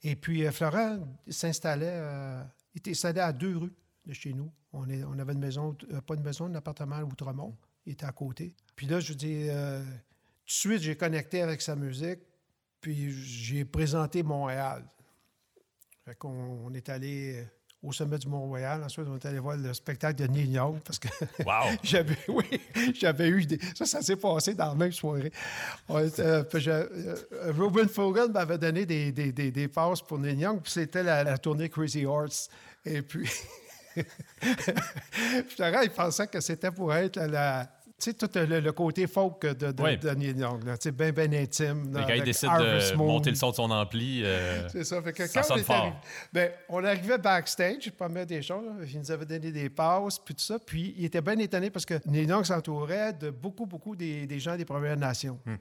Et 0.04 0.16
puis 0.16 0.46
euh, 0.46 0.52
Florent 0.52 1.00
s'installait, 1.30 1.86
euh, 1.90 2.44
il 2.76 2.80
était 2.80 2.92
installé 2.92 3.22
à 3.22 3.32
deux 3.32 3.56
rues 3.56 3.74
de 4.06 4.14
chez 4.14 4.34
nous. 4.34 4.52
On, 4.74 4.90
est, 4.90 5.04
on 5.04 5.18
avait 5.20 5.34
une 5.34 5.40
maison, 5.40 5.76
euh, 5.92 6.02
pas 6.02 6.16
une 6.16 6.24
maison, 6.24 6.46
un 6.46 6.56
appartement 6.56 6.98
à 6.98 7.04
Outremont. 7.04 7.58
Il 7.86 7.94
était 7.94 8.06
à 8.06 8.12
côté. 8.12 8.56
Puis 8.76 8.88
là, 8.88 9.00
je 9.00 9.14
dire, 9.14 9.54
euh, 9.56 9.84
tout 9.84 9.88
de 10.46 10.52
suite, 10.52 10.82
j'ai 10.82 10.98
connecté 10.98 11.42
avec 11.42 11.62
sa 11.62 11.76
musique, 11.76 12.20
puis 12.82 13.12
j'ai 13.12 13.64
présenté 13.64 14.22
Montréal. 14.22 14.86
Fait 16.04 16.16
qu'on 16.16 16.66
on 16.66 16.74
est 16.74 16.90
allé 16.90 17.46
au 17.84 17.92
sommet 17.92 18.18
du 18.20 18.28
Mont-Royal. 18.28 18.84
Ensuite, 18.84 19.08
on 19.10 19.16
est 19.16 19.26
allé 19.26 19.40
voir 19.40 19.58
le 19.58 19.74
spectacle 19.74 20.22
de 20.22 20.28
Neil 20.32 20.52
Young 20.52 20.80
parce 20.86 21.00
que 21.00 21.08
Wow! 21.44 21.76
j'avais, 21.84 22.18
oui, 22.28 22.46
j'avais 22.94 23.30
eu 23.30 23.46
des. 23.46 23.60
Ça, 23.76 23.86
ça 23.86 24.02
s'est 24.02 24.16
passé 24.16 24.54
dans 24.54 24.68
la 24.70 24.76
même 24.76 24.92
soirée. 24.92 25.32
Était, 25.90 26.22
euh, 26.22 26.44
je- 26.54 26.70
euh, 26.70 27.16
Ruben 27.58 27.88
Fogan 27.90 28.32
m'avait 28.32 28.58
donné 28.58 28.86
des, 28.86 29.12
des, 29.12 29.32
des, 29.32 29.52
des 29.52 29.68
passes 29.68 30.02
pour 30.02 30.20
Neil 30.20 30.38
Young, 30.40 30.62
puis 30.62 30.72
c'était 30.72 31.04
la, 31.04 31.24
la 31.24 31.38
tournée 31.38 31.70
Crazy 31.70 32.06
Horse. 32.06 32.50
Et 32.86 33.02
puis. 33.02 33.30
Florent, 35.50 35.82
il 35.82 35.90
pensait 35.90 36.28
que 36.28 36.40
c'était 36.40 36.72
pour 36.72 36.94
être 36.94 37.20
la. 37.20 37.68
Sais, 38.06 38.14
tout 38.14 38.30
le, 38.36 38.60
le 38.60 38.72
côté 38.72 39.08
folk 39.08 39.42
de, 39.46 39.72
de, 39.72 39.82
Ouais. 39.82 39.98
de 39.98 40.10
Neil 40.12 40.38
Young, 40.38 40.64
tu 40.80 40.92
bien, 40.92 41.12
bien 41.12 41.32
intime. 41.34 41.92
Quand 41.94 42.14
il 42.14 42.24
décide 42.24 42.50
Harvest 42.50 42.92
de 42.94 42.98
Moon. 42.98 43.08
monter 43.08 43.30
le 43.30 43.36
son 43.36 43.52
de 43.52 43.56
son 43.56 43.70
ampli, 43.72 44.22
euh, 44.24 44.68
C'est 44.70 44.84
ça. 44.84 45.02
Fait 45.02 45.14
que 45.14 45.28
Ça 45.28 45.42
quand 45.42 45.48
sonne 45.48 45.60
on, 45.62 45.64
fort. 45.64 45.76
arrivé, 45.76 45.96
ben, 46.34 46.52
on 46.70 46.84
arrivait 46.84 47.18
backstage, 47.18 47.92
pas 47.92 48.10
mettre 48.10 48.28
des 48.28 48.42
choses. 48.42 48.66
là. 48.66 48.86
Il 48.92 49.00
nous 49.00 49.12
avait 49.12 49.26
donné 49.26 49.52
des 49.52 49.70
passes, 49.70 50.20
puis 50.20 50.34
tout 50.36 50.44
ça. 50.44 50.58
Puis 50.60 50.94
il 50.98 51.06
était 51.06 51.22
bien 51.22 51.38
étonné 51.38 51.70
parce 51.70 51.86
que 51.86 51.96
Neil 52.06 52.28
Young 52.28 52.44
s'entourait 52.46 53.14
de 53.14 53.30
beaucoup, 53.30 53.66
beaucoup 53.66 53.96
des, 53.96 54.26
des 54.28 54.40
gens 54.40 54.56
des 54.56 54.66
Premières 54.66 54.98
Nations. 54.98 55.40
Hmm. 55.46 55.56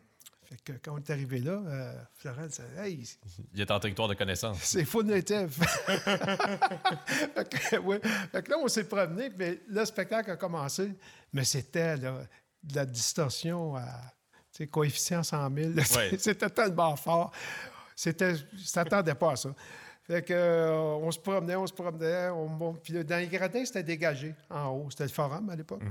Fait 0.50 0.56
que 0.64 0.72
quand 0.82 0.94
on 0.94 0.98
est 0.98 1.10
arrivé 1.10 1.38
là, 1.38 1.52
euh, 1.52 2.02
Florent 2.14 2.46
disait 2.46 2.64
Hey, 2.76 3.08
il 3.54 3.60
est 3.60 3.70
en 3.70 3.78
territoire 3.78 4.08
de 4.08 4.14
connaissance. 4.14 4.58
c'est 4.62 4.84
fou 4.84 5.02
native. 5.02 5.48
fait, 5.64 7.48
que, 7.48 7.76
ouais. 7.78 8.00
Fait 8.32 8.42
que 8.42 8.50
là, 8.50 8.58
on 8.58 8.68
s'est 8.68 8.84
promené, 8.84 9.30
mais 9.38 9.60
le 9.68 9.84
spectacle 9.84 10.32
a 10.32 10.36
commencé. 10.36 10.92
Mais 11.32 11.44
c'était 11.44 11.96
de 11.96 12.10
la 12.74 12.84
distorsion 12.84 13.76
à 13.76 13.86
coefficient 14.66 15.22
100 15.22 15.54
000. 15.54 15.70
là. 15.74 15.82
Ouais. 15.96 16.10
C'était 16.18 16.50
tellement 16.50 16.96
fort. 16.96 17.32
C'était, 17.94 18.34
je 18.36 18.64
s'attendais 18.64 19.14
pas 19.14 19.32
à 19.32 19.36
ça. 19.36 19.54
Fait 20.02 20.22
que, 20.22 20.32
euh, 20.32 20.72
on 20.72 21.10
se 21.10 21.18
promenait, 21.18 21.56
on 21.56 21.66
se 21.66 21.72
promenait. 21.72 22.28
On. 22.30 22.74
Puis 22.74 22.92
dans 23.04 23.16
les 23.16 23.28
gradins, 23.28 23.64
c'était 23.64 23.82
dégagé 23.82 24.34
en 24.48 24.68
haut. 24.68 24.90
C'était 24.90 25.04
le 25.04 25.10
forum 25.10 25.48
à 25.50 25.56
l'époque. 25.56 25.82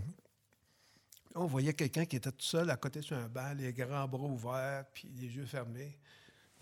On 1.42 1.46
voyait 1.46 1.74
quelqu'un 1.74 2.06
qui 2.06 2.18
était 2.18 2.34
tout 2.34 2.42
seul 2.42 2.70
à 2.70 2.76
côté 2.76 3.02
sur 3.02 3.16
un 3.16 3.30
banc, 3.30 3.54
les 3.54 3.72
grands 3.72 4.10
bras 4.10 4.28
ouverts, 4.28 4.84
puis 4.94 5.08
les 5.16 5.28
yeux 5.28 5.46
fermés. 5.46 5.98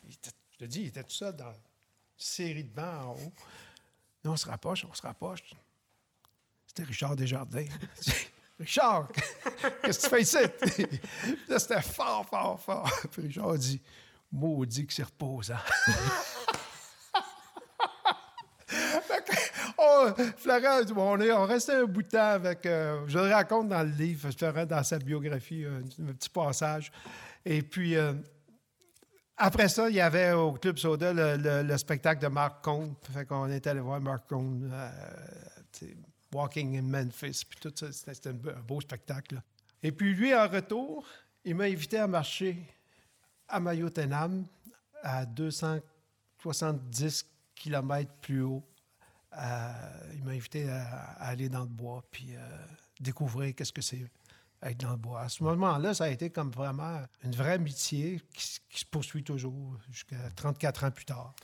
Je 0.07 0.15
te 0.59 0.65
dis, 0.65 0.81
il 0.81 0.87
était 0.89 1.03
tout 1.03 1.09
seul 1.09 1.35
dans 1.35 1.51
une 1.51 1.59
série 2.15 2.63
de 2.63 2.69
bancs 2.69 3.05
en 3.05 3.11
haut. 3.13 3.33
Là, 4.23 4.31
on 4.31 4.37
se 4.37 4.45
rapproche, 4.45 4.85
on 4.87 4.93
se 4.93 5.01
rapproche. 5.01 5.41
C'était 6.67 6.83
Richard 6.83 7.15
Desjardins. 7.15 7.65
Richard, 8.59 9.07
qu'est-ce 9.81 9.99
que 9.99 10.03
tu 10.03 10.09
fais 10.09 10.21
ici? 10.21 10.99
Là, 11.47 11.57
c'était 11.57 11.81
fort, 11.81 12.27
fort, 12.27 12.61
fort. 12.61 12.91
Puis 13.11 13.23
Richard 13.23 13.57
dit 13.57 13.81
Maudit 14.31 14.85
que 14.85 14.93
c'est 14.93 15.03
reposant. 15.03 15.57
Fait 18.67 19.25
que, 19.25 19.31
Florent, 20.37 20.81
on, 20.95 21.19
est, 21.19 21.31
on 21.31 21.45
restait 21.45 21.75
un 21.75 21.85
bout 21.85 22.03
de 22.03 22.07
temps 22.09 22.19
avec. 22.31 22.65
euh, 22.65 23.03
je 23.07 23.17
le 23.19 23.31
raconte 23.33 23.69
dans 23.69 23.83
le 23.83 23.89
livre, 23.91 24.29
Florent, 24.31 24.65
dans 24.65 24.83
sa 24.83 24.97
biographie, 24.99 25.65
un, 25.65 25.83
un 26.07 26.13
petit 26.13 26.29
passage. 26.29 26.91
Et 27.45 27.61
puis, 27.61 27.95
euh, 27.95 28.13
après 29.37 29.69
ça, 29.69 29.89
il 29.89 29.95
y 29.95 30.01
avait 30.01 30.31
au 30.31 30.53
Club 30.53 30.77
Soda 30.77 31.13
le, 31.13 31.37
le- 31.37 31.63
le 31.63 31.77
spectacle 31.77 32.21
de 32.21 32.27
Marc 32.27 32.63
Comte. 32.63 32.97
Fait 33.13 33.25
qu'on 33.25 33.47
est 33.49 33.65
allé 33.67 33.79
voir 33.79 34.01
Marc 34.01 34.27
Comte, 34.27 34.63
euh, 34.71 34.89
Walking 36.33 36.77
in 36.77 36.81
Memphis, 36.83 37.43
puis 37.47 37.59
tout 37.61 37.71
ça. 37.75 37.91
C'était 37.91 38.29
un, 38.29 38.33
beau- 38.33 38.81
spectacle. 38.81 39.39
Et 39.83 39.91
puis 39.91 40.13
lui, 40.15 40.33
en 40.35 40.47
retour, 40.47 41.05
il 41.45 41.53
m'a 41.55 41.65
invité 41.65 41.99
à 41.99 42.07
marcher 42.07 42.57
à 43.47 43.59
Mayotenam, 43.59 44.45
à 45.03 45.23
270 45.25 47.25
km 47.55 48.11
plus 48.21 48.41
haut. 48.41 48.63
Euh, 49.37 49.71
il 50.15 50.23
m'a 50.23 50.31
invité 50.31 50.69
à, 50.69 50.85
aller 51.19 51.49
dans 51.49 51.61
le 51.61 51.67
bois, 51.67 52.03
puis 52.11 52.35
euh, 52.35 52.39
découvrir 52.99 53.53
qu'est-ce 53.55 53.73
que 53.73 53.81
c'est 53.81 54.09
être 54.63 54.79
dans 54.79 54.91
le 54.91 54.97
bois. 54.97 55.21
À 55.21 55.29
ce 55.29 55.43
moment-là, 55.43 55.93
ça 55.93 56.05
a 56.05 56.09
été 56.09 56.31
comme 56.31 56.49
vraiment 56.49 57.01
une 57.23 57.35
vraie 57.35 57.53
amitié 57.53 58.19
qui 58.33 58.79
se 58.79 58.85
poursuit 58.85 59.23
toujours 59.23 59.77
jusqu'à 59.91 60.31
34 60.35 60.85
ans 60.85 60.91
plus 60.91 61.05
tard. 61.05 61.35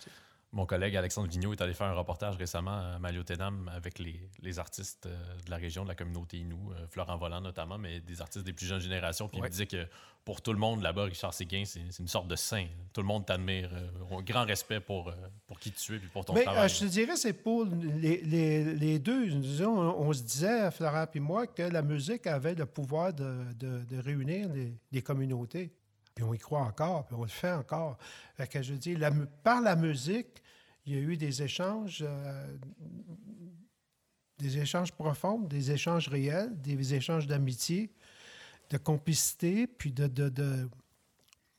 Mon 0.55 0.67
collègue 0.67 0.95
Alexandre 0.95 1.27
Vigneault 1.27 1.53
est 1.53 1.61
allé 1.61 1.73
faire 1.73 1.87
un 1.87 1.93
reportage 1.93 2.35
récemment 2.37 2.77
à 2.93 2.99
Maliotenam 2.99 3.71
avec 3.73 3.97
les, 3.97 4.29
les 4.41 4.59
artistes 4.59 5.07
euh, 5.07 5.17
de 5.45 5.49
la 5.49 5.57
région, 5.57 5.83
de 5.83 5.87
la 5.89 5.95
communauté 5.95 6.37
Inou, 6.37 6.71
euh, 6.71 6.85
Florent 6.91 7.17
Volant 7.17 7.41
notamment, 7.41 7.79
mais 7.79 8.01
des 8.01 8.21
artistes 8.21 8.45
des 8.45 8.53
plus 8.53 8.67
jeunes 8.67 8.79
générations. 8.79 9.27
Puis 9.27 9.37
il 9.37 9.41
Ouais. 9.41 9.47
me 9.47 9.51
disait 9.51 9.65
que 9.65 9.87
pour 10.23 10.41
tout 10.43 10.53
le 10.53 10.59
monde 10.59 10.83
là-bas, 10.83 11.05
Richard 11.05 11.33
Séguin, 11.33 11.63
c'est 11.65 11.81
une 11.99 12.07
sorte 12.07 12.27
de 12.27 12.35
saint. 12.35 12.67
Tout 12.93 13.01
le 13.01 13.07
monde 13.07 13.25
t'admire. 13.25 13.71
euh, 13.73 14.21
grand 14.21 14.45
respect 14.45 14.79
pour, 14.79 15.09
euh, 15.09 15.13
pour 15.47 15.59
qui 15.59 15.71
tu 15.71 15.93
es 15.93 15.97
et 15.97 15.99
pour 16.01 16.23
ton 16.23 16.33
Mais 16.33 16.43
travail. 16.43 16.65
euh, 16.65 16.67
je 16.67 16.79
te 16.81 16.85
dirais, 16.85 17.15
c'est 17.15 17.33
pour 17.33 17.65
les, 17.65 18.21
les- 18.21 18.75
les 18.75 18.99
deux. 18.99 19.33
On, 19.65 19.67
on 19.69 20.13
se 20.13 20.21
disait, 20.21 20.69
Florent 20.69 21.07
et 21.15 21.19
moi, 21.19 21.47
que 21.47 21.63
la 21.63 21.81
musique 21.81 22.27
avait 22.27 22.53
le 22.53 22.67
pouvoir 22.67 23.11
de, 23.11 23.43
de- 23.55 23.83
de 23.85 23.97
réunir 23.99 24.49
les, 24.53 24.71
les 24.91 25.01
communautés. 25.01 25.71
Puis 26.13 26.23
on 26.23 26.31
y 26.31 26.37
croit 26.37 26.61
encore, 26.61 27.07
puis 27.07 27.15
on 27.17 27.23
le 27.23 27.27
fait 27.27 27.51
encore. 27.53 27.97
Fait 28.37 28.45
que 28.47 28.61
je 28.61 28.75
dis, 28.75 28.95
la 28.95 29.09
par 29.43 29.61
la 29.61 29.75
musique, 29.75 30.42
il 30.85 30.93
y 30.93 30.97
a 30.97 30.99
eu 31.01 31.17
des 31.17 31.41
échanges, 31.41 32.03
euh, 32.05 32.57
des 34.37 34.57
échanges 34.57 34.91
profonds, 34.91 35.39
des 35.41 35.71
échanges 35.71 36.07
réels, 36.07 36.59
des 36.61 36.93
échanges 36.93 37.27
d'amitié, 37.27 37.91
de 38.69 38.77
complicité, 38.77 39.67
puis 39.67 39.91
de, 39.91 40.07
de- 40.07 40.29
de- 40.29 40.69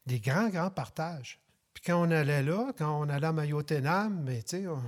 des 0.07 0.21
grands, 0.21 0.49
grands 0.49 0.71
partages. 0.71 1.41
Puis 1.73 1.83
quand 1.87 2.07
on 2.07 2.11
allait 2.11 2.43
là, 2.43 2.73
quand 2.77 3.01
on 3.01 3.09
allait 3.09 3.27
à 3.27 3.33
Mayotenam, 3.33 4.23
mais 4.25 4.43
tu 4.43 4.69
on, 4.69 4.83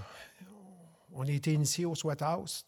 on 1.13 1.25
été 1.25 1.53
initié 1.53 1.85
au 1.87 1.95
Sweat 1.95 2.21
House 2.23 2.67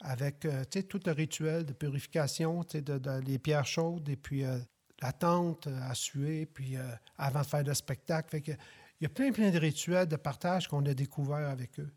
avec 0.00 0.44
euh, 0.44 0.64
tout 0.88 1.00
le 1.04 1.12
rituel 1.12 1.64
de 1.66 1.72
purification, 1.72 2.64
de, 2.72 2.80
de- 2.98 3.20
les 3.20 3.38
pierres 3.38 3.66
chaudes 3.66 4.08
et 4.08 4.16
puis 4.16 4.44
euh, 4.44 4.58
la 5.02 5.12
tente 5.12 5.66
à 5.66 5.94
suer, 5.94 6.46
puis 6.46 6.76
avant 7.18 7.40
de 7.42 7.46
faire 7.46 7.64
le 7.64 7.74
spectacle. 7.74 8.30
Fait 8.30 8.40
que, 8.40 8.52
il 9.04 9.08
y 9.08 9.10
a 9.10 9.10
plein, 9.10 9.32
plein 9.32 9.50
de 9.50 9.58
rituels 9.58 10.08
de 10.08 10.16
partage 10.16 10.66
qu'on 10.66 10.82
a 10.86 10.94
découvert 10.94 11.50
avec 11.50 11.78
eux. 11.78 11.92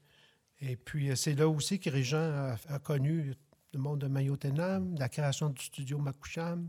Et 0.60 0.76
puis, 0.76 1.10
euh, 1.10 1.16
c'est 1.16 1.36
là 1.36 1.48
aussi 1.48 1.80
que 1.80 1.90
Régent 1.90 2.18
a, 2.18 2.58
a 2.68 2.80
connu 2.80 3.34
le 3.72 3.80
monde 3.80 4.02
de 4.02 4.08
Mayotenam, 4.08 4.94
la 5.00 5.08
création 5.08 5.50
du 5.50 5.64
studio 5.64 6.00
Makoucham. 6.00 6.68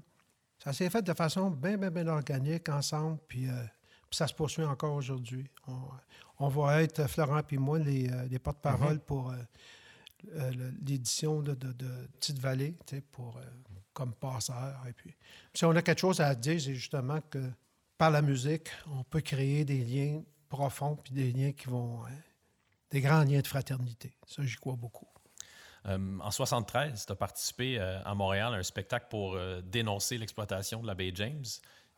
Ça 0.62 0.72
s'est 0.72 0.90
fait 0.90 1.02
de 1.02 1.12
façon 1.12 1.50
bien, 1.50 1.76
bien, 1.76 1.90
bien 1.90 2.06
organique 2.06 2.68
ensemble, 2.68 3.18
puis, 3.26 3.48
euh, 3.48 3.64
puis 4.08 4.16
ça 4.16 4.28
se 4.28 4.34
poursuit 4.34 4.62
encore 4.62 4.94
aujourd'hui. 4.94 5.44
On, 5.66 5.76
on 6.38 6.48
va 6.48 6.84
être, 6.84 7.08
Florent 7.08 7.42
et 7.50 7.58
moi, 7.58 7.80
les, 7.80 8.08
euh, 8.08 8.28
les 8.28 8.38
porte-parole 8.38 9.00
pour 9.00 9.32
euh, 9.32 9.36
euh, 10.34 10.52
le- 10.52 10.72
l'édition 10.86 11.42
de, 11.42 11.54
de, 11.56 11.72
de 11.72 11.88
Petite 12.20 12.38
Vallée, 12.38 12.76
pour, 13.10 13.38
euh, 13.38 13.40
comme 13.92 14.14
passeur. 14.14 14.84
Et 14.88 14.92
puis, 14.92 15.16
si 15.52 15.64
on 15.64 15.74
a 15.74 15.82
quelque 15.82 15.98
chose 16.00 16.20
à 16.20 16.32
dire, 16.36 16.60
c'est 16.60 16.76
justement 16.76 17.20
que 17.28 17.42
par 17.98 18.10
la 18.10 18.22
musique, 18.22 18.68
on 18.96 19.02
peut 19.04 19.20
créer 19.20 19.64
des 19.64 19.78
liens 19.84 20.22
profonds, 20.48 20.96
puis 20.96 21.12
des 21.12 21.32
liens 21.32 21.52
qui 21.52 21.66
vont... 21.66 22.00
hein, 22.06 22.10
des 22.90 23.00
grands 23.02 23.22
liens 23.24 23.40
de 23.40 23.46
fraternité. 23.46 24.12
Ça, 24.26 24.42
j'y 24.42 24.56
crois 24.56 24.76
beaucoup. 24.76 25.06
Euh, 25.86 26.18
en 26.20 26.30
73, 26.30 27.04
tu 27.06 27.12
as 27.12 27.16
participé 27.16 27.78
euh, 27.78 28.00
à 28.04 28.14
Montréal 28.14 28.54
à 28.54 28.56
un 28.56 28.62
spectacle 28.62 29.06
pour 29.10 29.34
euh, 29.34 29.60
dénoncer 29.62 30.16
l'exploitation 30.18 30.80
de 30.80 30.86
la 30.86 30.94
baie 30.94 31.12
James. 31.14 31.44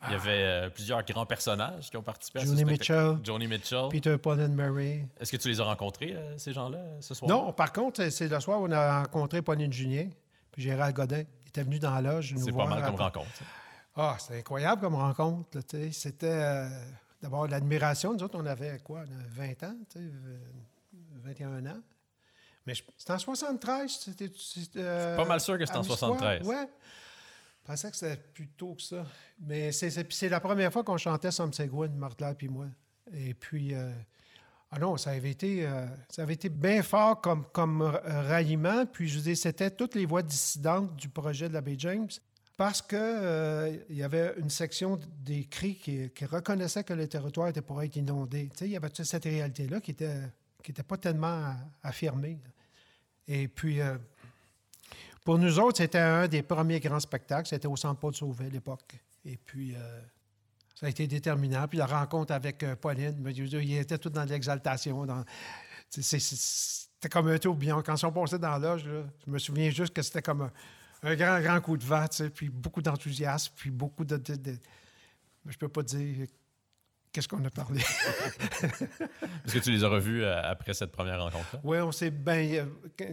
Il 0.07 0.13
y 0.13 0.15
avait 0.15 0.31
euh, 0.43 0.71
plusieurs 0.71 1.03
grands 1.05 1.27
personnages 1.27 1.91
qui 1.91 1.97
ont 1.99 2.03
participé 2.03 2.39
à 2.39 2.43
ce 2.43 2.47
Johnny 2.49 2.61
spectacle. 2.63 3.01
Mitchell, 3.11 3.19
Johnny 3.23 3.47
Mitchell. 3.47 3.89
Peter 3.91 4.17
Paul 4.19 4.41
and 4.41 4.49
Murray. 4.49 5.07
Est-ce 5.21 5.31
que 5.31 5.37
tu 5.37 5.49
les 5.49 5.61
as 5.61 5.65
rencontrés, 5.65 6.15
euh, 6.17 6.39
ces 6.39 6.53
gens-là, 6.55 6.83
ce 7.01 7.13
soir? 7.15 7.29
Non, 7.31 7.53
par 7.53 7.71
contre, 7.73 8.09
c'est- 8.09 8.29
le 8.29 8.41
soir 8.41 8.61
où 8.61 8.67
on 8.67 8.73
a 8.73 9.03
rencontré 9.03 9.43
Pauline 9.43 9.73
Julien 9.73 10.09
puis 10.51 10.63
Gérald 10.63 10.97
Godin. 10.97 11.23
était 11.47 11.63
venu 11.63 11.79
dans 11.79 11.95
la 11.95 12.01
loge 12.15 12.35
C'est 12.37 12.53
pas 12.53 12.67
mal 12.67 12.83
comme 12.85 12.95
rencontre. 12.97 13.29
ça. 13.37 13.45
Ah, 13.97 14.17
c'était 14.19 14.39
incroyable 14.39 14.81
comme 14.81 14.95
rencontre. 14.95 15.59
C'était 15.93 16.27
euh, 16.27 16.69
d'abord 17.21 17.47
l'admiration. 17.49 18.13
Nous 18.13 18.23
autres, 18.23 18.39
on 18.39 18.47
avait 18.47 18.79
quoi, 18.81 19.01
là, 19.01 19.17
20 19.31 19.63
ans, 19.65 19.77
tu 19.91 19.99
sais, 19.99 20.05
euh, 20.05 20.39
21 21.23 21.67
ans. 21.67 21.81
Mais 22.67 22.75
c'était 22.97 23.13
en 23.13 23.19
73. 23.19 23.91
C'était, 23.91 24.31
euh, 24.77 25.17
Pas 25.17 25.25
mal 25.25 25.41
sûr 25.41 25.59
que 25.59 25.65
c'était 25.65 25.79
en 25.79 25.83
à 25.83 25.85
Missisquoi. 25.85 26.09
73. 26.19 26.47
Ouais. 26.47 26.69
Je 27.63 27.67
pensais 27.67 27.91
que 27.91 27.97
c'était 27.97 28.17
plus 28.17 28.49
tôt 28.49 28.75
que 28.75 28.83
ça. 28.83 29.05
Mais 29.41 29.73
c'est, 29.73 29.91
c'est, 29.91 30.05
puis 30.05 30.17
c'est 30.17 30.29
la 30.29 30.41
première 30.41 30.73
fois 30.73 30.83
qu'on 30.83 30.97
chantait 30.97 31.31
Some 31.31 31.51
Gwen, 31.51 31.95
Martha 31.95 32.35
puis 32.35 32.49
moi. 32.49 32.67
Et 33.13 33.35
puis, 33.35 33.75
euh, 33.75 33.91
ah 34.71 34.79
non, 34.79 34.97
ça 34.97 35.11
avait 35.11 35.31
été, 35.31 35.67
euh, 35.67 35.87
ça 36.09 36.23
avait 36.23 36.35
été 36.35 36.49
bien 36.49 36.83
fort 36.83 37.21
comme, 37.21 37.45
comme 37.53 37.83
ralliement. 37.83 38.87
Puis, 38.87 39.09
je 39.09 39.17
veux 39.17 39.25
dire, 39.25 39.37
c'était 39.37 39.71
toutes 39.71 39.95
les 39.95 40.07
voix 40.07 40.23
dissidentes 40.23 40.95
du 40.97 41.09
projet 41.09 41.49
de 41.49 41.55
la 41.55 41.61
Baie 41.61 41.77
James. 41.79 42.09
Parce 42.61 42.83
que 42.83 42.95
euh, 42.95 43.75
y 43.89 44.03
avait 44.03 44.35
une 44.37 44.51
section 44.51 45.01
des 45.25 45.47
cris 45.47 45.77
qui, 45.77 46.27
reconnaissait 46.27 46.85
que 46.85 46.93
le 46.93 47.09
territoire 47.09 47.49
était 47.49 47.63
pour 47.63 47.83
être 47.83 47.97
inondé. 47.97 48.51
Il 48.61 48.67
y 48.67 48.77
avait 48.77 48.91
toute 48.91 49.07
cette 49.07 49.25
réalité-là 49.25 49.81
qui 49.81 49.93
était, 49.93 50.21
qui 50.63 50.71
pas 50.75 50.99
tellement 50.99 51.55
affirmée. 51.83 52.39
Et 53.27 53.49
puis, 53.49 53.81
euh, 53.81 53.97
pour 55.25 55.39
nous 55.39 55.59
autres, 55.59 55.79
c'était 55.79 56.01
un 56.01 56.29
des 56.29 56.43
premiers 56.43 56.81
grands 56.81 57.01
spectacles. 57.01 57.49
C'était 57.49 57.67
au 57.67 57.77
Centre 57.77 57.99
Paul 57.99 58.15
Sauvé 58.15 58.45
à 58.45 58.51
l'époque. 58.51 58.95
Et 59.25 59.39
puis, 59.39 59.75
euh, 59.75 60.01
ça 60.75 60.85
a 60.85 60.91
été 60.91 61.07
déterminant. 61.07 61.67
Puis 61.67 61.79
la 61.79 61.87
rencontre 61.87 62.35
avec 62.35 62.63
Pauline, 62.75 63.27
il 63.27 63.75
était 63.79 63.97
tout 63.97 64.11
dans 64.11 64.25
l'exaltation. 64.25 65.07
C'était 65.89 67.09
comme 67.09 67.29
un 67.29 67.39
tourbillon. 67.39 67.83
Quand 67.83 67.95
ils 67.95 68.01
sont 68.01 68.13
passés 68.13 68.39
dans 68.39 68.59
là, 68.59 68.77
je 68.77 69.03
me 69.27 69.39
souviens 69.39 69.71
juste 69.71 69.95
que 69.95 70.03
c'était 70.03 70.21
comme 70.21 70.43
un, 70.43 70.53
un 71.03 71.15
grand, 71.17 71.41
grand 71.41 71.61
coup 71.61 71.77
de 71.77 71.85
vent, 71.85 72.07
tu 72.09 72.17
sais, 72.19 72.31
puis 72.31 72.49
beaucoup 72.49 72.83
d'enthousiasme, 72.83 73.53
puis 73.57 73.71
beaucoup 73.71 74.05
de... 74.05 74.17
de, 74.17 74.35
de- 74.37 74.59
Je 75.47 75.57
peux 75.57 75.69
pas 75.69 75.83
dire 75.83 76.27
qu'est-ce 77.13 77.27
qu'on 77.29 77.45
a 77.45 77.51
parlé. 77.51 77.81
Est-ce 78.63 79.55
que 79.55 79.59
tu 79.59 79.71
les 79.73 79.83
as 79.85 79.89
revus 79.89 80.23
euh, 80.23 80.41
après 80.43 80.75
cette 80.75 80.93
première 80.93 81.23
rencontre-là? 81.23 81.61
Oui, 81.65 81.79
on 81.79 81.93
s'est 81.93 82.11
bien. 82.11 82.69
quand, 82.99 83.07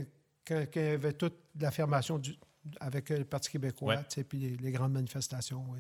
quand- 0.46 0.66
quand 0.74 0.80
il 0.80 0.86
y 0.86 0.90
avait 0.90 1.14
toute 1.14 1.38
l'affirmation 1.60 2.18
du- 2.20 2.36
avec 2.80 3.10
euh, 3.12 3.20
le 3.20 3.26
Parti 3.26 3.50
québécois, 3.52 3.96
Ouais. 3.96 4.04
tu 4.04 4.16
sais, 4.16 4.24
puis 4.24 4.40
les, 4.40 4.58
les 4.58 4.72
grandes 4.72 4.94
manifestations, 4.94 5.66
oui. 5.70 5.80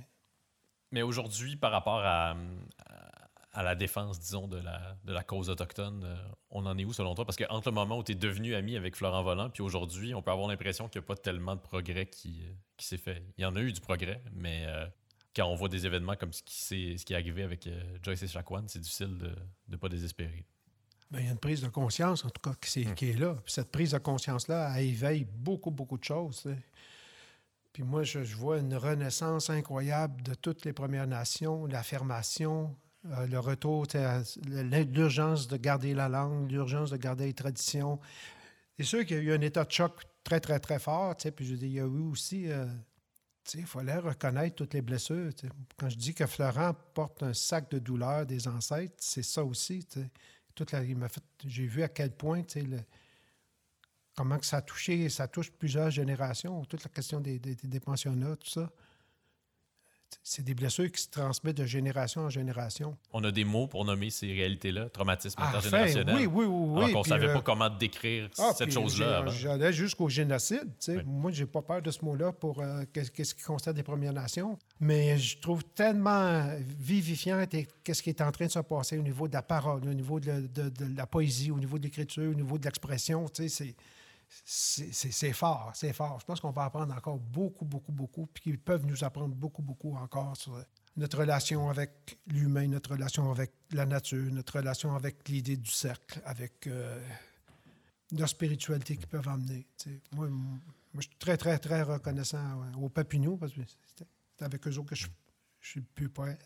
Mais 0.91 1.01
aujourd'hui, 1.01 1.57
par 1.57 1.71
rapport 1.71 1.99
à, 1.99 2.31
à- 2.31 3.06
à 3.59 3.63
la 3.63 3.73
défense, 3.75 4.19
disons, 4.19 4.47
de 4.47 4.57
la, 4.57 4.95
de 5.03 5.11
la 5.11 5.23
cause 5.23 5.49
autochtone, 5.49 6.03
euh, 6.05 6.15
on 6.51 6.65
en 6.67 6.77
est 6.77 6.85
où 6.85 6.93
selon 6.93 7.15
toi? 7.15 7.25
Parce 7.25 7.37
qu'entre 7.37 7.69
le 7.69 7.73
moment 7.73 7.97
où 7.97 8.03
tu 8.03 8.11
es 8.11 8.15
devenu 8.15 8.53
ami 8.53 8.75
avec 8.77 8.95
Florent 8.95 9.23
Volant, 9.23 9.49
puis 9.49 9.63
aujourd'hui, 9.63 10.13
on 10.13 10.21
peut 10.21 10.29
avoir 10.31 10.47
l'impression 10.47 10.87
qu'il 10.87 11.01
n'y 11.01 11.05
a 11.05 11.07
pas 11.07 11.15
tellement 11.15 11.55
de 11.55 11.61
progrès 11.61 12.05
qui, 12.05 12.41
euh, 12.43 12.51
qui 12.77 12.85
s'est 12.85 12.97
fait. 12.99 13.23
Il 13.37 13.41
y 13.41 13.45
en 13.45 13.55
a 13.55 13.59
eu 13.61 13.73
du 13.73 13.81
progrès, 13.81 14.21
mais 14.31 14.65
euh, 14.67 14.85
quand 15.35 15.45
on 15.47 15.55
voit 15.55 15.69
des 15.69 15.85
événements 15.87 16.15
comme 16.15 16.33
ce 16.33 16.43
qui, 16.43 16.97
ce 16.99 17.03
qui 17.03 17.13
est 17.13 17.15
arrivé 17.15 17.41
avec 17.43 17.65
euh, 17.65 17.81
Joyce 18.03 18.21
et 18.23 18.27
Chacuan, 18.27 18.63
c'est 18.67 18.79
difficile 18.79 19.17
de 19.17 19.35
ne 19.69 19.75
pas 19.75 19.89
désespérer. 19.89 20.45
Bien, 21.09 21.21
il 21.21 21.25
y 21.25 21.29
a 21.29 21.31
une 21.31 21.39
prise 21.39 21.61
de 21.61 21.69
conscience, 21.69 22.25
en 22.25 22.29
tout 22.29 22.41
cas, 22.41 22.53
qui, 22.61 22.69
c'est- 22.69 22.85
Hmm. 22.85 22.93
qui 22.95 23.09
est 23.09 23.17
là. 23.19 23.33
Puis 23.43 23.53
cette 23.53 23.71
prise 23.71 23.91
de 23.93 23.97
conscience-là, 23.97 24.71
elle 24.77 24.85
éveille 24.85 25.25
beaucoup, 25.25 25.71
beaucoup 25.71 25.97
de 25.97 26.03
choses. 26.03 26.47
Puis 27.73 27.81
moi, 27.83 28.03
je, 28.03 28.23
je 28.23 28.35
vois 28.35 28.59
une 28.59 28.75
renaissance 28.75 29.49
incroyable 29.49 30.21
de 30.23 30.33
toutes 30.35 30.65
les 30.65 30.73
Premières 30.73 31.07
Nations, 31.07 31.65
l'affirmation, 31.65 32.75
euh, 33.05 33.27
le 33.27 33.39
retour, 33.39 33.85
l'urgence 34.45 35.47
de 35.47 35.57
garder 35.57 35.93
la 35.93 36.09
langue, 36.09 36.51
l'urgence 36.51 36.89
de 36.91 36.97
garder 36.97 37.25
les 37.25 37.33
traditions. 37.33 37.99
C'est 38.77 38.85
sûr 38.85 39.05
qu'il 39.05 39.17
y 39.17 39.19
a 39.19 39.23
eu 39.23 39.31
un 39.33 39.41
état 39.41 39.63
de 39.63 39.71
choc 39.71 40.03
très, 40.23 40.39
très, 40.39 40.59
très 40.59 40.79
fort. 40.79 41.15
Puis 41.15 41.45
je 41.45 41.55
dire, 41.55 41.67
il 41.67 41.73
y 41.73 41.79
a 41.79 41.83
eu 41.83 42.11
aussi... 42.11 42.51
euh, 42.51 42.65
il 43.53 43.65
fallait 43.65 43.97
reconnaître 43.97 44.55
toutes 44.55 44.73
les 44.73 44.81
blessures. 44.81 45.31
Quand 45.77 45.87
je 45.87 45.95
dis 45.95 46.13
que 46.13 46.25
Florent 46.25 46.73
porte 46.93 47.23
un 47.23 47.33
sac 47.33 47.71
de 47.71 47.79
douleur 47.79 48.25
des 48.25 48.45
ancêtres, 48.47 48.95
c'est 48.97 49.23
ça 49.23 49.43
aussi. 49.43 49.87
Toute 50.53 50.73
la- 50.73 50.83
il 50.83 50.97
m'a 50.97 51.07
fait, 51.07 51.23
j'ai 51.45 51.65
vu 51.65 51.81
à 51.81 51.87
quel 51.87 52.11
point, 52.11 52.43
le- 52.55 52.81
comment 54.15 54.37
que 54.37 54.45
ça 54.45 54.57
a 54.57 54.61
touché, 54.61 55.07
ça 55.07 55.29
touche 55.29 55.49
plusieurs 55.49 55.91
générations, 55.91 56.65
toute 56.65 56.83
la 56.83 56.89
question 56.89 57.21
des, 57.21 57.39
des 57.39 57.79
pensionnats, 57.79 58.35
tout 58.35 58.49
ça. 58.49 58.69
C'est 60.23 60.43
des 60.43 60.53
blessures 60.53 60.91
qui 60.91 61.01
se 61.01 61.09
transmettent 61.09 61.57
de 61.57 61.65
génération 61.65 62.21
en 62.21 62.29
génération. 62.29 62.97
On 63.13 63.23
a 63.23 63.31
des 63.31 63.43
mots 63.45 63.67
pour 63.67 63.85
nommer 63.85 64.09
ces 64.09 64.27
réalités-là, 64.27 64.89
traumatisme 64.89 65.35
Ah, 65.41 65.49
intergénérationnel. 65.49 66.15
oui, 66.15 66.25
oui, 66.25 66.45
oui, 66.45 66.45
oui. 66.47 66.77
Alors 66.77 66.91
qu'on 66.91 66.97
ne 66.99 67.03
puis, 67.03 67.09
savait 67.09 67.27
euh, 67.29 67.33
pas 67.33 67.41
comment 67.41 67.69
décrire 67.69 68.29
ah, 68.37 68.51
cette 68.57 68.71
chose-là. 68.71 69.25
J'allais 69.27 69.71
jusqu'au 69.73 70.09
génocide. 70.09 70.69
Oui. 70.87 70.95
Moi, 71.05 71.31
j'ai 71.31 71.45
pas 71.45 71.61
peur 71.61 71.81
de 71.81 71.91
ce 71.91 72.03
mot-là 72.03 72.31
pour 72.33 72.61
euh, 72.61 72.83
qu'est- 72.93 73.09
qu'est-ce 73.11 73.33
qui 73.35 73.43
concerne 73.43 73.75
les 73.77 73.83
Premières 73.83 74.13
Nations. 74.13 74.57
Mais 74.79 75.17
je 75.17 75.37
trouve 75.39 75.63
tellement 75.63 76.45
vivifiant 76.77 77.43
qu'est-ce 77.83 78.03
qui 78.03 78.09
est 78.09 78.21
en 78.21 78.31
train 78.31 78.45
de 78.47 78.51
se 78.51 78.59
passer 78.59 78.97
au 78.97 79.03
niveau 79.03 79.27
de 79.27 79.33
la 79.33 79.41
parole, 79.41 79.81
au 79.87 79.93
niveau 79.93 80.19
de, 80.19 80.27
la- 80.27 80.41
de- 80.41 80.69
de 80.69 80.95
la 80.97 81.07
poésie, 81.07 81.51
au 81.51 81.59
niveau 81.59 81.77
de 81.77 81.83
l'écriture, 81.83 82.29
au 82.31 82.35
niveau 82.35 82.57
de 82.57 82.63
l'expression. 82.65 83.25
C'est 83.33 83.75
c'est- 84.45 84.91
c'est 84.93 85.11
c'est 85.11 85.33
fort, 85.33 85.71
c'est 85.75 85.93
fort. 85.93 86.19
Je 86.19 86.25
pense 86.25 86.39
qu'on 86.39 86.51
va 86.51 86.65
apprendre 86.65 86.93
encore 86.95 87.17
beaucoup, 87.19 87.65
beaucoup, 87.65 87.91
beaucoup, 87.91 88.27
puis 88.27 88.43
qu'ils 88.43 88.59
peuvent 88.59 88.85
nous 88.85 89.03
apprendre 89.03 89.35
beaucoup, 89.35 89.61
beaucoup 89.61 89.95
encore 89.95 90.35
sur 90.37 90.57
notre 90.95 91.19
relation 91.19 91.69
avec 91.69 92.17
l'humain, 92.27 92.67
notre 92.67 92.91
relation 92.91 93.29
avec 93.31 93.51
la 93.71 93.85
nature, 93.85 94.31
notre 94.31 94.57
relation 94.57 94.95
avec 94.95 95.27
l'idée 95.29 95.57
du 95.57 95.69
cercle, 95.71 96.21
avec 96.25 96.67
euh, 96.67 96.99
leur 98.11 98.29
spiritualité 98.29 98.95
qu'ils 98.97 99.07
peuvent 99.07 99.29
sais. 99.77 99.99
Moi, 100.13 100.27
moi, 100.29 100.59
je 100.95 101.01
suis 101.01 101.17
très, 101.19 101.37
très, 101.37 101.59
très 101.59 101.83
reconnaissant 101.83 102.61
aux 102.81 102.89
Papineaux, 102.89 103.37
parce 103.37 103.53
que 103.53 103.61
c'était 103.85 104.09
c'était 104.31 104.45
avec 104.45 104.67
eux 104.67 104.77
autres 104.77 104.89
que 104.89 104.95
je, 104.95 105.07
je 105.61 105.69
suis 105.69 105.81
plus 105.81 106.09
près. 106.09 106.37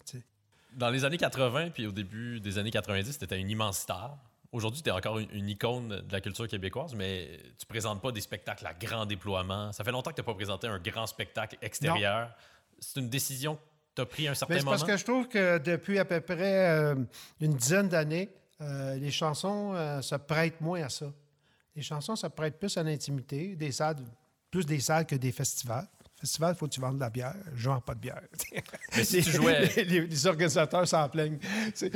Dans 0.73 0.89
les 0.89 1.03
années 1.03 1.17
80 1.17 1.71
puis 1.71 1.85
au 1.87 1.91
début 1.91 2.39
des 2.39 2.57
années 2.57 2.71
90, 2.71 3.17
tu 3.17 3.25
étais 3.25 3.37
une 3.39 3.49
immense 3.49 3.79
star. 3.79 4.17
Aujourd'hui, 4.51 4.81
tu 4.81 4.89
es 4.89 4.91
encore 4.91 5.17
une, 5.19 5.29
une 5.31 5.47
icône 5.47 6.01
de 6.01 6.11
la 6.11 6.19
culture 6.19 6.47
québécoise, 6.47 6.93
mais 6.93 7.39
tu 7.57 7.65
présentes 7.65 8.01
pas 8.01 8.11
des 8.11 8.19
spectacles 8.19 8.67
à 8.67 8.73
grand 8.73 9.05
déploiement. 9.05 9.71
Ça 9.71 9.83
fait 9.83 9.91
longtemps 9.91 10.09
que 10.09 10.15
tu 10.15 10.21
n'as 10.21 10.25
pas 10.25 10.33
présenté 10.33 10.67
un 10.67 10.79
grand 10.79 11.07
spectacle 11.07 11.57
extérieur. 11.61 12.31
C'est 12.79 12.99
une 12.99 13.09
décision 13.09 13.55
que 13.55 13.61
tu 13.95 14.01
as 14.01 14.05
pris 14.05 14.27
à 14.27 14.31
un 14.31 14.33
certain 14.33 14.53
Mais 14.53 14.59
c'est 14.59 14.65
moment? 14.65 14.77
parce 14.77 14.91
que 14.91 14.97
je 14.97 15.05
trouve 15.05 15.27
que 15.29 15.57
depuis 15.57 15.99
à 15.99 16.05
peu 16.05 16.19
près 16.19 16.69
euh, 16.69 16.95
une 17.39 17.53
dizaine 17.53 17.87
d'années, 17.87 18.29
euh, 18.59 18.95
les 18.95 19.11
chansons 19.11 19.73
euh, 19.73 20.01
se 20.01 20.15
prêtent 20.15 20.59
moins 20.59 20.83
à 20.83 20.89
ça. 20.89 21.05
Les 21.75 21.81
chansons 21.81 22.17
se 22.17 22.27
prêtent 22.27 22.59
plus 22.59 22.75
à 22.77 22.83
l'intimité, 22.83 23.55
des 23.55 23.71
salles, 23.71 23.97
plus 24.49 24.65
des 24.65 24.81
salles 24.81 25.05
que 25.05 25.15
des 25.15 25.31
festivals. 25.31 25.87
Festival, 26.21 26.53
il 26.55 26.57
faut 26.57 26.67
que 26.67 26.71
tu 26.73 26.79
vendes 26.79 26.95
de 26.95 26.99
la 27.01 27.09
bière. 27.09 27.35
Je 27.55 27.67
vends 27.67 27.81
pas 27.81 27.95
de 27.95 27.99
bière. 27.99 28.21
Mais 28.95 29.03
si 29.03 29.17
les, 29.17 29.21
tu 29.23 29.31
jouais- 29.31 29.65
les- 29.75 29.83
les- 29.85 30.07
les 30.07 30.27
organisateurs 30.27 30.87
s'en 30.87 31.09
plaignent. 31.09 31.39
C'est 31.73 31.91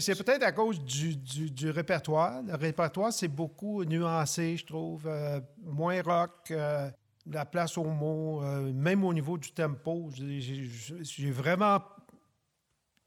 c'est 0.00 0.14
peut-être 0.24 0.42
à 0.42 0.52
cause 0.52 0.78
du, 0.84 1.16
du- 1.16 1.50
du 1.50 1.70
répertoire. 1.70 2.42
Le 2.42 2.54
répertoire, 2.54 3.12
c'est 3.12 3.28
beaucoup 3.28 3.82
nuancé, 3.84 4.56
je 4.58 4.66
trouve. 4.66 5.06
euh, 5.06 5.40
moins 5.64 6.02
rock, 6.02 6.50
euh, 6.50 6.90
la 7.26 7.46
place 7.46 7.78
aux 7.78 7.84
mots, 7.84 8.42
euh, 8.44 8.72
même 8.72 9.04
au 9.04 9.12
niveau 9.14 9.38
du 9.38 9.52
tempo. 9.52 10.10
J'ai- 10.14 11.30
vraiment. 11.30 11.80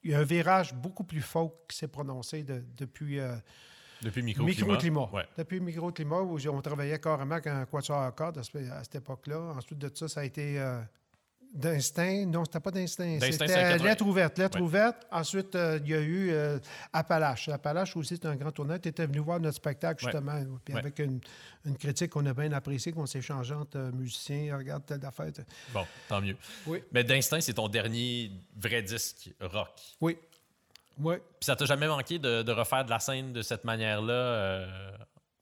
Il 0.03 0.11
y 0.11 0.13
a 0.15 0.19
un 0.19 0.23
virage 0.23 0.73
beaucoup 0.73 1.03
plus 1.03 1.21
folk 1.21 1.53
qui 1.69 1.77
s'est 1.77 1.88
prononcé 1.88 2.43
de- 2.43 2.63
depuis. 2.75 3.19
Depuis 4.03 4.21
Microclimat. 4.23 4.61
Microclimat. 4.65 5.09
Ouais. 5.13 5.25
Depuis 5.37 5.59
Microclimat, 5.59 6.21
où 6.21 6.37
on 6.49 6.61
travaillait 6.61 6.99
carrément 6.99 7.35
avec 7.35 7.47
un 7.47 7.65
quatuor 7.65 8.01
à 8.01 8.11
cordes 8.11 8.37
à, 8.37 8.43
ce- 8.43 8.57
à 8.71 8.83
cette 8.83 8.95
époque-là. 8.95 9.39
Ensuite 9.57 9.79
de 9.79 9.91
ça, 9.93 10.07
ça 10.07 10.19
a 10.21 10.23
été 10.25 10.59
euh, 10.59 10.79
d'instinct. 11.53 12.25
Non, 12.25 12.43
c'était 12.45 12.59
pas 12.59 12.71
d'instinct. 12.71 13.19
C'était 13.21 13.37
80. 13.47 13.83
lettre 13.83 14.05
ouverte. 14.05 14.37
Lettre 14.39 14.57
Ouais. 14.57 14.63
ouverte. 14.63 15.05
Ensuite, 15.11 15.53
euh, 15.55 15.79
il 15.83 15.91
y 15.91 15.93
a 15.93 15.99
eu 16.01 16.31
euh, 16.31 16.57
Appalache. 16.91 17.49
Appalache 17.49 17.95
aussi, 17.95 18.15
c'est 18.15 18.25
un 18.25 18.35
grand 18.35 18.51
tournoi. 18.51 18.79
Tu 18.79 18.89
étais 18.89 19.05
venu 19.05 19.19
voir 19.19 19.39
notre 19.39 19.57
spectacle, 19.57 20.03
Ouais. 20.03 20.11
justement. 20.11 20.41
Puis 20.65 20.75
avec 20.75 20.97
une, 20.99 21.19
une 21.65 21.77
critique 21.77 22.09
qu'on 22.11 22.25
a 22.25 22.33
bien 22.33 22.51
appréciée, 22.53 22.91
qu'on 22.91 23.05
s'est 23.05 23.19
échangeé 23.19 23.53
entre 23.53 23.77
euh, 23.77 23.91
musiciens. 23.91 24.57
Regarde 24.57 24.83
telle 24.85 25.05
affaire. 25.05 25.31
Bon, 25.73 25.85
tant 26.09 26.21
mieux. 26.21 26.35
Oui. 26.65 26.79
Mais 26.91 27.03
d'Instinct, 27.03 27.41
c'est 27.41 27.53
ton 27.53 27.67
dernier 27.67 28.31
vrai 28.59 28.81
disque 28.81 29.29
rock. 29.39 29.69
Oui. 30.01 30.17
Puis 31.39 31.45
ça 31.45 31.55
t'a 31.55 31.65
jamais 31.65 31.87
manqué 31.87 32.19
de, 32.19 32.43
de 32.43 32.51
refaire 32.51 32.85
de 32.85 32.89
la 32.89 32.99
scène 32.99 33.33
de 33.33 33.41
cette 33.41 33.63
manière-là 33.63 34.13
euh, 34.13 34.91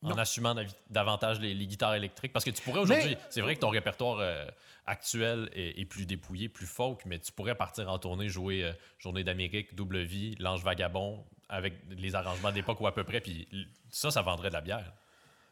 en 0.04 0.18
assumant 0.18 0.56
davantage 0.90 1.40
les, 1.40 1.54
les 1.54 1.68
guitares 1.68 1.96
électriques? 1.96 2.34
Parce 2.34 2.46
que 2.46 2.52
tu 2.52 2.62
pourrais 2.62 2.80
aujourd'hui, 2.80 3.18
c'est 3.30 3.42
vrai 3.42 3.56
que 3.56 3.60
ton 3.62 3.70
répertoire 3.70 4.20
euh, 4.20 4.46
actuel 4.86 5.50
est, 5.54 5.80
est 5.80 5.86
plus 5.86 6.06
dépouillé, 6.06 6.50
plus 6.50 6.66
folk, 6.68 7.06
mais 7.06 7.20
tu 7.20 7.32
pourrais 7.32 7.56
partir 7.56 7.90
en 7.90 8.00
tournée, 8.00 8.30
jouer 8.30 8.64
euh, 8.64 8.72
Journée 8.98 9.24
d'Amérique, 9.24 9.76
Double 9.76 10.00
Vie, 10.00 10.36
L'Ange 10.40 10.64
Vagabond, 10.64 11.24
avec 11.50 11.74
les 11.90 12.16
arrangements 12.16 12.52
d'époque 12.52 12.80
ou 12.80 12.88
à 12.88 12.94
peu 12.94 13.04
près, 13.04 13.20
puis 13.20 13.48
ça, 13.90 14.10
ça 14.10 14.22
vendrait 14.22 14.50
de 14.50 14.54
la 14.54 14.62
bière. 14.62 14.94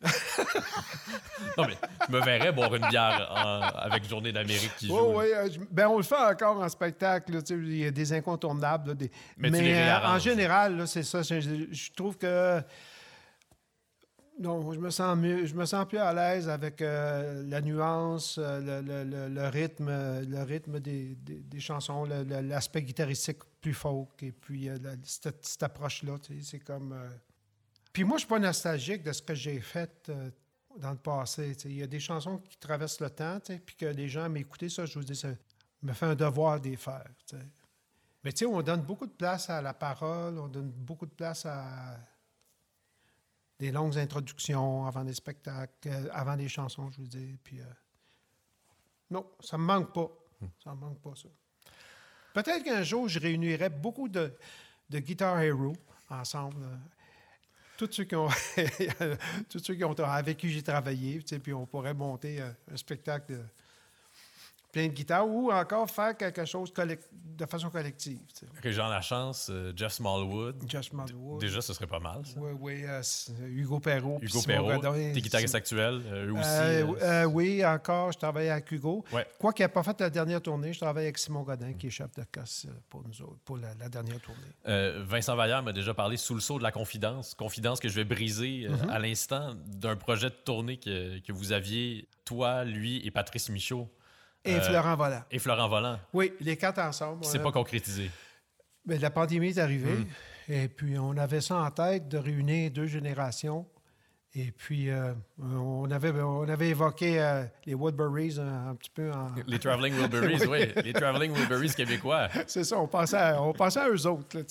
non, 1.57 1.65
mais 1.67 1.77
je 2.07 2.11
me 2.13 2.21
verrais 2.23 2.51
boire 2.51 2.73
une 2.73 2.87
bière 2.87 3.27
en- 3.31 3.61
avec 3.79 4.07
Journée 4.07 4.31
d'Amérique 4.31 4.71
qui 4.77 4.87
joue. 4.87 4.97
Oui, 4.97 5.15
oui. 5.17 5.25
euh, 5.35 5.49
ben, 5.71 5.87
on 5.87 5.97
le 5.97 6.03
fait 6.03 6.15
encore 6.15 6.57
en 6.61 6.69
spectacle. 6.69 7.33
là, 7.33 7.39
Il 7.49 7.77
y 7.77 7.85
a 7.85 7.91
des 7.91 8.13
incontournables. 8.13 8.89
là, 8.89 8.93
des- 8.95 9.11
Mais 9.37 9.49
euh, 9.89 9.99
en 10.07 10.17
général, 10.19 10.77
là, 10.77 10.87
c'est 10.87 11.03
ça. 11.03 11.21
Je, 11.21 11.39
je 11.71 11.91
trouve 11.91 12.17
que 12.17 12.61
Non, 14.39 14.71
je 14.71 14.79
me 14.79 14.89
sens 14.89 15.17
mieux, 15.17 15.45
je 15.45 15.53
me 15.53 15.65
sens 15.65 15.85
plus 15.85 15.97
à 15.97 16.13
l'aise 16.13 16.47
avec 16.47 16.81
euh, 16.81 17.43
la 17.45 17.59
nuance, 17.59 18.37
euh, 18.41 18.61
le, 18.81 18.87
le- 18.87 19.03
le- 19.03 19.27
le 19.27 19.47
rythme, 19.49 19.89
le 19.89 20.43
rythme 20.43 20.79
des, 20.79 21.15
des- 21.15 21.41
des 21.43 21.59
chansons, 21.59 22.05
l'aspect 22.05 22.83
guitaristique 22.83 23.39
plus 23.59 23.73
folk, 23.73 24.23
et 24.23 24.31
puis 24.31 24.69
cette, 25.03 25.45
cette 25.45 25.63
approche-là, 25.63 26.13
tu 26.25 26.35
sais, 26.41 26.51
c'est 26.51 26.59
comme. 26.59 26.95
Puis 27.99 28.05
moi, 28.05 28.15
je 28.15 28.21
suis 28.21 28.29
pas 28.29 28.39
nostalgique 28.39 29.03
de 29.03 29.11
ce 29.11 29.21
que 29.21 29.35
j'ai 29.35 29.59
fait 29.59 30.07
euh, 30.07 30.31
dans 30.77 30.91
le 30.91 30.97
passé. 30.97 31.53
Il 31.65 31.73
y 31.73 31.83
a 31.83 31.87
des 31.87 31.99
chansons 31.99 32.37
qui 32.37 32.57
traversent 32.57 33.01
le 33.01 33.09
temps, 33.09 33.39
puis 33.65 33.75
que 33.75 33.87
les 33.87 34.07
gens 34.07 34.29
m'écoutaient, 34.29 34.69
ça, 34.69 34.85
je 34.85 34.97
vous 34.97 35.03
dis, 35.03 35.17
ça 35.17 35.27
me 35.83 35.91
fait 35.91 36.05
un 36.05 36.15
devoir 36.15 36.61
d'y 36.61 36.77
faire. 36.77 37.03
Mais 38.23 38.31
tu 38.31 38.37
sais, 38.37 38.45
on 38.45 38.61
donne 38.61 38.83
beaucoup 38.83 39.05
de 39.05 39.11
place 39.11 39.49
à 39.49 39.61
la 39.61 39.73
parole, 39.73 40.39
on 40.39 40.47
donne 40.47 40.71
beaucoup 40.71 41.07
de 41.07 41.11
place 41.11 41.45
à 41.45 41.99
des 43.59 43.69
longues 43.69 43.97
introductions 43.97 44.85
avant 44.85 45.03
des 45.03 45.13
spectacles, 45.13 45.89
euh, 45.89 46.07
avant 46.13 46.37
des 46.37 46.47
chansons, 46.47 46.89
je 46.91 47.01
vous 47.01 47.07
dis. 47.07 47.37
Puis, 47.43 47.59
euh, 47.59 47.65
non, 49.11 49.29
ça 49.41 49.57
me 49.57 49.65
manque 49.65 49.93
pas. 49.93 50.09
Ça 50.63 50.73
me 50.73 50.79
manque 50.79 51.01
pas, 51.01 51.15
ça. 51.17 51.27
Peut-être 52.33 52.63
qu'un 52.63 52.83
jour, 52.83 53.09
je 53.09 53.19
réunirai 53.19 53.67
beaucoup 53.67 54.07
de, 54.07 54.33
de 54.89 54.99
Guitar 54.99 55.41
Hero 55.41 55.73
ensemble. 56.09 56.65
Euh, 57.81 59.15
Tous 59.49 59.59
ceux 59.59 59.75
qui 59.75 59.83
ont 59.83 59.93
avec 60.11 60.37
qui 60.37 60.49
j'ai 60.49 60.61
travaillé, 60.61 61.19
puis 61.41 61.53
on 61.53 61.65
pourrait 61.65 61.93
monter 61.93 62.41
euh, 62.41 62.49
un 62.71 62.77
spectacle 62.77 63.33
de 63.33 63.39
plein 64.71 64.87
de 64.87 64.93
guitares 64.93 65.27
ou 65.27 65.51
encore 65.51 65.89
faire 65.89 66.15
quelque 66.15 66.45
chose 66.45 66.71
de 66.73 67.45
façon 67.45 67.69
collective. 67.69 68.19
Régent 68.61 68.87
Lachance, 68.89 69.47
euh, 69.49 69.71
Jeff 69.75 69.93
Smallwood. 69.93 70.61
Josh 70.67 70.89
Smallwood. 70.89 71.39
Déjà, 71.39 71.61
ce 71.61 71.73
serait 71.73 71.87
pas 71.87 71.99
mal. 71.99 72.21
ça. 72.25 72.33
Oui, 72.39 72.51
oui, 72.59 72.83
euh, 72.85 72.99
c'est 73.01 73.31
Hugo 73.47 73.79
Perrault. 73.79 74.19
Hugo 74.21 74.41
Perrault, 74.41 74.81
tes 75.13 75.21
guitaristes 75.21 75.55
actuels, 75.55 76.01
euh, 76.05 76.27
eux 76.27 76.33
aussi. 76.33 76.41
Euh, 76.49 76.85
euh, 76.87 76.95
euh, 77.01 77.23
oui, 77.25 77.65
encore, 77.65 78.11
je 78.11 78.17
travaille 78.17 78.49
avec 78.49 78.69
Hugo. 78.71 79.05
Ouais. 79.13 79.25
Quoi 79.39 79.53
qu'il 79.53 79.63
n'ait 79.63 79.69
pas 79.69 79.83
fait 79.83 79.99
la 80.01 80.09
dernière 80.09 80.41
tournée, 80.41 80.73
je 80.73 80.79
travaille 80.79 81.05
avec 81.05 81.17
Simon 81.17 81.43
Godin, 81.43 81.73
qui 81.73 81.87
est 81.87 81.91
chef 81.91 82.11
de 82.15 82.23
casse 82.23 82.65
euh, 82.67 82.73
pour 82.89 83.01
nous 83.07 83.21
autres, 83.21 83.39
pour 83.45 83.57
la, 83.57 83.73
la 83.75 83.87
dernière 83.89 84.19
tournée. 84.19 84.41
Euh, 84.67 85.03
Vincent 85.07 85.35
Vallière 85.35 85.63
m'a 85.63 85.73
déjà 85.73 85.93
parlé 85.93 86.17
sous 86.17 86.33
le 86.35 86.41
sceau 86.41 86.57
de 86.57 86.63
la 86.63 86.71
confidence. 86.71 87.33
Confidence 87.35 87.79
que 87.79 87.87
je 87.89 87.95
vais 87.95 88.05
briser 88.05 88.65
euh, 88.67 88.69
Mm-hmm. 88.79 88.89
à 88.89 88.99
l'instant 88.99 89.53
d'un 89.65 89.95
projet 89.95 90.29
de 90.29 90.35
tournée 90.35 90.77
que, 90.77 91.19
que 91.19 91.31
vous 91.31 91.51
aviez, 91.53 92.07
toi, 92.23 92.63
lui 92.65 93.05
et 93.05 93.11
Patrice 93.11 93.49
Michaud 93.49 93.89
Et 94.49 94.55
Euh, 94.55 94.61
Florent 94.61 94.95
Volant. 94.95 95.23
et 95.31 95.39
Florent 95.39 95.69
Volant, 95.69 95.99
Oui, 96.13 96.33
les 96.41 96.57
quatre 96.57 96.79
ensemble. 96.79 97.23
s'est 97.25 97.39
a- 97.39 97.43
pas 97.43 97.51
concrétisé. 97.51 98.09
Ben, 98.85 98.99
la 98.99 99.09
pandémie 99.09 99.49
est 99.49 99.57
arrivée. 99.59 100.07
Et 100.47 100.67
puis, 100.67 100.97
on 100.97 101.15
avait 101.17 101.41
ça 101.41 101.57
en 101.57 101.69
tête 101.69 102.07
de 102.07 102.17
réunir 102.17 102.71
deux 102.71 102.87
générations. 102.87 103.67
Et 104.35 104.51
puis, 104.51 104.89
euh, 104.89 105.13
on, 105.41 105.89
avait, 105.91 106.11
on 106.21 106.47
avait 106.47 106.69
évoqué 106.69 107.19
euh, 107.19 107.43
les 107.65 107.73
Woodburys 107.73 108.39
un, 108.39 108.69
un 108.69 108.75
petit 108.75 108.89
peu 108.91 109.11
en. 109.11 109.31
Les 109.47 109.57
Traveling 109.59 109.93
Wilburys, 109.95 110.45
oui. 110.49 110.71
Les 110.83 110.93
Traveling 110.93 111.31
Wilburys 111.33 111.73
québécois. 111.75 112.29
C'est 112.47 112.63
ça, 112.63 112.77
on 112.79 112.87
pensait 112.87 113.17
à, 113.17 113.41
on 113.41 113.53
pensait 113.53 113.79
à 113.79 113.89
eux 113.89 114.05
autres. 114.07 114.37
là, 114.37 114.43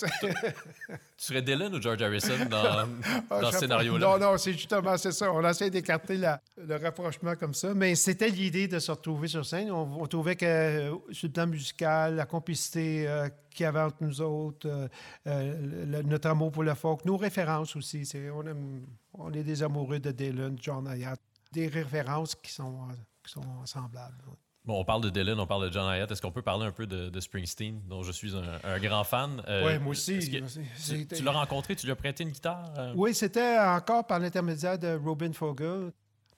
tu 1.19 1.25
serais 1.25 1.43
Dylan 1.43 1.75
ou 1.75 1.83
George 1.83 2.01
Harrison 2.01 2.45
dans, 2.49 2.62
Ah, 3.31 3.41
dans 3.41 3.47
je 3.49 3.53
ce 3.53 3.59
scénario-là? 3.59 3.99
Non, 3.99 4.19
non, 4.19 4.39
c'est 4.39 4.53
justement 4.53 4.97
c'est 4.97 5.11
ça. 5.12 5.33
On 5.33 5.45
essaie 5.47 5.69
d'écarter 5.69 6.16
le 6.16 6.77
rapprochement 6.77 7.35
comme 7.35 7.55
ça. 7.55 7.75
Mais 7.75 7.95
c'était 7.97 8.29
l'idée 8.29 8.69
de 8.69 8.79
se 8.79 8.91
retrouver 8.93 9.27
sur 9.29 9.45
scène. 9.45 9.71
On, 9.73 10.01
on 10.01 10.07
trouvait 10.07 10.37
que 10.37 10.47
euh, 10.47 10.95
sur 11.11 11.27
le 11.27 11.33
plan 11.33 11.47
musical, 11.49 12.14
la 12.14 12.25
complicité 12.27 13.07
euh, 13.09 13.29
qu'il 13.51 13.64
y 13.64 13.66
avait 13.66 13.81
entre 13.81 13.97
nous 14.01 14.21
autres, 14.21 14.69
euh, 14.69 14.89
euh, 15.27 15.85
le- 15.87 16.03
notre 16.03 16.29
amour 16.31 16.53
pour 16.53 16.62
le 16.62 16.75
folk, 16.75 17.05
nos 17.05 17.16
références 17.16 17.75
aussi. 17.75 18.07
c'est- 18.07 18.31
on, 18.31 18.43
aime- 18.47 18.87
on 19.14 19.33
est 19.33 19.43
des 19.43 19.62
amoureux 19.62 19.99
de 19.99 20.12
Dylan, 20.12 20.57
John 20.61 20.87
Hayat. 20.87 21.16
Des 21.51 21.66
références 21.66 22.35
qui 22.37 22.53
sont, 22.53 22.87
qui 23.25 23.33
sont 23.33 23.66
semblables. 23.66 24.23
ouais. 24.29 24.35
Bon, 24.69 24.79
on 24.79 24.85
parle 24.85 25.01
de 25.03 25.09
Dylan, 25.09 25.41
on 25.41 25.47
parle 25.47 25.66
de 25.69 25.73
John 25.73 25.91
Hyatt. 25.91 26.11
Est-ce 26.11 26.21
qu'on 26.21 26.31
peut 26.31 26.43
parler 26.43 26.66
un 26.66 26.71
peu 26.73 26.87
de, 26.87 27.09
de 27.09 27.21
Springsteen, 27.21 27.81
dont 27.89 28.03
je 28.03 28.12
suis 28.12 28.37
un, 28.37 28.43
un 28.62 28.79
grand 28.79 29.03
fan? 29.03 29.43
Euh, 29.49 29.64
Ouais, 29.64 29.79
moi 29.79 29.93
aussi. 29.93 30.19
que. 30.19 31.14
Tu, 31.16 31.23
l'as 31.25 31.33
rencontré, 31.33 31.75
tu 31.75 31.87
lui 31.87 31.93
as 31.93 31.97
prêté 31.97 32.23
une 32.23 32.29
guitare? 32.33 32.75
euh? 32.77 32.93
Oui, 32.95 33.14
c'était 33.14 33.59
encore 33.59 34.07
par 34.07 34.19
l'intermédiaire 34.19 34.79
de 34.79 34.95
Robin 34.95 35.33
Fogel. 35.33 35.91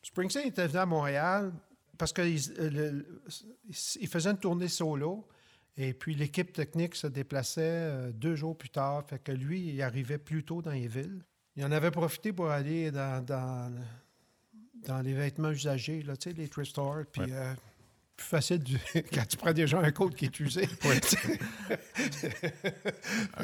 Springsteen 0.04 0.46
était 0.46 0.68
venu 0.68 0.78
à 0.78 0.86
Montréal 0.86 1.52
parce 1.98 2.12
qu'il 2.12 2.38
il 2.38 4.08
faisait 4.08 4.30
une 4.30 4.38
tournée 4.38 4.68
solo. 4.68 5.26
Et 5.76 5.92
puis 5.92 6.14
l'équipe 6.14 6.52
technique 6.52 6.94
se 6.94 7.08
déplaçait 7.08 7.60
euh, 7.64 8.12
deux 8.12 8.36
jours 8.36 8.56
plus 8.56 8.70
tard. 8.70 9.02
Fait 9.08 9.18
que 9.18 9.32
lui, 9.32 9.70
il 9.74 9.82
arrivait 9.82 10.18
plus 10.18 10.44
tôt 10.44 10.62
dans 10.62 10.70
les 10.70 10.86
villes. 10.86 11.24
Il 11.56 11.64
en 11.64 11.72
avait 11.72 11.90
profité 11.90 12.32
pour 12.32 12.48
aller 12.48 12.92
dans, 12.92 13.24
dans, 13.24 13.72
dans 14.86 15.00
les 15.00 15.14
vêtements 15.14 15.50
usagés, 15.50 16.02
là, 16.02 16.16
tu 16.16 16.30
sais, 16.30 16.36
les 16.36 16.48
thrift 16.48 16.70
stores. 16.70 17.04
Puis 17.12 17.22
Ouais. 17.22 17.28
euh, 17.32 17.54
plus 18.20 18.28
facile 18.28 18.58
du- 18.58 18.78
quand 19.14 19.26
tu 19.26 19.36
prends 19.36 19.52
déjà 19.52 19.78
un 19.80 19.90
coat 19.90 20.10
qui 20.10 20.26
est 20.26 20.40
usé. 20.40 20.68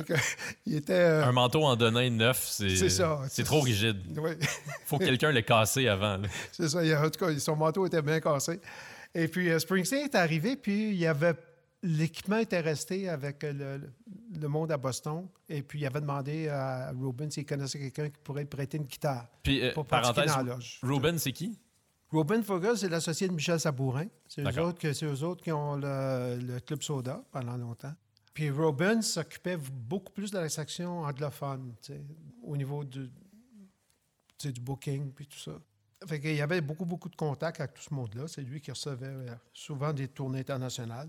Que, 0.06 0.14
il 0.66 0.76
était. 0.76 0.92
euh, 0.92 1.24
Un 1.24 1.32
manteau 1.32 1.64
en 1.64 1.76
denain 1.76 2.10
neuf, 2.10 2.46
c'est 2.48 2.76
C'est 2.76 2.90
ça. 2.90 3.20
C'est 3.28 3.44
trop 3.44 3.60
rigide. 3.60 3.98
oui. 4.18 4.32
faut 4.84 4.98
que 4.98 5.04
quelqu'un 5.04 5.32
l'ait 5.32 5.42
cassé 5.42 5.88
avant. 5.88 6.20
C'est 6.52 6.68
ça. 6.68 6.82
il 6.84 6.90
y 6.90 6.92
a- 6.92 7.02
En 7.04 7.10
tout 7.10 7.24
cas, 7.24 7.36
son 7.38 7.56
manteau 7.56 7.86
était 7.86 8.02
bien 8.02 8.20
cassé. 8.20 8.60
Et 9.14 9.28
puis, 9.28 9.50
euh, 9.50 9.58
Springsteen 9.58 10.04
est 10.04 10.14
arrivé, 10.14 10.56
puis 10.56 10.90
il 10.90 10.96
y 10.96 11.06
avait. 11.06 11.34
L'équipement 11.82 12.38
était 12.38 12.60
resté 12.60 13.08
avec 13.08 13.44
euh, 13.44 13.52
le, 13.52 14.40
le 14.40 14.48
monde 14.48 14.72
à 14.72 14.76
Boston. 14.76 15.26
Et 15.48 15.62
puis, 15.62 15.80
il 15.80 15.86
avait 15.86 16.00
demandé 16.00 16.48
à 16.48 16.90
Robin 17.00 17.30
s'il 17.30 17.46
connaissait 17.46 17.78
quelqu'un 17.78 18.08
qui 18.10 18.18
pourrait 18.24 18.42
lui 18.42 18.48
prêter 18.48 18.76
une 18.78 18.84
guitare 18.84 19.26
Puis, 19.42 19.62
euh, 19.62 19.72
pour 19.72 19.86
parenthèse, 19.86 20.26
dans 20.26 20.38
la 20.42 20.54
loge. 20.54 20.78
Ruben, 20.82 21.18
c'est 21.18 21.32
qui? 21.32 21.58
Robin 22.10 22.42
Fogel, 22.42 22.76
c'est 22.78 22.88
l'associé 22.88 23.28
de 23.28 23.32
Michel 23.32 23.58
Sabourin. 23.58 24.06
C'est 24.28 24.42
eux, 24.42 24.60
autres, 24.62 24.78
que- 24.78 24.92
c'est 24.92 25.06
eux 25.06 25.22
autres 25.24 25.42
qui 25.42 25.52
ont 25.52 25.74
le, 25.76 26.38
le 26.40 26.60
Club 26.60 26.82
Soda 26.82 27.22
pendant 27.32 27.56
longtemps. 27.56 27.94
Puis 28.32 28.50
Robin 28.50 29.00
s'occupait 29.00 29.56
beaucoup 29.56 30.12
plus 30.12 30.30
de 30.30 30.38
la 30.38 30.48
section 30.48 31.00
anglophone, 31.00 31.74
au 32.42 32.56
niveau 32.56 32.84
du, 32.84 33.10
booking 34.60 35.10
puis 35.12 35.26
tout 35.26 35.38
ça. 35.38 35.52
Fait 36.06 36.20
qu'il 36.20 36.34
y 36.34 36.42
avait 36.42 36.60
beaucoup, 36.60 36.84
beaucoup 36.84 37.08
de 37.08 37.16
contacts 37.16 37.60
avec 37.60 37.72
tout 37.74 37.82
ce 37.82 37.94
monde-là. 37.94 38.28
C'est 38.28 38.42
lui 38.42 38.60
qui 38.60 38.70
recevait 38.70 39.06
euh, 39.06 39.34
souvent 39.54 39.92
des 39.94 40.08
tournées 40.08 40.40
internationales. 40.40 41.08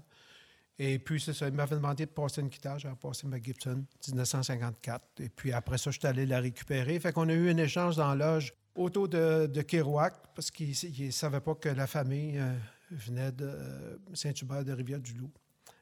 Et 0.80 1.00
puis, 1.00 1.20
c'est 1.20 1.34
ça, 1.34 1.48
il 1.48 1.54
m'avait 1.54 1.76
demandé 1.76 2.06
de 2.06 2.12
passer 2.12 2.40
une 2.40 2.48
guitare. 2.48 2.80
J'avais 2.80 2.96
passé 2.96 3.28
ma 3.28 3.42
Gibson 3.42 3.84
1954. 4.08 5.20
Et 5.20 5.30
puis, 5.30 5.52
après 5.52 5.78
ça, 5.78 5.92
je 5.92 6.00
suis 6.00 6.08
allé 6.08 6.26
la 6.26 6.40
récupérer. 6.40 6.98
Fait 7.00 7.12
qu'on 7.12 7.28
a 7.28 7.34
eu 7.34 7.50
un 7.50 7.58
échange 7.58 7.98
dans 7.98 8.14
la 8.14 8.34
loge 8.34 8.54
autour 8.78 9.10
de, 9.10 9.62
Kerouac 9.62 10.14
parce 10.34 10.52
qu'il 10.52 10.70
ne 10.70 11.12
savait 11.12 11.42
pas 11.42 11.56
que 11.56 11.70
la 11.70 11.88
famille 11.88 12.38
euh, 12.38 12.54
venait 12.92 13.32
de 13.32 13.46
euh, 13.46 13.98
Saint-Hubert 14.14 14.64
de 14.64 14.72
Rivière-du-Loup. 14.72 15.32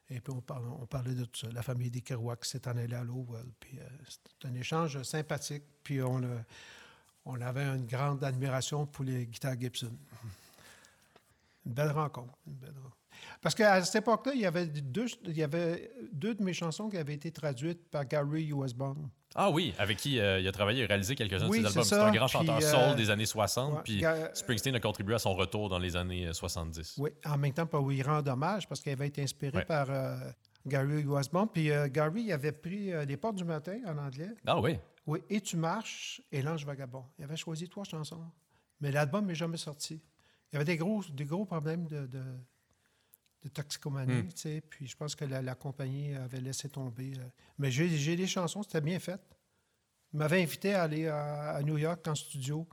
Et 0.08 0.20
puis, 0.20 0.32
on 0.32 0.86
parlait, 0.86 1.14
de 1.14 1.24
tout 1.24 1.40
ça. 1.40 1.48
La 1.52 1.62
famille 1.62 1.90
des 1.90 2.00
Kerouac 2.00 2.44
s'est 2.44 2.66
en 2.68 2.76
allée 2.76 2.94
à 2.94 3.02
Lowell. 3.02 3.46
Puis, 3.58 3.78
euh, 3.78 3.82
c'était 4.08 4.48
un 4.48 4.54
échange 4.54 5.02
sympathique. 5.02 5.64
Puis, 5.82 6.00
on, 6.00 7.40
avait 7.40 7.64
une 7.64 7.86
grande 7.86 8.22
admiration 8.22 8.86
pour 8.86 9.04
les 9.04 9.26
guitares 9.26 9.58
Gibson. 9.60 9.92
Une 11.66 11.72
belle 11.72 11.90
rencontre. 11.90 12.38
Parce 13.40 13.54
qu'à 13.56 13.84
cette 13.84 13.96
époque-là, 13.96 14.32
il 14.34 14.40
y 14.40 14.46
avait 14.46 14.66
deux, 14.66 15.08
de 15.24 16.42
mes 16.42 16.52
chansons 16.52 16.88
qui 16.88 16.96
avaient 16.96 17.14
été 17.14 17.32
traduites 17.32 17.88
par 17.90 18.06
Gary 18.06 18.52
Westbourne. 18.52 19.10
Ah 19.38 19.50
oui, 19.50 19.74
avec 19.78 19.98
qui 19.98 20.18
euh, 20.18 20.40
il 20.40 20.48
a 20.48 20.52
travaillé 20.52 20.82
et 20.82 20.86
réalisé 20.86 21.14
quelques-uns 21.14 21.48
Oui, 21.48 21.58
de 21.62 21.66
ses 21.68 21.78
albums. 21.78 21.84
c'est 21.84 21.94
un 21.96 22.10
grand 22.12 22.26
chanteur 22.26 22.56
Puis, 22.56 22.66
soul 22.66 22.78
euh, 22.80 22.94
des 22.94 23.10
années 23.10 23.26
60. 23.26 23.74
ouais, 23.74 23.80
puis 23.84 24.02
Springsteen 24.32 24.74
a 24.74 24.80
contribué 24.80 25.14
à 25.14 25.18
son 25.18 25.34
retour 25.34 25.68
dans 25.68 25.78
les 25.78 25.94
années 25.96 26.26
euh, 26.28 26.32
70. 26.32 26.94
Oui, 26.98 27.10
en 27.24 27.36
même 27.36 27.52
temps, 27.52 27.66
pour 27.66 27.88
lui 27.88 28.02
rendre 28.02 28.30
hommage, 28.32 28.66
parce 28.66 28.80
qu'il 28.80 28.92
avait 28.92 29.08
été 29.08 29.22
inspiré 29.22 29.58
Ouais. 29.58 29.64
par 29.64 29.88
euh, 29.90 30.16
Gary 30.66 31.04
Westbourne. 31.04 31.48
Puis 31.52 31.70
euh, 31.70 31.88
Gary 31.88 32.32
avait 32.32 32.52
pris 32.52 32.92
euh, 32.92 33.04
Les 33.04 33.16
Portes 33.16 33.36
du 33.36 33.44
matin 33.44 33.78
en 33.86 33.98
anglais. 33.98 34.30
Ah 34.46 34.58
oui. 34.60 34.78
Oui, 35.06 35.20
Et 35.30 35.40
tu 35.40 35.56
marches 35.56 36.20
et 36.32 36.42
L'Ange 36.42 36.64
Vagabond. 36.66 37.04
Il 37.18 37.24
avait 37.24 37.36
choisi 37.36 37.68
trois 37.68 37.84
chansons. 37.84 38.24
Mais 38.80 38.90
l'album 38.90 39.26
n'est 39.26 39.34
jamais 39.36 39.56
sorti. 39.56 40.00
Il 40.50 40.54
y 40.54 40.56
avait 40.56 40.64
des 40.64 40.76
gros, 40.76 41.02
des 41.12 41.24
gros 41.24 41.44
problèmes 41.44 41.86
de, 41.86 42.06
de, 42.06 42.22
de 43.42 43.48
toxicomanie, 43.48 44.22
Hmm. 44.22 44.28
tu 44.28 44.36
sais. 44.40 44.62
Puis 44.68 44.86
je 44.88 44.96
pense 44.96 45.14
que 45.14 45.24
la, 45.24 45.42
la 45.42 45.54
compagnie 45.54 46.14
avait 46.14 46.40
laissé 46.40 46.68
tomber. 46.68 47.12
euh. 47.18 47.24
Mais 47.58 47.70
j'ai 47.70 48.16
des 48.16 48.26
chansons, 48.26 48.62
c'était 48.62 48.80
bien 48.80 48.98
fait. 48.98 49.20
Il 50.12 50.18
m'avait 50.18 50.42
invité 50.42 50.74
à 50.74 50.82
aller 50.84 51.06
à, 51.08 51.50
à 51.56 51.62
New 51.62 51.78
York 51.78 52.06
en 52.08 52.14
studio, 52.14 52.66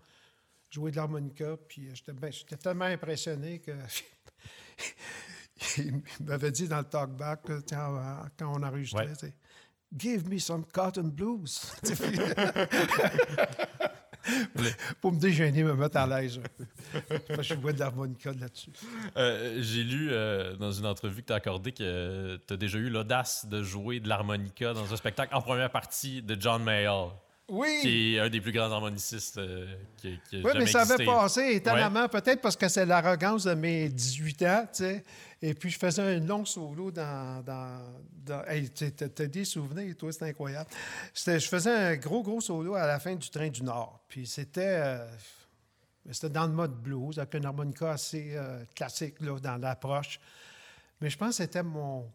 jouer 0.70 0.92
de 0.92 0.96
l'harmonica. 0.96 1.58
Puis 1.68 1.90
euh, 1.90 1.96
j'étais 1.96 2.14
ben- 2.14 2.32
tellement 2.62 2.86
impressionné 2.86 3.60
que. 3.60 3.72
il 5.78 6.02
m'avait 6.22 6.52
dit 6.52 6.68
dans 6.68 6.80
le 6.80 6.86
talkback, 6.86 7.42
quand 7.70 8.42
on 8.42 8.64
enregistrait, 8.64 9.08
Ouais. 9.22 9.34
Give 9.96 10.28
me 10.28 10.40
some 10.40 10.66
cotton 10.66 11.10
blues. 11.10 11.72
Pour 15.02 15.12
me 15.12 15.20
déjeuner, 15.20 15.64
me 15.64 15.74
mettre 15.74 15.98
à 15.98 16.08
l'aise 16.08 16.40
je 17.42 17.56
jouais 17.56 17.74
de 17.74 17.80
l'harmonica 17.80 18.32
là-dessus. 18.32 18.72
Euh, 19.18 19.58
J'ai 19.62 19.84
lu 19.84 20.10
euh, 20.12 20.56
dans 20.56 20.72
une 20.72 20.86
entrevue 20.86 21.22
que 21.22 21.28
tu 21.28 21.34
as 21.34 21.38
accordée 21.38 21.72
que 21.72 22.40
tu 22.48 22.54
as 22.54 22.58
déjà 22.58 22.78
eu 22.78 22.90
l'audace 22.90 23.48
de 23.48 23.64
jouer 23.64 24.00
de 24.00 24.08
l'harmonica 24.10 24.74
dans 24.74 24.92
un 24.92 24.96
spectacle 24.96 25.36
en 25.36 25.42
première 25.42 25.72
partie 25.72 26.22
de 26.22 26.40
John 26.40 26.64
Mayall. 26.64 27.10
Oui! 27.50 27.80
qui 27.82 28.16
est 28.16 28.20
un 28.20 28.30
des 28.30 28.40
plus 28.40 28.52
grands 28.54 28.72
harmonicistes 28.72 29.38
euh, 29.38 29.76
qui, 29.98 30.18
qui 30.30 30.38
a 30.38 30.40
Oui, 30.40 30.44
jamais 30.54 30.60
mais 30.60 30.66
ça 30.72 30.82
avait 30.82 30.94
existé. 30.94 31.06
passé 31.06 31.42
étonnamment, 31.56 32.08
peut-être 32.08 32.42
parce 32.42 32.56
que 32.56 32.68
c'est 32.70 32.86
l'arrogance 32.86 33.44
de 33.44 33.54
mes 33.54 33.90
18 33.90 34.42
ans, 34.44 34.62
tu 34.74 34.84
sais. 34.84 35.04
Et 35.42 35.54
puis, 35.54 35.70
je 35.70 35.78
faisais 35.78 36.02
un 36.02 36.20
long 36.20 36.46
solo 36.46 36.90
dans. 36.90 37.44
dans, 37.44 37.82
dans 38.26 38.44
hey, 38.46 38.70
tu 38.70 38.86
as 38.86 39.28
des 39.28 39.44
souvenirs, 39.44 39.94
toi, 39.98 40.12
c'est 40.14 40.30
incroyable. 40.30 40.70
Je 41.14 41.38
faisais 41.40 41.70
un 41.74 41.96
gros, 41.98 42.24
gros 42.24 42.40
solo 42.40 42.76
à 42.76 42.88
la 42.88 42.98
fin 43.00 43.14
du 43.16 43.30
Train 43.30 43.50
du 43.50 43.62
Nord. 43.62 44.00
Puis, 44.08 44.26
c'était. 44.26 44.62
euh, 44.82 45.06
c'était 46.12 46.30
dans 46.30 46.48
le 46.48 46.54
mode 46.54 46.82
blues, 46.82 47.18
avec 47.20 47.36
un 47.36 47.44
harmonica 47.44 47.92
assez 47.92 48.34
euh, 48.36 48.64
classique 48.74 49.16
là, 49.20 49.38
dans 49.40 49.58
l'approche. 49.58 50.20
Mais 51.02 51.10
je 51.10 51.18
pense 51.18 51.30
que 51.38 51.44
c'était 51.44 51.64
mon, 51.64 52.10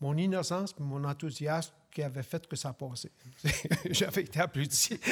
mon 0.00 0.16
innocence 0.16 0.76
mon 0.78 1.02
enthousiasme 1.04 1.72
qui 1.90 2.02
avait 2.02 2.22
fait 2.22 2.46
que 2.46 2.56
ça 2.56 2.72
passait. 2.72 3.10
J'avais 3.90 4.22
été 4.22 4.40
applaudi. 4.40 4.98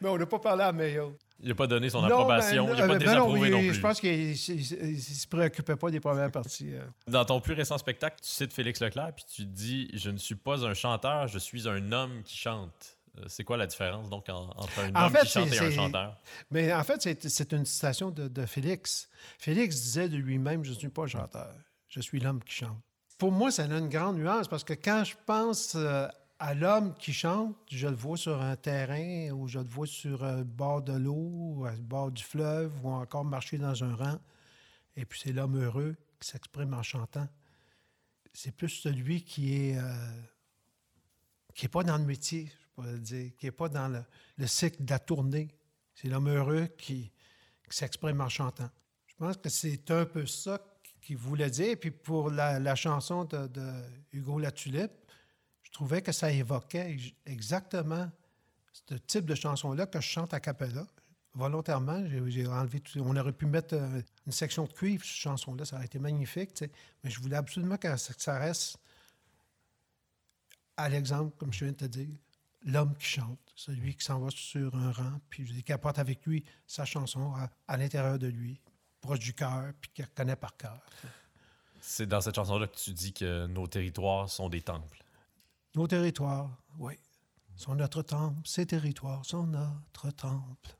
Mais 0.00 0.08
on 0.08 0.16
n'a 0.18 0.26
pas 0.26 0.38
parlé 0.38 0.62
à 0.64 0.72
Mayo. 0.72 1.16
Il 1.42 1.48
n'a 1.48 1.54
pas 1.54 1.66
donné 1.66 1.88
son 1.90 2.00
Non, 2.02 2.08
approbation, 2.08 2.66
ben, 2.66 2.72
il 2.74 2.80
n'a 2.80 2.86
pas 2.86 2.94
euh, 2.94 2.98
ben 2.98 2.98
désapprouvé 2.98 3.48
il- 3.48 3.52
non 3.52 3.58
plus. 3.60 3.74
Je 3.74 3.80
pense 3.80 4.00
qu'il 4.00 4.28
ne 4.30 4.34
se 4.34 5.26
préoccupait 5.26 5.76
pas 5.76 5.90
des 5.90 6.00
premières 6.00 6.30
parties. 6.30 6.74
euh. 6.74 6.82
Dans 7.08 7.24
ton 7.24 7.40
plus 7.40 7.54
récent 7.54 7.78
spectacle, 7.78 8.16
tu 8.22 8.28
cites 8.28 8.52
Félix 8.52 8.80
Leclerc, 8.80 9.12
puis 9.14 9.24
tu 9.32 9.44
dis 9.46 9.88
«Je 9.94 10.10
ne 10.10 10.18
suis 10.18 10.34
pas 10.34 10.64
un 10.66 10.74
chanteur, 10.74 11.28
je 11.28 11.38
suis 11.38 11.66
un 11.68 11.92
homme 11.92 12.22
qui 12.24 12.36
chante 12.36 12.96
Euh, 13.18 13.24
C'est 13.26 13.42
quoi 13.42 13.56
la 13.56 13.66
différence, 13.66 14.08
donc, 14.08 14.28
en- 14.28 14.50
entre 14.56 14.78
un 14.80 14.94
En 14.94 15.06
homme 15.06 15.12
fait, 15.12 15.22
qui 15.22 15.28
chante 15.32 15.52
et 15.52 15.58
un 15.58 15.70
chanteur? 15.72 16.16
Mais 16.52 16.72
en 16.72 16.84
fait, 16.84 17.02
c'est 17.02 17.28
c'est 17.28 17.52
une 17.52 17.64
citation 17.64 18.10
de, 18.12 18.28
de 18.28 18.46
Félix. 18.46 19.08
Félix 19.38 19.74
disait 19.80 20.08
de 20.08 20.16
lui-même 20.16 20.62
Je 20.64 20.70
ne 20.70 20.74
suis 20.76 20.88
pas 20.90 21.02
un 21.02 21.06
chanteur, 21.08 21.52
je 21.88 22.00
suis 22.00 22.20
l'homme 22.20 22.40
qui 22.44 22.54
chante. 22.54 22.78
Pour 23.20 23.32
moi, 23.32 23.50
ça 23.50 23.64
a 23.64 23.66
une 23.66 23.90
grande 23.90 24.16
nuance 24.16 24.48
parce 24.48 24.64
que 24.64 24.72
quand 24.72 25.04
je 25.04 25.14
pense 25.26 25.74
euh, 25.74 26.08
à 26.38 26.54
l'homme 26.54 26.94
qui 26.94 27.12
chante, 27.12 27.54
je 27.70 27.86
le 27.86 27.94
vois 27.94 28.16
sur 28.16 28.40
un 28.40 28.56
terrain 28.56 29.30
ou 29.32 29.46
je 29.46 29.58
le 29.58 29.66
vois 29.66 29.86
sur 29.86 30.24
le 30.24 30.42
bord 30.42 30.80
de 30.80 30.94
l'eau, 30.94 31.66
à 31.66 31.72
le 31.72 31.82
bord 31.82 32.10
du 32.10 32.22
fleuve 32.22 32.72
ou 32.82 32.88
encore 32.88 33.26
marcher 33.26 33.58
dans 33.58 33.84
un 33.84 33.94
rang. 33.94 34.18
Et 34.96 35.04
puis 35.04 35.20
c'est 35.22 35.32
l'homme 35.32 35.62
heureux 35.62 35.96
qui 36.18 36.30
s'exprime 36.30 36.72
en 36.72 36.82
chantant. 36.82 37.28
C'est 38.32 38.56
plus 38.56 38.70
celui 38.70 39.22
qui 39.22 39.54
est 39.54 39.76
euh, 39.76 40.22
qui 41.54 41.66
n'est 41.66 41.70
pas 41.70 41.82
dans 41.82 41.98
le 41.98 42.06
métier, 42.06 42.46
je 42.46 42.68
pourrais 42.74 42.98
dire, 42.98 43.32
qui 43.36 43.44
n'est 43.44 43.52
pas 43.52 43.68
dans 43.68 43.88
le, 43.88 44.02
le 44.38 44.46
cycle 44.46 44.82
de 44.82 44.90
la 44.90 44.98
tournée. 44.98 45.48
C'est 45.94 46.08
l'homme 46.08 46.30
heureux 46.30 46.68
qui, 46.78 47.12
qui 47.68 47.76
s'exprime 47.76 48.22
en 48.22 48.30
chantant. 48.30 48.70
Je 49.08 49.14
pense 49.16 49.36
que 49.36 49.50
c'est 49.50 49.90
un 49.90 50.06
peu 50.06 50.24
ça 50.24 50.58
qu'il 51.00 51.16
voulait 51.16 51.50
dire. 51.50 51.76
Puis 51.78 51.90
pour 51.90 52.30
la, 52.30 52.74
chanson 52.74 53.24
de, 53.24 53.46
de 53.46 53.72
Hugo 54.12 54.38
Latulippe, 54.38 54.92
je 55.62 55.70
trouvais 55.70 56.02
que 56.02 56.12
ça 56.12 56.30
évoquait 56.30 56.92
ex- 56.92 57.12
exactement 57.26 58.10
ce 58.72 58.94
type 58.94 59.24
de 59.24 59.34
chanson-là 59.34 59.86
que 59.86 60.00
je 60.00 60.06
chante 60.06 60.34
à 60.34 60.40
cappella. 60.40 60.86
Volontairement, 61.34 62.04
j'ai 62.26 62.46
enlevé 62.46 62.80
tout. 62.80 62.98
On 63.00 63.14
aurait 63.16 63.32
pu 63.32 63.46
mettre 63.46 63.74
euh, 63.74 64.02
une 64.26 64.32
section 64.32 64.64
de 64.64 64.72
cuivre 64.72 65.04
sur 65.04 65.14
cette 65.14 65.22
chanson-là, 65.22 65.64
ça 65.64 65.76
aurait 65.76 65.86
été 65.86 65.98
magnifique, 65.98 66.64
mais 67.04 67.10
je 67.10 67.20
voulais 67.20 67.36
absolument 67.36 67.76
que 67.76 67.96
ça, 67.96 68.38
reste 68.38 68.78
à 70.76 70.88
l'exemple, 70.88 71.36
comme 71.36 71.52
je 71.52 71.64
viens 71.64 71.72
de 71.72 71.78
te 71.78 71.84
dire, 71.84 72.08
l'homme 72.62 72.96
qui 72.96 73.06
chante, 73.06 73.38
celui 73.54 73.94
qui 73.94 74.04
s'en 74.04 74.18
va 74.18 74.30
sur 74.30 74.74
un 74.74 74.90
rang, 74.90 75.20
puis 75.28 75.62
qui 75.62 75.72
apporte 75.72 75.98
avec 75.98 76.26
lui 76.26 76.44
sa 76.66 76.84
chanson 76.84 77.32
à 77.68 77.76
l'intérieur 77.76 78.18
de 78.18 78.26
lui, 78.26 78.60
proche 79.00 79.18
du 79.18 79.34
cœur, 79.34 79.72
puis 79.80 79.90
qu'il 79.94 80.06
connaît 80.08 80.36
par 80.36 80.56
cœur. 80.56 80.80
C'est 81.80 82.06
dans 82.06 82.20
cette 82.20 82.34
chanson-là 82.34 82.66
que 82.66 82.76
tu 82.76 82.92
dis 82.92 83.12
que 83.12 83.46
nos 83.46 83.66
territoires 83.66 84.28
sont 84.28 84.48
des 84.48 84.60
temples. 84.60 85.02
Nos 85.74 85.86
territoires, 85.86 86.50
oui, 86.78 86.94
sont 87.56 87.74
notre 87.74 88.02
temple. 88.02 88.40
Ces 88.44 88.66
territoires 88.66 89.24
sont 89.24 89.46
notre 89.46 90.10
temple. 90.10 90.76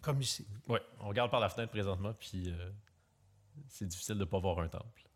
Comme 0.00 0.20
ici. 0.20 0.46
Oui, 0.68 0.78
on 1.00 1.08
regarde 1.08 1.30
par 1.30 1.40
la 1.40 1.48
fenêtre 1.48 1.70
présentement, 1.70 2.12
puis 2.14 2.50
euh, 2.50 2.70
c'est 3.68 3.86
difficile 3.86 4.16
de 4.16 4.20
ne 4.20 4.24
pas 4.24 4.38
voir 4.38 4.58
un 4.58 4.68
temple. 4.68 5.08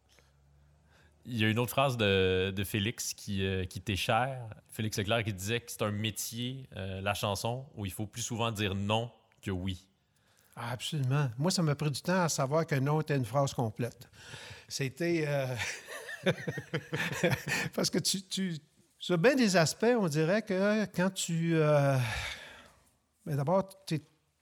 Il 1.24 1.36
y 1.36 1.44
a 1.44 1.48
une 1.48 1.58
autre 1.58 1.72
phrase 1.72 1.96
de, 1.96 2.52
de 2.54 2.64
Félix 2.64 3.12
qui, 3.12 3.44
euh, 3.44 3.64
qui 3.64 3.80
t'est 3.80 3.96
chère. 3.96 4.48
Félix 4.68 4.96
Leclerc 4.96 5.24
qui 5.24 5.34
disait 5.34 5.60
que 5.60 5.72
c'est 5.72 5.82
un 5.82 5.90
métier, 5.90 6.68
euh, 6.76 7.00
la 7.00 7.14
chanson, 7.14 7.66
où 7.74 7.84
il 7.84 7.92
faut 7.92 8.06
plus 8.06 8.22
souvent 8.22 8.52
dire 8.52 8.76
non 8.76 9.10
que 9.42 9.50
oui. 9.50 9.88
Ah, 10.56 10.70
absolument. 10.72 11.28
Moi, 11.36 11.50
ça 11.50 11.62
m'a 11.62 11.74
pris 11.74 11.90
du 11.90 12.00
temps 12.00 12.22
à 12.22 12.28
savoir 12.30 12.66
que 12.66 12.74
non 12.76 13.00
était 13.02 13.16
une 13.16 13.26
phrase 13.26 13.52
complète. 13.52 14.08
C'était. 14.68 15.24
euh, 15.26 15.54
Parce 17.74 17.90
que 17.90 17.98
tu. 17.98 18.56
Sur 18.98 19.18
bien 19.18 19.34
des 19.34 19.56
aspects, 19.56 19.94
on 19.98 20.08
dirait 20.08 20.42
que 20.42 20.84
quand 20.86 21.10
tu. 21.10 21.54
euh, 21.56 21.98
Mais 23.26 23.36
d'abord, 23.36 23.68
tu 23.86 24.00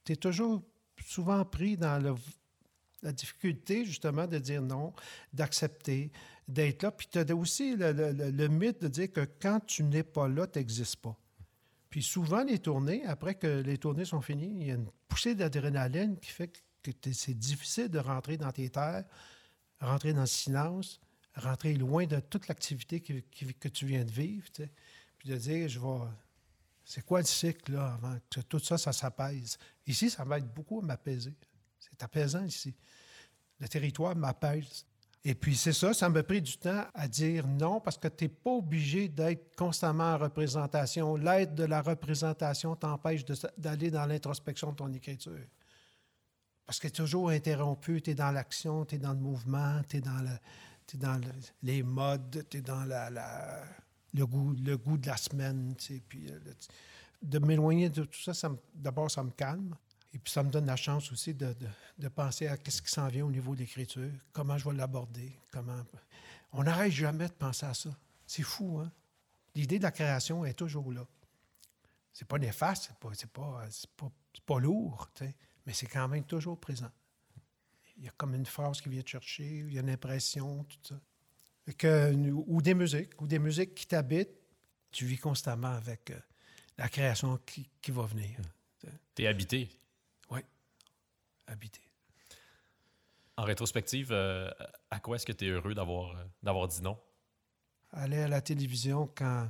es, 0.08 0.16
toujours 0.16 0.62
souvent 1.04 1.44
pris 1.44 1.76
dans 1.76 2.16
la 3.02 3.12
difficulté, 3.12 3.84
justement, 3.84 4.26
de 4.26 4.38
dire 4.38 4.62
non, 4.62 4.94
d'accepter, 5.32 6.12
d'être 6.46 6.84
là. 6.84 6.90
Puis 6.92 7.08
tu 7.10 7.18
as 7.18 7.34
aussi 7.34 7.74
le- 7.76 7.92
le 8.12 8.48
mythe 8.48 8.80
de 8.82 8.88
dire 8.88 9.12
que 9.12 9.28
quand 9.42 9.60
tu 9.66 9.82
n'es 9.82 10.04
pas 10.04 10.28
là, 10.28 10.46
tu 10.46 10.58
n'existes 10.60 10.96
pas. 10.96 11.16
Puis 11.94 12.02
souvent, 12.02 12.42
les 12.42 12.58
tournées, 12.58 13.04
après 13.06 13.36
que 13.36 13.46
les 13.46 13.78
tournées 13.78 14.04
sont 14.04 14.20
finies, 14.20 14.52
il 14.62 14.66
y 14.66 14.70
a 14.72 14.74
une 14.74 14.90
poussée 15.06 15.36
d'adrénaline 15.36 16.18
qui 16.18 16.32
fait 16.32 16.48
que 16.48 16.90
c'est 17.12 17.38
difficile 17.38 17.88
de 17.88 18.00
rentrer 18.00 18.36
dans 18.36 18.50
tes 18.50 18.68
terres, 18.68 19.04
rentrer 19.80 20.12
dans 20.12 20.22
le 20.22 20.26
silence, 20.26 21.00
rentrer 21.36 21.74
loin 21.74 22.04
de 22.06 22.18
toute 22.18 22.48
l'activité 22.48 23.00
que 23.00 23.68
tu 23.68 23.86
viens 23.86 24.04
de 24.04 24.10
vivre, 24.10 24.44
puis 25.18 25.28
de 25.30 25.36
dire, 25.36 25.68
je 25.68 25.78
vais... 25.78 26.08
C'est 26.84 27.06
quoi 27.06 27.20
le 27.20 27.26
cycle, 27.26 27.74
là, 27.74 27.94
avant 27.94 28.18
que 28.28 28.40
tout 28.40 28.58
ça, 28.58 28.76
ça 28.76 28.92
s'apaise? 28.92 29.56
Ici, 29.86 30.10
ça 30.10 30.26
être 30.32 30.52
beaucoup 30.52 30.80
à 30.80 30.82
m'apaiser. 30.82 31.36
C'est 31.78 32.02
apaisant 32.02 32.44
ici. 32.44 32.74
Le 33.60 33.68
territoire 33.68 34.16
m'apaise. 34.16 34.84
Et 35.26 35.34
puis, 35.34 35.56
c'est 35.56 35.72
ça, 35.72 35.94
ça 35.94 36.10
m'a 36.10 36.22
pris 36.22 36.42
du 36.42 36.58
temps 36.58 36.84
à 36.92 37.08
dire 37.08 37.46
non 37.46 37.80
parce 37.80 37.96
que 37.96 38.08
tu 38.08 38.24
n'es 38.24 38.28
pas 38.28 38.50
obligé 38.50 39.08
d'être 39.08 39.56
constamment 39.56 40.12
en 40.12 40.18
représentation. 40.18 41.16
L'aide 41.16 41.54
de 41.54 41.64
la 41.64 41.80
représentation 41.80 42.76
t'empêche 42.76 43.24
d'aller 43.56 43.90
dans 43.90 44.04
l'introspection 44.04 44.72
de 44.72 44.76
ton 44.76 44.92
écriture. 44.92 45.38
Parce 46.66 46.78
que 46.78 46.88
tu 46.88 46.94
toujours 46.94 47.30
interrompu, 47.30 48.02
tu 48.02 48.10
es 48.10 48.14
dans 48.14 48.30
l'action, 48.30 48.84
tu 48.84 48.96
es 48.96 48.98
dans 48.98 49.12
le 49.12 49.18
mouvement, 49.18 49.80
tu 49.88 49.96
es 49.96 50.00
dans, 50.00 50.22
les 51.62 51.82
modes, 51.82 52.44
tu 52.50 52.58
es 52.58 52.62
dans 52.62 52.84
la, 52.84 53.10
le, 54.12 54.26
goût, 54.26 54.54
de 54.54 55.06
la 55.06 55.16
semaine. 55.16 55.74
euh, 55.90 56.38
de 57.22 57.38
m'éloigner 57.38 57.88
de 57.88 58.04
tout 58.04 58.32
ça, 58.32 58.50
d'abord, 58.74 59.10
ça 59.10 59.22
me 59.24 59.30
calme. 59.30 59.74
Et 60.14 60.18
puis, 60.18 60.32
ça 60.32 60.42
me 60.44 60.50
donne 60.50 60.66
la 60.66 60.76
chance 60.76 61.10
aussi 61.10 61.34
de, 61.34 61.54
de- 61.98 62.08
penser 62.08 62.46
à 62.46 62.56
ce 62.56 62.80
qui 62.80 62.88
s'en 62.90 63.08
vient 63.08 63.26
au 63.26 63.30
niveau 63.32 63.54
de 63.54 63.60
l'écriture, 63.60 64.10
comment 64.32 64.56
je 64.56 64.68
vais 64.68 64.76
l'aborder, 64.76 65.32
comment... 65.50 65.82
On 66.52 66.62
n'arrête 66.62 66.92
jamais 66.92 67.26
de 67.26 67.32
penser 67.32 67.66
à 67.66 67.74
ça. 67.74 67.90
C'est 68.26 68.44
fou, 68.44 68.78
hein? 68.78 68.92
L'idée 69.56 69.78
de 69.78 69.82
la 69.82 69.90
création 69.90 70.44
est 70.44 70.54
toujours 70.54 70.92
là. 70.92 71.04
C'est 72.12 72.26
pas 72.28 72.38
néfaste, 72.38 72.92
c'est 73.14 73.28
pas, 73.28 73.56
pas, 73.56 73.68
pas, 73.96 74.12
pas 74.46 74.60
lourd, 74.60 75.10
mais 75.66 75.72
c'est 75.72 75.86
quand 75.86 76.06
même 76.06 76.24
toujours 76.24 76.60
présent. 76.60 76.90
Il 77.96 78.04
y 78.04 78.08
a 78.08 78.12
comme 78.16 78.34
une 78.36 78.46
phrase 78.46 78.80
qui 78.80 78.88
vient 78.88 79.02
te 79.02 79.10
chercher, 79.10 79.44
il 79.66 79.72
y 79.72 79.78
a 79.78 79.80
une 79.80 79.90
impression, 79.90 80.62
tout 80.64 80.78
ça. 80.82 81.00
Que- 81.76 82.14
ou 82.30 82.62
des 82.62 82.74
musiques, 82.74 83.20
ou 83.20 83.26
des 83.26 83.38
musiques 83.40 83.74
qui 83.74 83.86
t'habitent, 83.86 84.30
tu 84.92 85.06
vis 85.06 85.18
constamment 85.18 85.72
avec 85.72 86.10
euh, 86.10 86.18
la 86.78 86.88
création 86.88 87.36
qui, 87.44 87.68
qui 87.82 87.90
va 87.90 88.06
venir. 88.06 88.38
T'es 89.14 89.26
habité. 89.26 89.68
Habiter. 91.46 91.80
En 93.36 93.42
rétrospective, 93.44 94.08
euh, 94.12 94.48
à 94.90 95.00
quoi 95.00 95.16
est-ce 95.16 95.26
que 95.26 95.32
tu 95.32 95.46
es 95.46 95.50
heureux 95.50 95.74
d'avoir 95.74 96.16
euh, 96.16 96.24
d'avoir 96.42 96.68
dit 96.68 96.80
non? 96.82 96.96
Aller 97.92 98.18
à 98.22 98.28
la 98.28 98.40
télévision 98.40 99.08
quand 99.14 99.48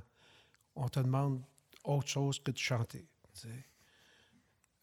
on 0.74 0.88
te 0.88 1.00
demande 1.00 1.42
autre 1.84 2.08
chose 2.08 2.38
que 2.42 2.50
de 2.50 2.58
chanter. 2.58 3.06
tu 3.34 3.40
sais. 3.40 3.48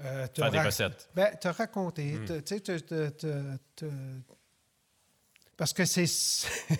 Euh, 0.01 0.27
te 0.27 0.41
Faire 0.41 0.51
des 0.51 0.59
recettes. 0.61 1.09
Ben, 1.15 1.35
te 1.37 1.47
raconter. 1.47 2.13
Mm. 2.13 2.25
te- 2.25 2.39
te- 3.09 3.57
te- 3.75 3.85
Parce 5.57 5.73
que 5.73 5.85
c'est. 5.85 6.05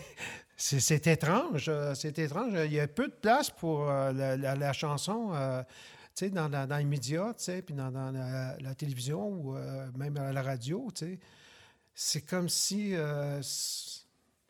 C'est 0.64 1.08
étrange. 1.08 1.72
C'est 1.96 2.20
étrange. 2.20 2.54
Il 2.66 2.74
y 2.74 2.80
a 2.80 2.88
peu 2.88 3.08
de 3.08 3.14
place 3.14 3.50
pour 3.50 3.90
euh, 3.90 4.12
la, 4.14 4.38
la- 4.38 4.56
la 4.56 4.74
chanson 4.74 5.34
dans, 6.32 6.48
la- 6.48 6.68
dans 6.68 6.78
les 6.78 6.86
médias, 6.86 7.34
tu 7.34 7.62
puis 7.62 7.74
dans, 7.76 7.92
dans 7.92 8.12
la, 8.12 8.76
télévision 8.76 9.28
ou 9.28 9.56
euh, 9.56 9.90
même 9.96 10.18
à 10.18 10.32
la 10.32 10.42
radio. 10.42 10.90
tu. 10.94 11.20
C'est 11.94 12.22
comme 12.22 12.50
si 12.50 12.96
euh, 12.96 13.42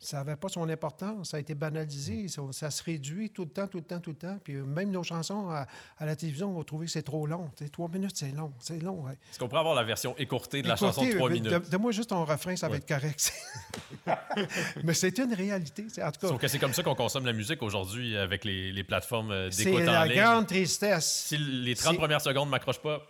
ça 0.04 0.18
n'avait 0.18 0.36
pas 0.36 0.48
son 0.48 0.68
importance. 0.68 1.30
Ça 1.30 1.36
a 1.36 1.40
été 1.40 1.54
banalisé. 1.54 2.26
Ça, 2.28 2.42
ça 2.50 2.70
se 2.70 2.82
réduit 2.82 3.30
tout 3.30 3.44
le 3.44 3.50
temps, 3.50 3.66
tout 3.68 3.78
le 3.78 3.84
temps, 3.84 4.00
tout 4.00 4.10
le 4.10 4.16
temps. 4.16 4.36
Puis 4.42 4.54
euh, 4.54 4.64
même 4.64 4.90
nos 4.90 5.02
chansons 5.02 5.48
à, 5.50 5.66
à 5.98 6.06
la 6.06 6.16
télévision, 6.16 6.50
on 6.54 6.58
va 6.58 6.64
trouver 6.64 6.86
que 6.86 6.92
c'est 6.92 7.02
trop 7.02 7.26
long. 7.26 7.50
Tu 7.56 7.64
sais, 7.64 7.70
trois 7.70 7.88
minutes, 7.88 8.16
c'est 8.16 8.32
long. 8.32 8.52
C'est 8.58 8.80
long. 8.82 9.04
ouais. 9.04 9.12
Est-ce 9.30 9.38
qu'on 9.38 9.48
pourrait 9.48 9.60
avoir 9.60 9.74
la 9.74 9.84
version 9.84 10.14
écourtée 10.18 10.62
de 10.62 10.68
la 10.68 10.76
chanson 10.76 11.04
de 11.04 11.12
3 11.12 11.28
euh, 11.28 11.32
minutes? 11.32 11.52
de- 11.52 11.70
Donne-moi 11.70 11.92
juste 11.92 12.10
ton 12.10 12.24
refrain, 12.24 12.56
ça 12.56 12.68
va 12.68 12.76
être 12.76 12.88
correct. 12.88 13.32
Mais 14.84 14.94
c'est 14.94 15.16
une 15.18 15.32
réalité. 15.34 15.86
C'est- 15.88 16.02
En 16.02 16.10
tout 16.10 16.20
Sauf 16.26 16.32
cas, 16.32 16.38
que 16.38 16.48
c'est 16.48 16.58
comme 16.58 16.72
ça 16.74 16.82
qu'on 16.82 16.94
consomme 16.94 17.24
la 17.26 17.32
musique 17.32 17.62
aujourd'hui 17.62 18.16
avec 18.16 18.44
les, 18.44 18.72
les 18.72 18.84
plateformes 18.84 19.30
euh, 19.30 19.50
c'est 19.50 19.64
d'écoute 19.64 19.82
en 19.88 19.92
la 19.92 20.06
ligne. 20.06 20.20
grande 20.20 20.46
tristesse. 20.46 21.26
Si 21.28 21.38
les 21.38 21.74
30 21.74 21.92
C'est- 21.92 21.98
premières 21.98 22.20
secondes 22.20 22.46
ne 22.46 22.50
m'accrochent 22.50 22.82
pas, 22.82 23.00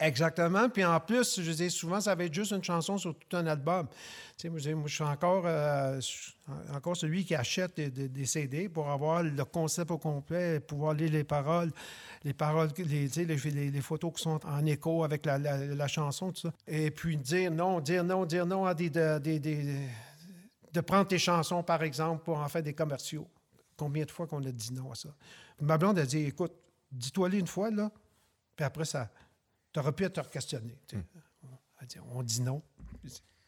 Exactement. 0.00 0.68
Puis 0.68 0.84
en 0.84 0.98
plus, 1.00 1.40
je 1.40 1.52
dis 1.52 1.70
souvent, 1.70 2.00
ça 2.00 2.14
va 2.14 2.24
être 2.24 2.34
juste 2.34 2.52
une 2.52 2.64
chanson 2.64 2.98
sur 2.98 3.14
tout 3.14 3.36
un 3.36 3.46
album. 3.46 3.86
Tu 4.36 4.48
sais, 4.48 4.72
je 4.86 4.94
suis 4.94 5.04
encore, 5.04 5.44
euh, 5.46 6.00
encore 6.74 6.96
celui 6.96 7.24
qui 7.24 7.34
achète 7.34 7.78
des, 7.80 8.26
CD 8.26 8.68
pour 8.68 8.88
avoir 8.88 9.22
le 9.22 9.44
concept 9.44 9.90
au 9.90 9.98
complet, 9.98 10.60
pouvoir 10.60 10.94
lire 10.94 11.10
les 11.10 11.24
paroles, 11.24 11.70
les 12.24 12.32
paroles, 12.32 12.70
les, 12.78 13.80
photos 13.80 14.12
qui 14.14 14.22
sont 14.22 14.40
en 14.46 14.64
écho 14.66 15.04
avec 15.04 15.26
la, 15.26 15.88
chanson, 15.88 16.32
tout 16.32 16.42
ça. 16.42 16.52
Et 16.66 16.90
puis 16.90 17.16
dire 17.16 17.50
non, 17.50 17.80
dire 17.80 18.04
non, 18.04 18.24
dire 18.24 18.46
non 18.46 18.66
à 18.66 18.74
des, 18.74 18.90
de, 18.90 19.18
des- 19.18 19.38
des- 19.38 19.88
de 20.72 20.80
prendre 20.80 21.08
tes 21.08 21.18
chansons, 21.18 21.62
par 21.62 21.82
exemple, 21.82 22.22
pour 22.24 22.38
en 22.38 22.48
faire 22.48 22.62
des 22.62 22.74
commerciaux. 22.74 23.26
Combien 23.76 24.04
de 24.04 24.10
fois 24.10 24.26
qu'on 24.26 24.44
a 24.44 24.52
dit 24.52 24.72
non 24.72 24.92
à 24.92 24.94
ça? 24.94 25.08
Ma 25.60 25.76
blonde 25.78 25.98
a 25.98 26.06
dit, 26.06 26.26
écoute, 26.26 26.52
dis-toi-les 26.92 27.38
une 27.38 27.46
fois, 27.46 27.70
là, 27.70 27.90
puis 28.56 28.64
après, 28.64 28.84
ça, 28.84 29.08
tu 29.72 29.80
aurais 29.80 29.92
pu 29.92 30.10
te 30.10 30.20
questionner. 30.20 30.76
tu 30.86 30.96
sais. 30.96 31.04
Elle 31.80 31.86
dit, 31.86 31.96
on 32.12 32.22
dit 32.22 32.42
non. 32.42 32.62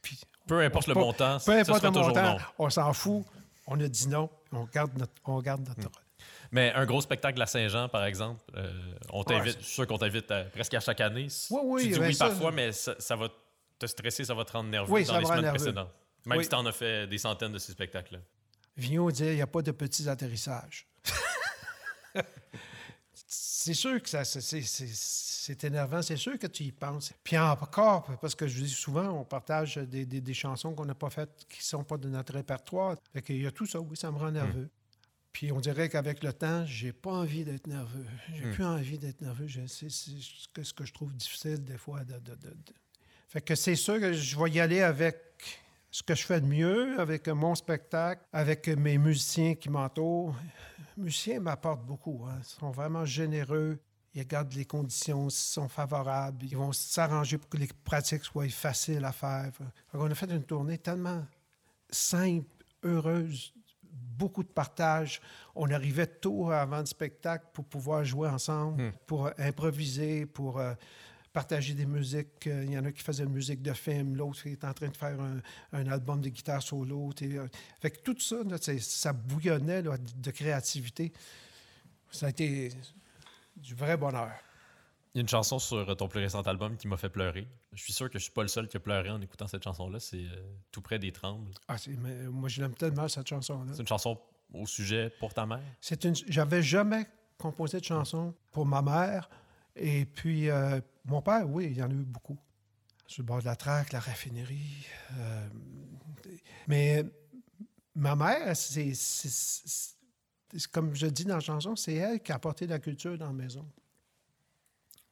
Puis, 0.00 0.20
Peu 0.46 0.60
importe 0.60 0.86
le 0.88 0.94
Pas- 0.94 1.00
montant, 1.00 1.34
peu 1.34 1.40
ça 1.40 1.52
importe 1.60 1.78
sera 1.82 1.88
le 1.88 1.94
toujours 1.94 2.08
montant, 2.08 2.32
non. 2.32 2.38
on 2.58 2.70
s'en 2.70 2.92
fout. 2.92 3.24
On 3.66 3.78
a 3.80 3.86
dit 3.88 4.08
non. 4.08 4.28
On 4.50 4.64
garde 4.64 4.96
notre, 4.98 5.12
on 5.24 5.40
garde 5.40 5.66
notre 5.68 5.82
rôle. 5.82 6.02
Mais 6.50 6.72
un 6.72 6.84
gros 6.84 7.00
spectacle 7.00 7.40
à 7.40 7.46
Saint-Jean, 7.46 7.88
par 7.88 8.04
exemple, 8.04 8.40
euh, 8.56 8.94
on 9.10 9.22
t'invite, 9.24 9.54
Ouais, 9.54 9.60
je 9.60 9.64
suis 9.64 9.74
sûr 9.74 9.86
qu'on 9.86 9.98
t'invite 9.98 10.32
presque 10.52 10.74
à 10.74 10.80
chaque 10.80 11.00
année. 11.00 11.28
Oui, 11.50 11.60
oui, 11.64 11.82
Tu 11.84 11.88
dis 11.92 11.98
ben 12.00 12.06
oui 12.08 12.14
ça, 12.14 12.28
parfois, 12.28 12.50
mais 12.52 12.72
ça, 12.72 12.94
ça 12.98 13.16
va 13.16 13.28
te 13.78 13.86
stresser, 13.86 14.24
ça 14.24 14.34
va 14.34 14.44
te 14.44 14.52
rendre 14.52 14.68
nerveux 14.70 14.92
Oui, 14.92 15.04
dans 15.04 15.18
les 15.18 15.24
semaines 15.24 15.40
nerveux. 15.42 15.56
précédentes. 15.58 15.90
Même 16.26 16.38
Oui. 16.38 16.44
si 16.44 16.50
tu 16.50 16.56
en 16.56 16.66
as 16.66 16.72
fait 16.72 17.06
des 17.06 17.18
centaines 17.18 17.52
de 17.52 17.58
ces 17.58 17.72
spectacles-là. 17.72 18.20
Vigneault 18.76 19.10
dit 19.12 19.24
il 19.24 19.34
n'y 19.36 19.42
a 19.42 19.46
pas 19.46 19.62
de 19.62 19.70
petits 19.70 20.08
atterrissages. 20.08 20.86
c'est 23.34 23.72
sûr 23.74 24.02
que 24.02 24.08
ça, 24.08 24.24
c'est, 24.24 24.40
c'est- 24.42 24.60
c'est- 24.62 24.92
c'est 24.92 25.64
énervant, 25.64 26.02
c'est 26.02 26.16
sûr 26.18 26.38
que 26.38 26.46
tu 26.46 26.64
y 26.64 26.72
penses. 26.72 27.12
Puis 27.24 27.38
encore, 27.38 28.04
parce 28.20 28.34
que 28.34 28.46
je 28.46 28.62
dis 28.62 28.68
souvent, 28.68 29.08
on 29.20 29.24
partage 29.24 29.76
des, 29.76 30.04
des- 30.04 30.20
des 30.20 30.34
chansons 30.34 30.74
qu'on 30.74 30.84
n'a 30.84 30.94
pas 30.94 31.08
faites, 31.10 31.46
qui 31.48 31.60
ne 31.60 31.64
sont 31.64 31.82
pas 31.84 31.96
de 31.96 32.08
notre 32.08 32.34
répertoire. 32.34 32.96
Fait 33.12 33.22
qu'il 33.22 33.40
y 33.42 33.46
a 33.46 33.50
tout 33.50 33.66
ça, 33.66 33.80
oui, 33.80 33.96
ça 33.96 34.10
me 34.12 34.18
rend 34.18 34.30
nerveux. 34.30 34.68
Puis 35.32 35.50
on 35.50 35.60
dirait 35.60 35.88
qu'avec 35.88 36.22
le 36.22 36.32
temps, 36.34 36.66
j'ai 36.66 36.92
pas 36.92 37.10
envie 37.12 37.42
d'être 37.42 37.66
nerveux. 37.66 38.04
J'ai 38.34 38.42
plus 38.52 38.64
envie 38.64 38.98
d'être 38.98 39.22
nerveux. 39.22 39.46
Je- 39.46 39.66
ce 39.66 40.48
que, 40.52 40.62
ce 40.62 40.74
que 40.74 40.84
je 40.84 40.92
trouve 40.92 41.14
difficile 41.14 41.64
des 41.64 41.78
fois. 41.78 42.04
De, 42.04 42.12
de- 42.18 42.34
de- 42.34 42.50
de- 42.50 42.74
Fait 43.28 43.40
que 43.40 43.54
c'est 43.54 43.76
sûr 43.76 43.98
que 43.98 44.12
je 44.12 44.38
vais 44.38 44.50
y 44.50 44.60
aller 44.60 44.82
avec 44.82 45.16
ce 45.90 46.02
que 46.02 46.14
je 46.14 46.24
fais 46.26 46.40
de 46.40 46.46
mieux, 46.46 47.00
avec 47.00 47.28
mon 47.28 47.54
spectacle, 47.54 48.22
avec 48.32 48.68
mes 48.68 48.98
musiciens 48.98 49.54
qui 49.54 49.70
m'entourent. 49.70 50.36
Musiciens 50.96 51.40
m'apportent 51.40 51.84
beaucoup. 51.84 52.24
hein. 52.28 52.38
Ils 52.40 52.44
sont 52.44 52.70
vraiment 52.70 53.04
généreux. 53.04 53.78
Ils 54.14 54.20
regardent 54.20 54.52
les 54.52 54.66
conditions, 54.66 55.30
s'ils 55.30 55.52
sont 55.54 55.68
favorables. 55.68 56.44
Ils 56.44 56.56
vont 56.56 56.72
s'arranger 56.72 57.38
pour 57.38 57.48
que 57.48 57.56
les 57.56 57.68
pratiques 57.84 58.24
soient 58.24 58.48
faciles 58.48 59.04
à 59.04 59.12
faire. 59.12 59.50
Qu'on 59.90 60.10
a 60.10 60.14
fait 60.14 60.30
une 60.30 60.44
tournée 60.44 60.76
tellement 60.78 61.24
simple, 61.90 62.46
heureuse, 62.82 63.54
beaucoup 64.18 64.42
de 64.42 64.48
partage. 64.48 65.20
On 65.54 65.70
arrivait 65.70 66.06
tôt 66.06 66.50
avant 66.50 66.80
le 66.80 66.86
spectacle 66.86 67.46
pour 67.52 67.64
pouvoir 67.64 68.04
jouer 68.04 68.28
ensemble, 68.28 68.92
pour 69.06 69.26
euh, 69.26 69.30
improviser, 69.38 70.26
pour 70.26 70.58
euh, 70.58 70.74
partager 71.32 71.74
des 71.74 71.86
musiques. 71.86 72.46
Euh, 72.46 72.64
Il 72.64 72.72
y 72.72 72.78
en 72.78 72.84
a 72.84 72.92
qui 72.92 73.02
faisaient 73.02 73.24
une 73.24 73.32
musique 73.32 73.62
de 73.62 73.72
film, 73.72 74.16
l'autre 74.16 74.46
est 74.46 74.64
en 74.64 74.72
train 74.72 74.88
de 74.88 74.96
faire 74.96 75.18
un, 75.20 75.38
un 75.72 75.86
album 75.86 76.20
de 76.20 76.28
guitare 76.28 76.62
solo. 76.62 77.10
euh. 77.22 77.48
Fait 77.80 77.90
que 77.90 78.00
tout 78.00 78.18
ça, 78.20 78.36
là, 78.44 78.56
ça 78.80 79.12
bouillonnait 79.12 79.82
là, 79.82 79.96
de 79.98 80.30
créativité. 80.30 81.12
Ça 82.10 82.26
a 82.26 82.28
été 82.30 82.72
du 83.56 83.74
vrai 83.74 83.96
bonheur. 83.96 84.32
Il 85.14 85.18
y 85.18 85.20
a 85.20 85.22
une 85.22 85.28
chanson 85.28 85.58
sur 85.58 85.94
ton 85.96 86.08
plus 86.08 86.20
récent 86.20 86.40
album 86.42 86.76
qui 86.76 86.88
m'a 86.88 86.96
fait 86.96 87.10
pleurer. 87.10 87.46
Je 87.74 87.82
suis 87.82 87.92
sûr 87.92 88.08
que 88.08 88.18
je 88.18 88.24
suis 88.24 88.32
pas 88.32 88.42
le 88.42 88.48
seul 88.48 88.66
qui 88.66 88.76
a 88.78 88.80
pleuré 88.80 89.10
en 89.10 89.20
écoutant 89.20 89.46
cette 89.46 89.62
chanson-là. 89.62 90.00
C'est 90.00 90.24
euh, 90.24 90.42
Tout 90.70 90.80
près 90.80 90.98
des 90.98 91.12
trembles. 91.12 91.50
Ah, 91.68 91.76
c'est- 91.76 91.90
mais 91.98 92.14
moi, 92.28 92.48
je 92.48 92.62
l'aime 92.62 92.74
tellement, 92.74 93.08
cette 93.08 93.28
chanson-là. 93.28 93.72
C'est 93.74 93.80
une 93.82 93.88
chanson 93.88 94.18
au 94.54 94.66
sujet 94.66 95.10
pour 95.18 95.32
ta 95.34 95.44
mère? 95.46 95.60
C'est 95.80 96.04
une. 96.04 96.14
J'avais 96.28 96.62
jamais 96.62 97.06
composé 97.38 97.78
de 97.80 97.84
chansons 97.84 98.34
pour 98.52 98.64
ma 98.66 98.80
mère. 98.82 99.28
Et 99.76 100.04
puis, 100.06 100.48
euh, 100.50 100.80
mon 101.04 101.22
père, 101.22 101.48
oui, 101.48 101.66
il 101.70 101.76
y 101.76 101.82
en 101.82 101.90
a 101.90 101.94
eu 101.94 102.04
beaucoup. 102.04 102.38
Sur 103.06 103.22
le 103.22 103.26
bord 103.26 103.40
de 103.40 103.44
la 103.44 103.56
traque, 103.56 103.92
la 103.92 104.00
raffinerie. 104.00 104.86
euh, 105.18 105.48
mais 106.66 107.04
ma 107.94 108.16
mère, 108.16 108.56
c'est, 108.56 108.92
comme 110.70 110.94
je 110.94 111.06
dis 111.06 111.24
dans 111.24 111.34
la 111.34 111.40
chanson, 111.40 111.76
c'est 111.76 111.94
elle 111.94 112.20
qui 112.20 112.32
a 112.32 112.36
apporté 112.36 112.66
la 112.66 112.78
culture 112.78 113.18
dans 113.18 113.26
la 113.26 113.32
maison. 113.32 113.68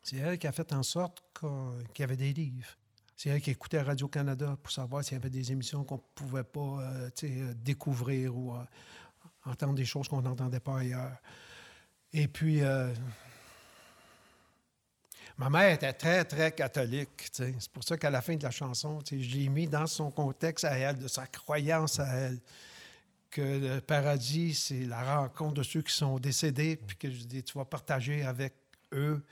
C'est 0.02 0.16
elle 0.16 0.38
qui 0.38 0.46
a 0.46 0.52
fait 0.52 0.72
en 0.72 0.82
sorte 0.82 1.22
qu'il 1.34 2.00
y 2.00 2.02
avait 2.02 2.16
des 2.16 2.32
livres. 2.32 2.76
C'est 3.16 3.28
elle 3.28 3.42
qui 3.42 3.50
écoutait 3.50 3.82
Radio-Canada 3.82 4.56
pour 4.62 4.72
savoir 4.72 5.04
s'il 5.04 5.14
y 5.14 5.16
avait 5.16 5.28
des 5.28 5.52
émissions 5.52 5.84
qu'on 5.84 5.96
ne 5.96 6.14
pouvait 6.14 6.44
pas 6.44 6.60
euh, 6.60 7.10
euh, 7.24 7.54
découvrir 7.54 8.34
ou 8.34 8.54
entendre 9.44 9.74
des 9.74 9.84
choses 9.84 10.08
qu'on 10.08 10.22
n'entendait 10.22 10.60
pas 10.60 10.78
ailleurs. 10.78 11.18
Et 12.14 12.28
puis, 12.28 12.62
ma 15.40 15.48
mère 15.48 15.72
était 15.72 15.94
très, 15.94 16.22
très 16.26 16.52
catholique. 16.52 17.30
C'est 17.32 17.70
pour 17.72 17.82
ça 17.82 17.96
qu'à 17.96 18.10
la 18.10 18.20
fin 18.20 18.36
de 18.36 18.42
la 18.42 18.50
chanson, 18.50 18.98
l'ai 19.10 19.48
mis 19.48 19.66
dans 19.66 19.86
son 19.86 20.10
contexte 20.10 20.66
à 20.66 20.76
elle, 20.76 20.98
de 20.98 21.08
sa 21.08 21.26
croyance 21.26 21.98
à 21.98 22.08
elle, 22.08 22.38
que 23.30 23.40
le 23.40 23.80
paradis, 23.80 24.54
c'est 24.54 24.84
la 24.84 25.18
rencontre 25.18 25.54
de 25.54 25.62
ceux 25.62 25.80
qui 25.80 25.94
sont 25.94 26.18
décédés, 26.18 26.76
puis 26.76 26.96
que 26.98 27.10
je 27.10 27.24
dis, 27.24 27.42
tu 27.42 27.56
vas 27.56 27.64
partager 27.64 28.22
avec 28.22 28.52
eux 28.92 29.24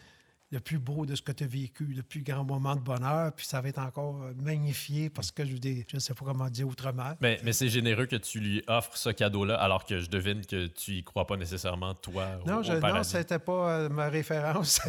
le 0.51 0.61
plus 0.61 0.78
beau 0.78 1.05
de 1.05 1.14
ce 1.14 1.20
que 1.20 1.32
tu 1.32 1.44
as 1.44 1.46
vécu, 1.46 1.84
le 1.84 2.03
plus 2.03 2.22
grand 2.22 2.42
moment 2.42 2.74
de 2.74 2.80
bonheur, 2.80 3.32
puis 3.32 3.44
ça 3.44 3.61
va 3.61 3.68
être 3.68 3.78
encore 3.80 4.22
euh, 4.22 4.32
magnifié 4.42 5.11
parce 5.11 5.30
que 5.30 5.44
je 5.44 5.53
ne 5.94 5.99
sais 6.01 6.14
pas 6.14 6.24
comment 6.24 6.49
dire 6.49 6.66
autrement. 6.66 7.12
Mais, 7.20 7.38
mais 7.44 7.53
c'est 7.53 7.68
généreux 7.68 8.07
que 8.07 8.16
tu 8.16 8.40
lui 8.40 8.62
offres 8.66 8.96
ce 8.96 9.11
cadeau-là, 9.11 9.57
alors 9.57 9.84
que 9.84 9.99
je 9.99 10.09
devine 10.09 10.44
que 10.46 10.66
tu 10.68 10.92
y 10.92 11.05
crois 11.05 11.26
pas 11.26 11.36
nécessairement, 11.36 11.94
toi, 11.94 12.40
au, 12.42 12.49
Non, 12.49 12.59
au 12.59 12.62
je, 12.62 12.72
non, 12.72 12.80
paradis. 12.80 13.11
c'était 13.11 13.38
pas 13.38 13.70
euh, 13.72 13.88
ma 13.90 14.09
référence. 14.09 14.80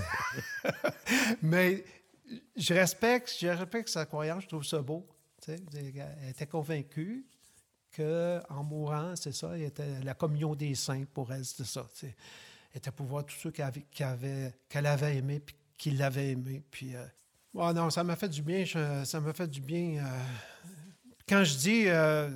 Mais 1.41 1.83
je 2.55 2.73
respecte, 2.73 3.35
je 3.39 3.47
respecte 3.47 3.89
sa 3.89 4.05
croyance, 4.05 4.43
je 4.43 4.47
trouve 4.47 4.63
ça 4.65 4.81
beau. 4.81 5.05
Elle 5.47 5.59
était 6.29 6.47
convaincue 6.47 7.25
qu'en 7.95 8.63
mourant, 8.63 9.15
c'est 9.15 9.33
ça, 9.33 9.57
il 9.57 9.63
était 9.63 9.99
la 10.03 10.13
communion 10.13 10.55
des 10.55 10.75
saints 10.75 11.05
pour 11.13 11.33
elle, 11.33 11.43
c'était 11.43 11.63
ça. 11.65 11.85
Était 12.73 12.91
pour 12.91 13.07
voir 13.07 13.25
tous 13.25 13.35
ceux 13.35 13.51
qu'elle 13.51 14.85
avait, 14.85 15.17
aimés 15.17 15.39
puis 15.39 15.55
qui 15.77 15.91
l'avaient 15.91 16.31
aimé. 16.31 16.61
Puis, 16.69 16.95
euh, 16.95 17.05
non, 17.53 17.89
ça 17.89 18.03
m'a 18.03 18.15
fait 18.15 18.29
du 18.29 18.41
bien. 18.41 18.65
ça 19.05 19.19
m'a 19.19 19.33
fait 19.33 19.47
du 19.47 19.61
bien. 19.61 20.03
euh, 20.03 20.23
quand 21.27 21.43
je 21.43 21.55
dis 21.55 21.83
euh, 21.87 22.29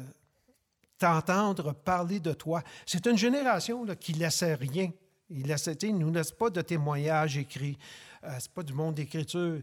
t'entendre 0.98 1.74
parler 1.74 2.20
de 2.20 2.32
toi. 2.32 2.64
C'est 2.86 3.06
une 3.08 3.18
génération 3.18 3.84
là, 3.84 3.96
qui 3.96 4.14
ne 4.14 4.20
laissait 4.20 4.54
rien. 4.56 4.90
Il 5.30 5.48
ne 5.48 5.92
nous 5.98 6.12
laisse 6.12 6.32
pas 6.32 6.50
de 6.50 6.62
témoignages 6.62 7.38
écrits. 7.38 7.78
Euh, 8.24 8.30
c'est 8.40 8.52
pas 8.52 8.64
du 8.64 8.74
monde 8.74 8.96
d'écriture. 8.96 9.62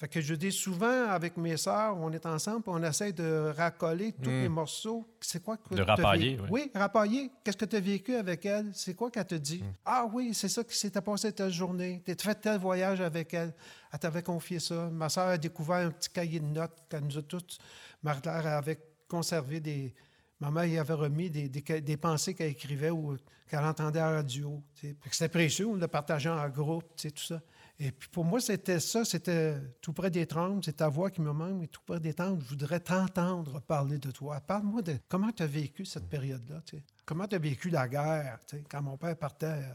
Fait 0.00 0.08
que 0.08 0.22
je 0.22 0.34
dis 0.34 0.50
souvent 0.50 1.08
avec 1.10 1.36
mes 1.36 1.58
sœurs, 1.58 1.94
on 1.98 2.10
est 2.10 2.24
ensemble, 2.24 2.62
on 2.68 2.82
essaie 2.82 3.12
de 3.12 3.52
racoler 3.54 4.12
tous 4.12 4.30
les 4.30 4.48
morceaux. 4.48 5.06
C'est 5.20 5.42
quoi 5.42 5.58
que 5.58 5.74
De 5.74 5.82
rapailler, 5.82 6.36
vécu? 6.36 6.42
oui. 6.50 6.62
Oui, 6.64 6.70
rapailler. 6.74 7.30
Qu'est-ce 7.44 7.58
que 7.58 7.66
tu 7.66 7.76
as 7.76 7.80
vécu 7.80 8.14
avec 8.14 8.46
elle? 8.46 8.70
C'est 8.72 8.94
quoi 8.94 9.10
qu'elle 9.10 9.26
te 9.26 9.34
dit? 9.34 9.62
Ah 9.84 10.06
oui, 10.10 10.32
c'est 10.32 10.48
ça 10.48 10.64
qui 10.64 10.74
s'était 10.74 11.02
passé 11.02 11.30
telle 11.34 11.52
journée. 11.52 12.02
Tu 12.02 12.12
as 12.12 12.14
fait 12.18 12.34
tel 12.34 12.58
voyage 12.58 13.02
avec 13.02 13.34
elle. 13.34 13.52
Elle 13.92 13.98
t'avait 13.98 14.22
confié 14.22 14.58
ça. 14.58 14.88
Ma 14.90 15.10
sœur 15.10 15.28
a 15.28 15.36
découvert 15.36 15.86
un 15.86 15.90
petit 15.90 16.08
cahier 16.08 16.40
de 16.40 16.46
notes 16.46 16.78
qu'elle 16.88 17.04
nous 17.04 17.18
a 17.18 17.22
toutes. 17.22 17.58
Marie-Claire 18.02 18.46
avait 18.46 18.80
conservé 19.06 19.60
des. 19.60 19.94
Ma 20.40 20.50
mère 20.50 20.64
y 20.64 20.78
avait 20.78 20.94
remis 20.94 21.28
des, 21.28 21.50
des, 21.50 21.62
ca- 21.66 21.80
des 21.80 21.98
pensées 21.98 22.32
qu'elle 22.32 22.52
écrivait 22.52 22.88
ou 22.88 23.18
qu'elle 23.46 23.58
entendait 23.64 24.00
à 24.00 24.08
la 24.10 24.16
radio. 24.16 24.62
C'était 25.10 25.28
précieux, 25.28 25.66
on 25.66 25.74
le 25.74 25.86
partageait 25.88 26.30
en 26.30 26.48
groupe, 26.48 26.86
tout 26.96 27.10
ça. 27.18 27.42
Et 27.82 27.92
puis 27.92 28.10
pour 28.10 28.26
moi, 28.26 28.40
c'était 28.40 28.78
ça, 28.78 29.06
c'était 29.06 29.56
tout 29.80 29.94
près 29.94 30.10
des 30.10 30.26
trembles, 30.26 30.62
c'est 30.62 30.76
ta 30.76 30.88
voix 30.90 31.10
qui 31.10 31.22
me 31.22 31.32
manque, 31.32 31.58
mais 31.60 31.66
tout 31.66 31.80
près 31.86 31.98
des 31.98 32.12
trembles, 32.12 32.42
je 32.44 32.50
voudrais 32.50 32.78
t'entendre 32.78 33.58
parler 33.62 33.96
de 33.96 34.10
toi. 34.10 34.38
Parle-moi 34.38 34.82
de 34.82 34.98
comment 35.08 35.32
tu 35.32 35.42
as 35.42 35.46
vécu 35.46 35.86
cette 35.86 36.06
période-là, 36.06 36.60
tu 36.66 36.76
sais. 36.76 36.84
Comment 37.06 37.26
tu 37.26 37.36
as 37.36 37.38
vécu 37.38 37.70
la 37.70 37.88
guerre, 37.88 38.38
tu 38.46 38.58
sais, 38.58 38.64
quand 38.70 38.82
mon 38.82 38.98
père 38.98 39.16
partait, 39.16 39.46
euh, 39.46 39.72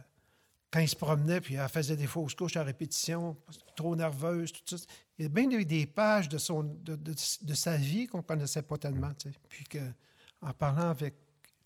quand 0.70 0.82
il 0.82 0.88
se 0.88 0.95
promenait, 0.95 1.41
puis 1.41 1.56
elle 1.56 1.68
faisait 1.68 1.95
des 1.97 2.06
fausses 2.06 2.36
couches 2.36 2.58
à 2.58 2.64
répétition, 2.64 3.36
trop 3.76 3.95
nerveuse, 3.95 4.51
tout 4.51 4.78
ça. 4.78 4.86
Il 5.18 5.24
y 5.24 5.26
a 5.26 5.30
bien 5.30 5.47
des, 5.47 5.86
pages 5.88 6.30
de, 6.30 6.38
son, 6.38 6.62
de, 6.62 6.95
de- 6.95 7.16
de 7.41 7.53
sa 7.56 7.76
vie 7.76 8.06
qu'on 8.06 8.20
ne 8.20 8.24
connaissait 8.24 8.62
pas 8.62 8.78
tellement, 8.78 9.14
tu 9.16 9.32
sais. 9.32 9.36
Puis 9.49 9.64
que, 9.64 9.80
en 10.41 10.53
parlant 10.53 10.89
avec 10.91 11.16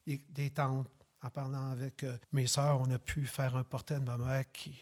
des, 0.08 0.22
des 0.30 0.52
tantes, 0.52 0.88
en 1.22 1.30
parlant 1.30 1.72
avec 1.72 2.02
euh, 2.06 2.18
mes 2.32 2.48
sœurs, 2.48 2.80
on 2.80 2.90
a 2.92 2.98
pu 2.98 3.26
faire 3.26 3.58
un 3.58 3.66
portrait 3.66 4.00
de 4.00 4.06
ma 4.06 4.18
mère 4.18 4.50
qui, 4.54 4.80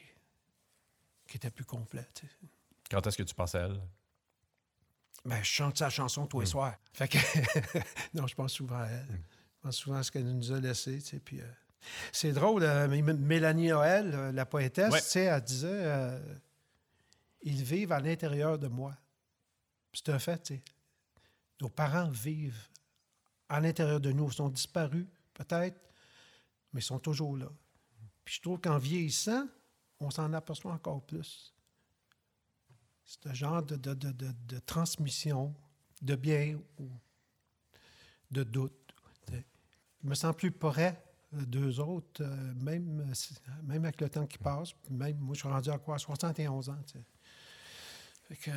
qui 1.27 1.37
était 1.37 1.51
plus 1.51 1.65
complet. 1.65 2.07
Quand 2.89 3.05
est-ce 3.05 3.17
que 3.17 3.23
tu 3.23 3.35
penses 3.35 3.55
à 3.55 3.61
elle? 3.61 3.81
Ben, 5.25 5.37
je 5.43 5.49
chante 5.49 5.77
sa 5.77 5.89
chanson 5.89 6.25
tous 6.25 6.39
les 6.39 6.45
Mm. 6.45 6.49
soirs. 6.49 6.75
Fait 6.93 7.07
que 7.07 7.17
non, 8.13 8.27
je 8.27 8.35
pense 8.35 8.53
souvent 8.53 8.79
à 8.79 8.87
elle. 8.87 9.07
Je 9.09 9.61
pense 9.61 9.75
souvent 9.77 9.97
à 9.97 10.03
ce 10.03 10.11
qu'elle 10.11 10.25
nous 10.31 10.51
a 10.51 10.59
laissé. 10.59 10.99
tu 10.99 11.05
sais, 11.05 11.19
Puis, 11.19 11.41
euh, 11.41 11.45
c'est 12.11 12.31
drôle, 12.31 12.63
euh, 12.63 12.87
Mélanie 12.87 13.67
Noël, 13.69 14.11
euh, 14.13 14.31
la 14.31 14.45
poétesse, 14.45 14.91
Ouais. 14.93 15.01
tu 15.01 15.07
sais, 15.07 15.23
elle 15.23 15.41
disait 15.41 15.67
euh, 15.69 16.35
Ils 17.41 17.63
vivent 17.63 17.91
à 17.91 17.99
l'intérieur 17.99 18.57
de 18.57 18.67
moi. 18.67 18.95
C'est 19.93 20.09
un 20.09 20.19
fait. 20.19 20.41
tu 20.43 20.55
sais. 20.55 20.63
Nos 21.61 21.69
parents 21.69 22.09
vivent 22.09 22.67
à 23.49 23.59
l'intérieur 23.59 23.99
de 23.99 24.11
nous. 24.11 24.27
Ils 24.27 24.33
sont 24.33 24.49
disparus, 24.49 25.07
peut-être, 25.33 25.79
mais 26.71 26.81
ils 26.81 26.83
sont 26.83 26.99
toujours 26.99 27.35
là. 27.35 27.47
Puis 28.23 28.35
je 28.35 28.41
trouve 28.41 28.59
qu'en 28.59 28.77
vieillissant, 28.77 29.47
on 29.99 30.09
s'en 30.09 30.31
aperçoit 30.33 30.73
encore 30.73 31.01
plus. 31.05 31.53
C'est 33.05 33.27
un 33.27 33.33
genre 33.33 33.63
de, 33.63 33.75
de- 33.75 33.93
de- 33.93 34.11
de- 34.11 34.59
transmission 34.59 35.55
de 36.01 36.15
bien 36.15 36.59
ou 36.79 36.89
de 38.31 38.43
doute. 38.43 38.73
Je 40.03 40.07
me 40.09 40.13
sens 40.15 40.35
plus 40.35 40.51
prêt, 40.51 41.01
euh, 41.33 41.41
deux 41.45 41.79
autres, 41.79 42.21
euh, 42.23 42.53
même, 42.55 42.99
euh, 43.01 43.51
même 43.63 43.83
avec 43.85 43.99
le 44.01 44.09
temps 44.09 44.27
qui 44.27 44.37
passe. 44.37 44.69
Même, 44.89 45.17
moi, 45.17 45.33
je 45.33 45.39
suis 45.39 45.49
rendu 45.49 45.69
à 45.69 45.77
quoi? 45.79 45.97
71 45.97 46.69
ans. 46.69 46.77
Fait 48.27 48.35
que, 48.35 48.51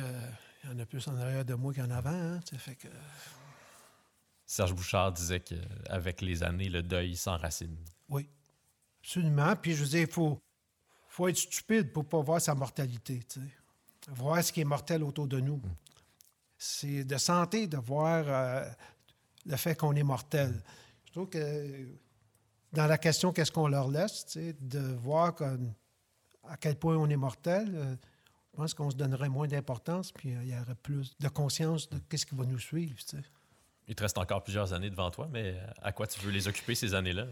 il 0.63 0.69
y 0.69 0.73
en 0.73 0.79
a 0.79 0.85
plus 0.85 1.07
en 1.07 1.17
arrière 1.17 1.43
de 1.45 1.53
moi 1.55 1.73
qu'en 1.73 1.89
avant. 1.89 2.11
hein, 2.11 2.39
fait 2.57 2.75
que, 2.75 2.87
Serge 4.45 4.73
Bouchard 4.75 5.13
disait 5.13 5.39
qu'avec 5.39 6.21
les 6.21 6.43
années, 6.43 6.67
le 6.69 6.83
deuil 6.83 7.15
s'enracine. 7.15 7.77
oui, 8.09 8.29
absolument. 9.01 9.55
Puis 9.55 9.73
je 9.73 9.83
veux 9.83 9.89
dire, 9.89 10.01
il 10.01 10.11
faut, 10.13 10.41
faut 11.11 11.27
être 11.27 11.37
stupide 11.37 11.91
pour 11.91 12.03
ne 12.03 12.07
pas 12.07 12.21
voir 12.21 12.41
sa 12.41 12.55
mortalité. 12.55 13.19
Voir 14.07 14.41
ce 14.43 14.53
qui 14.53 14.61
est 14.61 14.65
mortel 14.65 15.03
autour 15.03 15.27
de 15.27 15.39
nous. 15.41 15.61
C'est 16.57 17.03
de 17.03 17.17
santé 17.17 17.67
de 17.67 17.77
voir 17.77 18.23
euh, 18.27 18.65
le 19.45 19.57
fait 19.57 19.75
qu'on 19.75 19.93
est 19.93 20.03
mortel. 20.03 20.63
Je 21.05 21.11
trouve 21.11 21.27
que 21.27 21.85
dans 22.71 22.87
la 22.87 22.97
question 22.97 23.33
qu'est-ce 23.33 23.51
qu'on 23.51 23.67
leur 23.67 23.89
laisse, 23.89 24.37
de 24.37 24.79
voir 24.79 25.35
à 26.47 26.55
quel 26.55 26.77
point 26.77 26.95
on 26.95 27.09
est 27.09 27.17
mortel, 27.17 27.71
euh, 27.75 27.95
je 28.53 28.57
pense 28.57 28.73
qu'on 28.73 28.89
se 28.89 28.95
donnerait 28.95 29.29
moins 29.29 29.47
d'importance, 29.47 30.13
puis 30.13 30.33
euh, 30.33 30.43
il 30.43 30.49
y 30.49 30.57
aurait 30.57 30.75
plus 30.75 31.13
de 31.19 31.27
conscience 31.27 31.89
de 31.89 31.99
qu'est-ce 32.07 32.25
qui 32.25 32.35
va 32.35 32.45
nous 32.45 32.59
suivre. 32.59 32.95
Il 33.87 33.95
te 33.95 34.03
reste 34.03 34.17
encore 34.17 34.43
plusieurs 34.43 34.71
années 34.71 34.89
devant 34.89 35.11
toi, 35.11 35.27
mais 35.29 35.59
à 35.81 35.91
quoi 35.91 36.07
tu 36.07 36.21
veux 36.21 36.31
les 36.31 36.47
occuper 36.47 36.75
ces 36.75 36.95
années-là? 36.95 37.27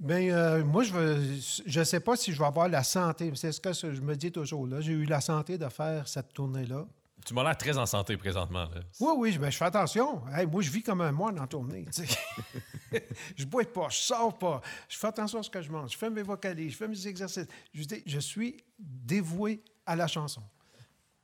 Bien, 0.00 0.34
euh, 0.34 0.64
moi, 0.64 0.82
je 0.82 0.94
veux, 0.94 1.38
je 1.66 1.84
sais 1.84 2.00
pas 2.00 2.16
si 2.16 2.32
je 2.32 2.38
vais 2.38 2.46
avoir 2.46 2.68
la 2.68 2.82
santé. 2.82 3.30
C'est 3.34 3.52
ce 3.52 3.60
que 3.60 3.72
je 3.72 4.00
me 4.00 4.16
dis 4.16 4.32
toujours. 4.32 4.66
Là. 4.66 4.80
J'ai 4.80 4.92
eu 4.92 5.04
la 5.04 5.20
santé 5.20 5.58
de 5.58 5.68
faire 5.68 6.08
cette 6.08 6.32
tournée-là. 6.32 6.86
Tu 7.26 7.34
m'as 7.34 7.44
l'air 7.44 7.58
très 7.58 7.76
en 7.76 7.84
santé 7.84 8.16
présentement. 8.16 8.64
là. 8.64 8.80
Oui, 8.98 9.12
oui, 9.18 9.38
ben, 9.38 9.50
je 9.50 9.58
fais 9.58 9.66
attention. 9.66 10.26
Hey, 10.28 10.46
moi, 10.46 10.62
je 10.62 10.70
vis 10.70 10.82
comme 10.82 11.02
un 11.02 11.12
moine 11.12 11.38
en 11.38 11.46
tournée. 11.46 11.84
je 13.36 13.44
bois 13.44 13.64
pas, 13.64 13.90
je 13.90 13.98
sors 13.98 14.38
pas. 14.38 14.62
Je 14.88 14.96
fais 14.96 15.08
attention 15.08 15.40
à 15.40 15.42
ce 15.42 15.50
que 15.50 15.60
je 15.60 15.70
mange. 15.70 15.92
Je 15.92 15.98
fais 15.98 16.08
mes 16.08 16.22
vocalises, 16.22 16.72
je 16.72 16.76
fais 16.78 16.88
mes 16.88 17.06
exercices. 17.06 17.46
Je, 17.74 17.84
dis, 17.84 18.02
je 18.06 18.18
suis 18.20 18.56
dévoué 18.78 19.62
à 19.84 19.96
la 19.96 20.06
chanson, 20.06 20.42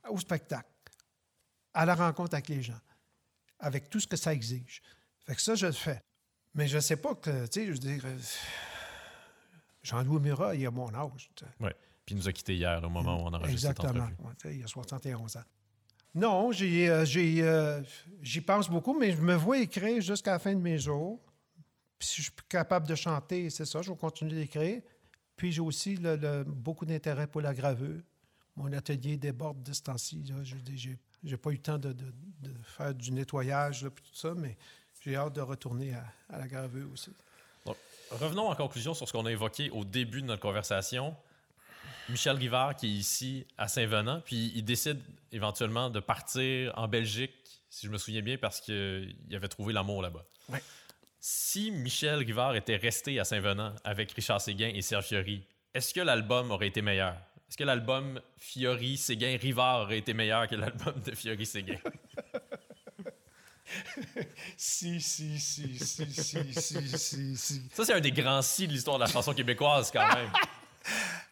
au 0.07 0.19
spectacle, 0.19 0.69
à 1.73 1.83
la 1.83 1.95
rencontre 1.95 2.35
avec 2.35 2.49
les 2.49 2.61
gens, 2.61 2.79
avec 3.59 3.89
tout 3.89 3.99
ce 3.99 4.05
que 4.05 4.17
ça 4.17 4.35
exige. 4.35 4.83
Fait 5.25 5.33
que 5.33 5.41
ça, 5.41 5.55
je 5.55 5.65
le 5.65 5.71
fais. 5.71 6.03
Mais 6.57 6.67
je 6.67 6.79
sais 6.79 6.97
pas 6.97 7.15
que, 7.15 7.45
tu 7.45 7.61
sais, 7.61 7.65
je 7.67 7.71
veux 7.71 7.77
dire, 7.77 8.01
euh, 8.05 8.17
Jean-Louis 9.83 10.19
Murat, 10.19 10.55
il 10.55 10.65
a 10.65 10.71
mon 10.71 10.93
âge. 10.93 11.29
Ouais. 11.59 11.75
Puis 12.05 12.15
il 12.15 12.17
nous 12.17 12.27
a 12.27 12.31
quittés 12.33 12.55
hier, 12.55 12.81
au 12.83 12.89
moment 12.89 13.17
où 13.23 13.27
on 13.27 13.33
enregistre 13.33 13.67
cette 13.67 13.79
Exactement. 13.79 14.09
sais, 14.41 14.55
il 14.55 14.63
a 14.63 14.67
71 14.67 15.37
ans. 15.37 15.43
Non, 16.15 16.51
euh, 16.51 17.05
euh, 17.41 17.83
j'y 18.21 18.41
pense 18.41 18.69
beaucoup, 18.69 18.97
mais 18.97 19.11
je 19.11 19.21
me 19.21 19.35
vois 19.35 19.59
écrire 19.59 20.01
jusqu'à 20.01 20.31
la 20.31 20.39
fin 20.39 20.53
de 20.53 20.59
mes 20.59 20.79
jours. 20.79 21.21
Puis 21.99 22.07
si 22.07 22.15
je 22.17 22.21
suis 22.23 22.31
capable 22.49 22.87
de 22.87 22.95
chanter, 22.95 23.49
c'est 23.49 23.65
ça, 23.65 23.81
je 23.81 23.91
vais 23.91 23.97
continuer 23.97 24.33
d'écrire. 24.35 24.81
Puis 25.35 25.51
j'ai 25.51 25.61
aussi 25.61 25.95
le- 25.97 26.15
le- 26.15 26.43
beaucoup 26.43 26.85
d'intérêt 26.85 27.27
pour 27.27 27.41
la 27.41 27.53
gravure. 27.53 28.01
Mon 28.55 28.71
atelier 28.73 29.17
déborde 29.17 29.61
de 29.61 29.73
ce 29.73 29.83
temps-ci. 29.83 30.23
J'ai, 30.75 30.97
j'ai 31.23 31.37
pas 31.37 31.51
eu 31.51 31.53
le 31.55 31.61
temps 31.61 31.77
de, 31.77 31.91
de- 31.93 32.13
de 32.41 32.53
faire 32.63 32.93
du 32.95 33.11
nettoyage, 33.11 33.83
là, 33.83 33.91
puis 33.91 34.03
tout 34.03 34.15
ça, 34.17 34.33
mais 34.33 34.57
j'ai 35.07 35.15
hâte 35.15 35.33
de 35.33 35.41
retourner 35.41 35.93
à, 35.93 36.03
à 36.35 36.39
la 36.39 36.47
gravure 36.47 36.91
aussi. 36.91 37.11
Donc, 37.65 37.77
revenons 38.11 38.49
en 38.49 38.55
conclusion 38.55 38.93
sur 38.93 39.07
ce 39.07 39.13
qu'on 39.13 39.25
a 39.25 39.31
évoqué 39.31 39.69
au 39.69 39.85
début 39.85 40.21
de 40.21 40.27
notre 40.27 40.41
conversation. 40.41 41.15
Michel 42.09 42.35
Rivard 42.35 42.75
qui 42.75 42.87
est 42.87 42.91
ici 42.91 43.45
à 43.57 43.67
Saint-Venant, 43.67 44.21
puis 44.21 44.51
il 44.55 44.63
décide 44.63 44.99
éventuellement 45.31 45.89
de 45.89 45.99
partir 45.99 46.73
en 46.77 46.87
Belgique, 46.87 47.33
si 47.69 47.87
je 47.87 47.91
me 47.91 47.97
souviens 47.97 48.21
bien, 48.21 48.37
parce 48.37 48.59
qu'il 48.59 49.15
avait 49.33 49.47
trouvé 49.47 49.73
l'amour 49.73 50.01
là-bas. 50.01 50.25
Ouais. 50.49 50.61
Si 51.19 51.71
Michel 51.71 52.19
Rivard 52.19 52.55
était 52.55 52.75
resté 52.75 53.19
à 53.19 53.23
Saint-Venant 53.23 53.73
avec 53.83 54.11
Richard 54.11 54.41
Séguin 54.41 54.71
et 54.73 54.81
Serge 54.81 55.05
Fiori, 55.05 55.43
est-ce 55.73 55.93
que 55.93 56.01
l'album 56.01 56.51
aurait 56.51 56.67
été 56.67 56.81
meilleur? 56.81 57.15
Est-ce 57.49 57.57
que 57.57 57.63
l'album 57.63 58.19
Fiori-Séguin-Rivard 58.37 59.83
aurait 59.83 59.99
été 59.99 60.13
meilleur 60.13 60.47
que 60.47 60.55
l'album 60.55 60.93
de 61.05 61.15
Fiori-Séguin? 61.15 61.77
Si, 64.57 64.99
si, 65.01 65.39
si, 65.39 65.77
si, 65.77 66.13
si, 66.13 66.53
si, 66.53 66.97
si, 66.97 67.37
si. 67.37 67.69
Ça, 67.73 67.85
c'est 67.85 67.93
un 67.93 67.99
des 67.99 68.11
grands 68.11 68.41
si 68.41 68.67
de 68.67 68.73
l'histoire 68.73 68.97
de 68.97 69.03
la 69.03 69.09
chanson 69.09 69.33
québécoise, 69.33 69.91
quand 69.91 70.07
même. 70.15 70.31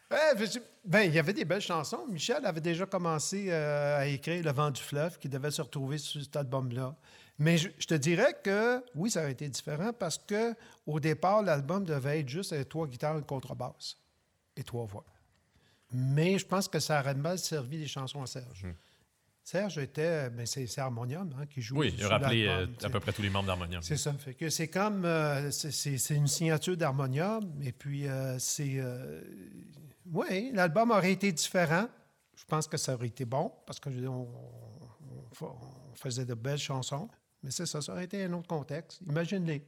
Ouais, 0.08 0.46
ben, 0.84 1.00
il 1.00 1.14
y 1.14 1.18
avait 1.18 1.32
des 1.32 1.44
belles 1.44 1.60
chansons. 1.60 2.06
Michel 2.06 2.46
avait 2.46 2.60
déjà 2.60 2.86
commencé 2.86 3.46
euh, 3.48 3.98
à 3.98 4.06
écrire 4.06 4.44
Le 4.44 4.52
vent 4.52 4.70
du 4.70 4.80
fleuve, 4.80 5.18
qui 5.18 5.28
devait 5.28 5.50
se 5.50 5.60
retrouver 5.60 5.98
sur 5.98 6.22
cet 6.22 6.36
album-là. 6.36 6.94
Mais 7.40 7.58
je, 7.58 7.70
je 7.76 7.86
te 7.88 7.94
dirais 7.94 8.36
que 8.44 8.84
oui, 8.94 9.10
ça 9.10 9.22
aurait 9.22 9.32
été 9.32 9.48
différent 9.48 9.92
parce 9.92 10.16
que 10.16 10.54
au 10.86 11.00
départ, 11.00 11.42
l'album 11.42 11.84
devait 11.84 12.20
être 12.20 12.28
juste 12.28 12.52
avec 12.52 12.68
trois 12.68 12.86
guitares, 12.86 13.18
une 13.18 13.24
contrebasse 13.24 13.96
et 14.56 14.62
trois 14.62 14.86
voix. 14.86 15.04
Mais 15.92 16.38
je 16.38 16.46
pense 16.46 16.68
que 16.68 16.78
ça 16.78 17.00
aurait 17.00 17.14
mal 17.14 17.38
servi 17.38 17.78
les 17.78 17.86
chansons 17.86 18.22
à 18.22 18.26
Serge. 18.26 18.66
Serge 19.48 19.78
était, 19.78 20.28
ben, 20.30 20.44
c'est 20.44 20.66
Harmonium 20.78 21.32
hein, 21.40 21.46
qui 21.46 21.62
joue. 21.62 21.76
Oui, 21.78 21.94
il 21.96 22.04
a 22.04 22.08
rappelé 22.08 22.48
euh, 22.48 22.66
à 22.82 22.88
peu 22.90 22.98
près 22.98 23.12
tous 23.12 23.22
les 23.22 23.30
membres 23.30 23.46
d'Harmonium. 23.46 23.80
C'est 23.80 23.96
ça. 23.96 24.12
Fait 24.14 24.34
que 24.34 24.50
c'est 24.50 24.66
comme. 24.66 25.04
euh, 25.04 25.52
c'est- 25.52 25.96
une 26.16 26.26
signature 26.26 26.76
d'harmonium. 26.76 27.44
Et 27.62 27.70
puis, 27.70 28.08
euh, 28.08 28.36
c'est. 28.40 28.82
oui, 30.12 30.50
l'album 30.52 30.90
aurait 30.90 31.12
été 31.12 31.30
différent. 31.30 31.86
Je 32.34 32.44
pense 32.44 32.66
que 32.66 32.76
ça 32.76 32.94
aurait 32.94 33.06
été 33.06 33.24
bon 33.24 33.52
parce 33.66 33.78
que 33.78 33.88
on, 34.08 34.28
on 34.28 35.34
fa- 35.34 35.46
on 35.46 35.94
faisait 35.94 36.24
de 36.24 36.34
belles 36.34 36.58
chansons. 36.58 37.08
Mais 37.44 37.52
c'est 37.52 37.66
ça, 37.66 37.80
ça 37.80 37.92
aurait 37.92 38.04
été 38.04 38.24
un 38.24 38.32
autre 38.32 38.48
contexte. 38.48 39.00
Imagine-les. 39.06 39.64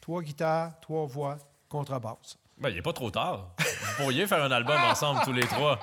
Trois 0.00 0.22
guitares, 0.22 0.80
trois 0.80 1.06
voix, 1.06 1.38
contrebasse. 1.68 2.36
Ben, 2.58 2.68
il 2.70 2.74
n'est 2.74 2.82
pas 2.82 2.92
trop 2.92 3.12
tard. 3.12 3.54
Vous 3.60 3.94
pourriez 4.02 4.26
faire 4.26 4.42
un 4.42 4.50
album 4.50 4.76
ensemble, 4.90 5.20
tous 5.24 5.32
les 5.32 5.46
trois. 5.46 5.78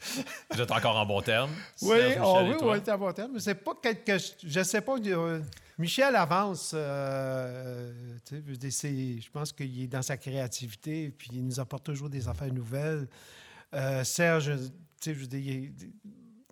Vous 0.54 0.60
êtes 0.60 0.70
encore 0.70 0.96
en 0.96 1.04
bon 1.06 1.20
terme. 1.20 1.50
Oui, 1.82 1.96
oh, 2.22 2.38
et 2.40 2.48
oui, 2.50 2.56
oui, 2.62 2.78
c'est 2.84 2.90
à 2.90 2.96
bon 2.96 3.12
terme. 3.12 3.32
Mais 3.34 3.40
c'est 3.40 3.54
pas 3.56 3.72
quelque. 3.82 4.12
Je 4.44 4.62
sais 4.62 4.80
pas. 4.80 4.96
euh, 4.98 5.40
Michel 5.76 6.14
avance. 6.16 6.72
euh, 6.74 7.92
je 8.30 9.30
pense 9.30 9.52
qu'il 9.52 9.82
est 9.82 9.86
dans 9.88 10.02
sa 10.02 10.16
créativité, 10.16 11.10
puis 11.10 11.30
il 11.32 11.44
nous 11.44 11.58
apporte 11.60 11.84
toujours 11.84 12.08
des 12.08 12.26
affaires 12.28 12.52
nouvelles. 12.52 13.08
Euh, 13.74 14.02
Serge, 14.04 14.52
tu 14.56 14.70
sais, 15.00 15.14
je 15.14 15.20
veux 15.20 15.26
dire, 15.26 15.40
il 15.40 15.64
est, 15.64 15.72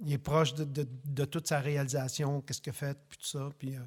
il 0.04 0.12
est 0.12 0.18
proche 0.18 0.54
de, 0.54 0.64
de- 0.64 0.88
de 1.04 1.24
toute 1.24 1.46
sa 1.48 1.60
réalisation, 1.60 2.40
qu'est-ce 2.42 2.60
qu'il 2.60 2.70
a 2.70 2.74
fait, 2.74 2.98
puis 3.08 3.18
tout 3.18 3.26
ça. 3.26 3.48
Puis 3.58 3.74
euh, 3.76 3.80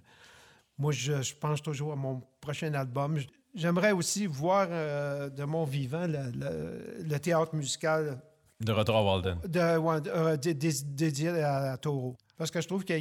moi, 0.78 0.92
je, 0.92 1.22
je 1.22 1.36
pense 1.36 1.62
toujours 1.62 1.92
à 1.94 1.96
mon 1.96 2.22
prochain 2.42 2.74
album. 2.74 3.20
J'aimerais 3.54 3.92
aussi 3.92 4.26
voir 4.26 4.68
de 4.70 5.44
mon 5.44 5.64
vivant 5.66 6.06
le, 6.08 6.32
le- 6.32 7.04
le 7.04 7.20
théâtre 7.20 7.56
musical 7.56 8.22
De 8.60 8.74
retour 8.74 8.98
à 8.98 9.04
Walden. 9.04 9.38
de, 9.48 9.78
ouais, 9.78 10.08
euh, 10.08 10.36
dé- 10.36 10.54
dé- 10.54 10.84
dédié 10.84 11.30
à, 11.30 11.72
à 11.74 11.78
Taureau. 11.78 12.18
Parce 12.38 12.52
que 12.52 12.60
je 12.60 12.68
trouve 12.68 12.84
que 12.84 12.94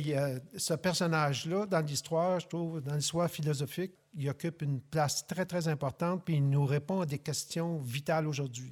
ce 0.57 0.75
personnage-là, 0.75 1.67
dans 1.67 1.81
l'histoire, 1.81 2.39
je 2.39 2.47
trouve, 2.47 2.81
dans 2.81 2.95
l'histoire 2.95 3.29
philosophique, 3.29 3.93
il 4.17 4.29
occupe 4.31 4.63
une 4.63 4.81
place 4.81 5.27
très, 5.27 5.45
très 5.45 5.67
importante, 5.67 6.25
puis 6.25 6.37
il 6.37 6.49
nous 6.49 6.65
répond 6.65 7.01
à 7.01 7.07
des 7.07 7.19
questions 7.19 7.79
vitales 7.79 8.29
aujourd'hui. 8.29 8.71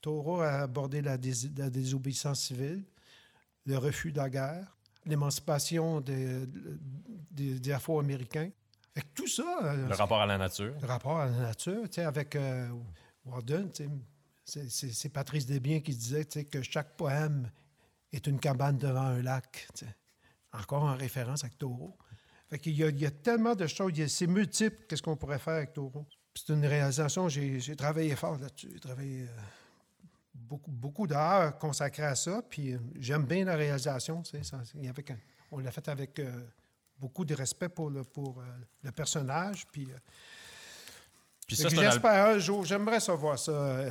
Taureau 0.00 0.40
a 0.40 0.62
abordé 0.62 1.00
la, 1.00 1.16
dés- 1.16 1.50
la 1.56 1.70
désobéissance 1.70 2.40
civile, 2.40 2.82
le 3.66 3.78
refus 3.78 4.10
de 4.10 4.16
la 4.18 4.28
guerre, 4.30 4.76
l'émancipation 5.06 6.00
des, 6.00 6.44
des- 7.30 7.60
des 7.60 7.72
Afro-Américains. 7.72 8.50
Que 8.94 9.00
tout 9.14 9.28
ça, 9.28 9.58
euh, 9.62 9.86
Le 9.88 9.94
rapport 9.94 10.20
à 10.20 10.26
la 10.26 10.38
nature. 10.38 10.74
le 10.80 10.86
rapport 10.88 11.20
à 11.20 11.26
la 11.26 11.38
nature, 11.38 11.82
avec 11.98 12.34
euh, 12.34 12.68
Warden, 13.24 13.70
c'est- 14.50 15.08
Patrice 15.08 15.46
Desbiens 15.46 15.80
qui 15.80 15.94
disait 15.94 16.24
que 16.24 16.62
chaque 16.62 16.96
poème 16.96 17.50
est 18.12 18.26
une 18.26 18.38
cabane 18.38 18.78
devant 18.78 19.02
un 19.02 19.22
lac. 19.22 19.68
Encore 20.52 20.82
en 20.82 20.96
référence 20.96 21.44
avec 21.44 21.58
Taureau. 21.58 21.96
Fait 22.48 22.58
qu'il 22.58 22.74
y 22.74 22.82
a, 22.82 22.88
il 22.88 22.98
y 22.98 23.06
a 23.06 23.10
tellement 23.12 23.54
de 23.54 23.66
choses, 23.68 23.92
c'est 24.08 24.26
multiple, 24.26 24.84
qu'est-ce 24.88 25.02
qu'on 25.02 25.16
pourrait 25.16 25.38
faire 25.38 25.54
avec 25.54 25.72
Taureau. 25.72 26.04
C'est 26.34 26.52
une 26.52 26.66
réalisation, 26.66 27.28
j'ai 27.28 27.76
travaillé 27.76 28.16
fort 28.16 28.38
là-dessus. 28.38 28.70
J'ai 28.72 28.80
travaillé 28.80 29.22
euh, 29.22 29.26
beaucoup, 30.34 31.06
d'heures 31.06 31.56
consacrées 31.58 32.06
à 32.06 32.16
ça, 32.16 32.42
puis 32.42 32.72
euh, 32.72 32.78
j'aime 32.98 33.24
bien 33.24 33.44
la 33.44 33.54
réalisation. 33.54 34.22
on 35.52 35.58
l'a 35.58 35.70
fait 35.70 35.88
avec 35.88 36.18
euh, 36.18 36.44
beaucoup 36.98 37.24
de 37.24 37.34
respect 37.34 37.68
pour 37.68 37.90
le, 37.90 38.02
pour, 38.02 38.42
le 38.82 38.92
personnage, 38.92 39.66
puis... 39.70 39.88
Puis 41.50 41.56
ça, 41.56 41.68
c'est 41.68 41.76
J'espère 41.76 42.26
un 42.28 42.38
jour, 42.38 42.64
j'aimerais 42.64 43.00
ça 43.00 43.12
voir 43.14 43.36
ça, 43.36 43.50
euh, 43.50 43.90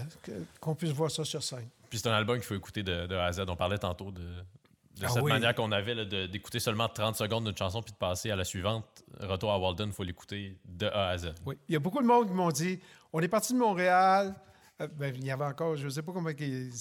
qu'on 0.62 0.76
puisse 0.76 0.92
voir 0.92 1.12
ça 1.12 1.26
sur 1.26 1.44
scène. 1.44 1.68
puis 1.90 2.00
c'est 2.00 2.08
un 2.08 2.14
album 2.14 2.38
qu'il 2.38 2.46
faut 2.46 2.56
écouter 2.56 2.84
de, 2.84 3.06
de 3.06 3.16
A 3.16 3.26
à 3.26 3.32
Z. 3.34 3.42
On 3.50 3.56
parlait 3.58 3.78
tantôt 3.78 4.12
de, 4.12 4.22
de 4.22 5.06
Ah 5.06 5.10
cette 5.10 5.24
oui. 5.24 5.32
manière 5.32 5.54
qu'on 5.54 5.72
avait 5.74 6.06
d'écouter 6.30 6.60
seulement 6.60 6.88
30 6.88 7.18
secondes 7.18 7.44
d'une 7.46 7.58
chanson 7.58 7.82
puis 7.82 7.92
de 7.92 7.98
passer 7.98 8.32
à 8.32 8.38
la 8.38 8.46
suivante. 8.46 8.86
Retour 9.20 9.52
à 9.52 9.60
Walden, 9.60 9.88
il 9.90 9.94
faut 9.94 10.04
l'écouter 10.04 10.58
de 10.66 10.88
A 10.88 11.10
à 11.10 11.18
Z. 11.18 11.34
Oui. 11.46 11.58
Il 11.68 11.74
y 11.74 11.76
a 11.76 11.80
beaucoup 11.80 12.02
de 12.02 12.08
monde 12.08 12.28
qui 12.28 12.34
m'ont 12.34 12.52
dit 12.52 12.80
on 13.12 13.20
est 13.20 13.28
parti 13.28 13.52
de 13.52 13.58
Montréal. 13.58 14.34
Euh, 14.82 14.88
ben, 14.98 15.14
il 15.14 15.26
y 15.26 15.32
avait 15.32 15.44
encore, 15.44 15.76
je 15.76 15.84
ne 15.86 15.90
sais 15.90 16.02
pas 16.02 16.14
comment. 16.14 16.30
Il 16.40 16.72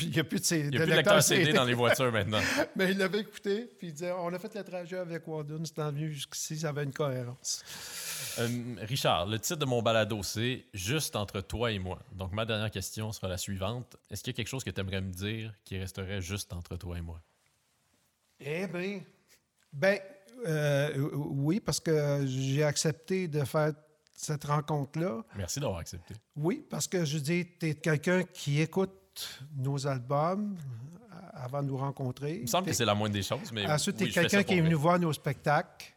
il 0.00 0.10
n'y 0.10 0.18
a 0.18 0.24
plus 0.24 0.40
de, 0.40 0.44
ces, 0.44 0.58
Il 0.58 0.70
n'y 0.70 0.76
a 0.76 0.80
plus 0.80 0.90
de 0.90 0.96
lecteur 0.96 1.22
CD 1.22 1.52
dans 1.52 1.64
les 1.64 1.74
voitures 1.74 2.10
maintenant. 2.10 2.40
Mais 2.76 2.90
il 2.90 2.98
l'avait 2.98 3.20
écouté, 3.20 3.70
puis 3.78 3.88
il 3.88 3.92
disait 3.92 4.10
on 4.10 4.32
a 4.34 4.38
fait 4.40 4.52
le 4.56 4.64
trajet 4.64 4.98
avec 4.98 5.26
Warden, 5.28 5.64
c'était 5.64 5.82
venu 5.82 6.12
jusqu'ici, 6.12 6.58
ça 6.58 6.70
avait 6.70 6.82
une 6.82 6.92
cohérence. 6.92 7.62
Euh, 8.38 8.74
Richard, 8.82 9.26
le 9.26 9.38
titre 9.38 9.58
de 9.58 9.64
mon 9.64 9.82
balado, 9.82 10.22
c'est 10.22 10.64
Juste 10.72 11.16
entre 11.16 11.40
toi 11.40 11.72
et 11.72 11.78
moi. 11.78 11.98
Donc, 12.12 12.32
ma 12.32 12.44
dernière 12.44 12.70
question 12.70 13.12
sera 13.12 13.28
la 13.28 13.38
suivante. 13.38 13.96
Est-ce 14.10 14.22
qu'il 14.22 14.32
y 14.32 14.34
a 14.34 14.36
quelque 14.36 14.48
chose 14.48 14.64
que 14.64 14.70
tu 14.70 14.80
aimerais 14.80 15.00
me 15.00 15.12
dire 15.12 15.52
qui 15.64 15.78
resterait 15.78 16.20
juste 16.20 16.52
entre 16.52 16.76
toi 16.76 16.98
et 16.98 17.00
moi? 17.00 17.20
Eh 18.40 18.66
bien, 18.66 19.00
ben, 19.72 19.98
euh, 20.46 21.10
oui, 21.12 21.60
parce 21.60 21.80
que 21.80 22.24
j'ai 22.26 22.62
accepté 22.62 23.28
de 23.28 23.44
faire 23.44 23.72
cette 24.14 24.44
rencontre-là. 24.44 25.24
Merci 25.36 25.60
d'avoir 25.60 25.80
accepté. 25.80 26.14
Oui, 26.36 26.64
parce 26.68 26.86
que 26.86 27.04
je 27.04 27.18
dis, 27.18 27.46
tu 27.58 27.68
es 27.68 27.74
quelqu'un 27.74 28.22
qui 28.24 28.60
écoute 28.60 28.92
nos 29.56 29.86
albums 29.86 30.56
euh, 30.56 31.16
avant 31.32 31.62
de 31.62 31.68
nous 31.68 31.76
rencontrer. 31.76 32.36
Il 32.36 32.42
me 32.42 32.46
semble 32.46 32.66
que 32.66 32.72
c'est 32.72 32.84
la 32.84 32.94
moindre 32.94 33.14
des 33.14 33.22
choses, 33.22 33.52
mais. 33.52 33.66
Ensuite, 33.66 33.96
tu 33.96 34.04
es 34.04 34.10
quelqu'un 34.10 34.42
qui 34.42 34.54
est 34.54 34.60
venu 34.60 34.74
voir 34.74 34.98
nos 34.98 35.12
spectacles. 35.12 35.92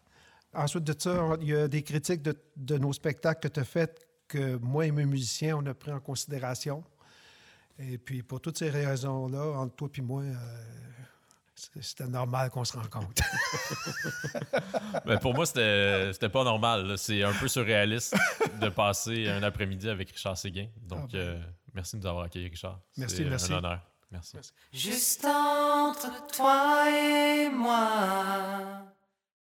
Ensuite 0.54 0.84
de 0.84 0.96
ça, 0.98 1.38
il 1.42 1.48
y 1.48 1.56
a 1.56 1.68
des 1.68 1.82
critiques 1.84 2.22
de, 2.22 2.36
de 2.58 2.78
nos 2.78 2.92
spectacles 2.94 3.40
que 3.48 3.54
tu 3.54 3.60
as 3.60 3.64
faites 3.66 4.08
que 4.28 4.58
moi 4.58 4.86
et 4.86 4.92
mes 4.92 5.06
musiciens, 5.06 5.58
on 5.58 5.66
a 5.66 5.74
pris 5.74 5.92
en 5.92 6.00
considération. 6.00 6.84
Et 7.80 7.98
puis, 7.98 8.22
pour 8.22 8.42
toutes 8.42 8.58
ces 8.58 8.70
raisons-là, 8.70 9.58
entre 9.60 9.76
toi 9.76 9.90
et 9.98 10.02
moi, 10.02 10.22
euh, 10.24 10.36
c'est- 11.56 11.82
c'était 11.82 12.08
normal 12.08 12.50
qu'on 12.50 12.64
se 12.66 12.78
rencontre. 12.78 13.24
Ben, 15.06 15.18
pour 15.20 15.34
moi, 15.34 15.46
c'était 15.46 16.12
c'était 16.14 16.30
pas 16.30 16.44
normal. 16.44 16.98
C'est 16.98 17.24
un 17.24 17.34
peu 17.34 17.48
surréaliste 17.48 18.16
de 18.62 18.70
passer 18.70 19.28
un 19.30 19.42
après-midi 19.44 19.90
avec 19.90 20.12
Richard 20.12 20.38
Séguin. 20.38 20.68
Donc, 20.82 21.00
Ah 21.06 21.08
ben. 21.14 21.20
euh, 21.20 21.40
merci 21.74 21.96
de 21.96 22.02
nous 22.02 22.08
avoir 22.08 22.26
accueillis, 22.26 22.50
Richard. 22.50 22.80
Merci, 22.98 23.16
C'est 23.18 23.26
merci. 23.26 23.54
un 23.54 23.58
honneur. 23.58 23.80
Merci. 24.12 24.38
Juste 24.74 25.26
entre 25.26 26.28
toi 26.28 26.86
et 26.90 27.50
moi. 27.50 28.91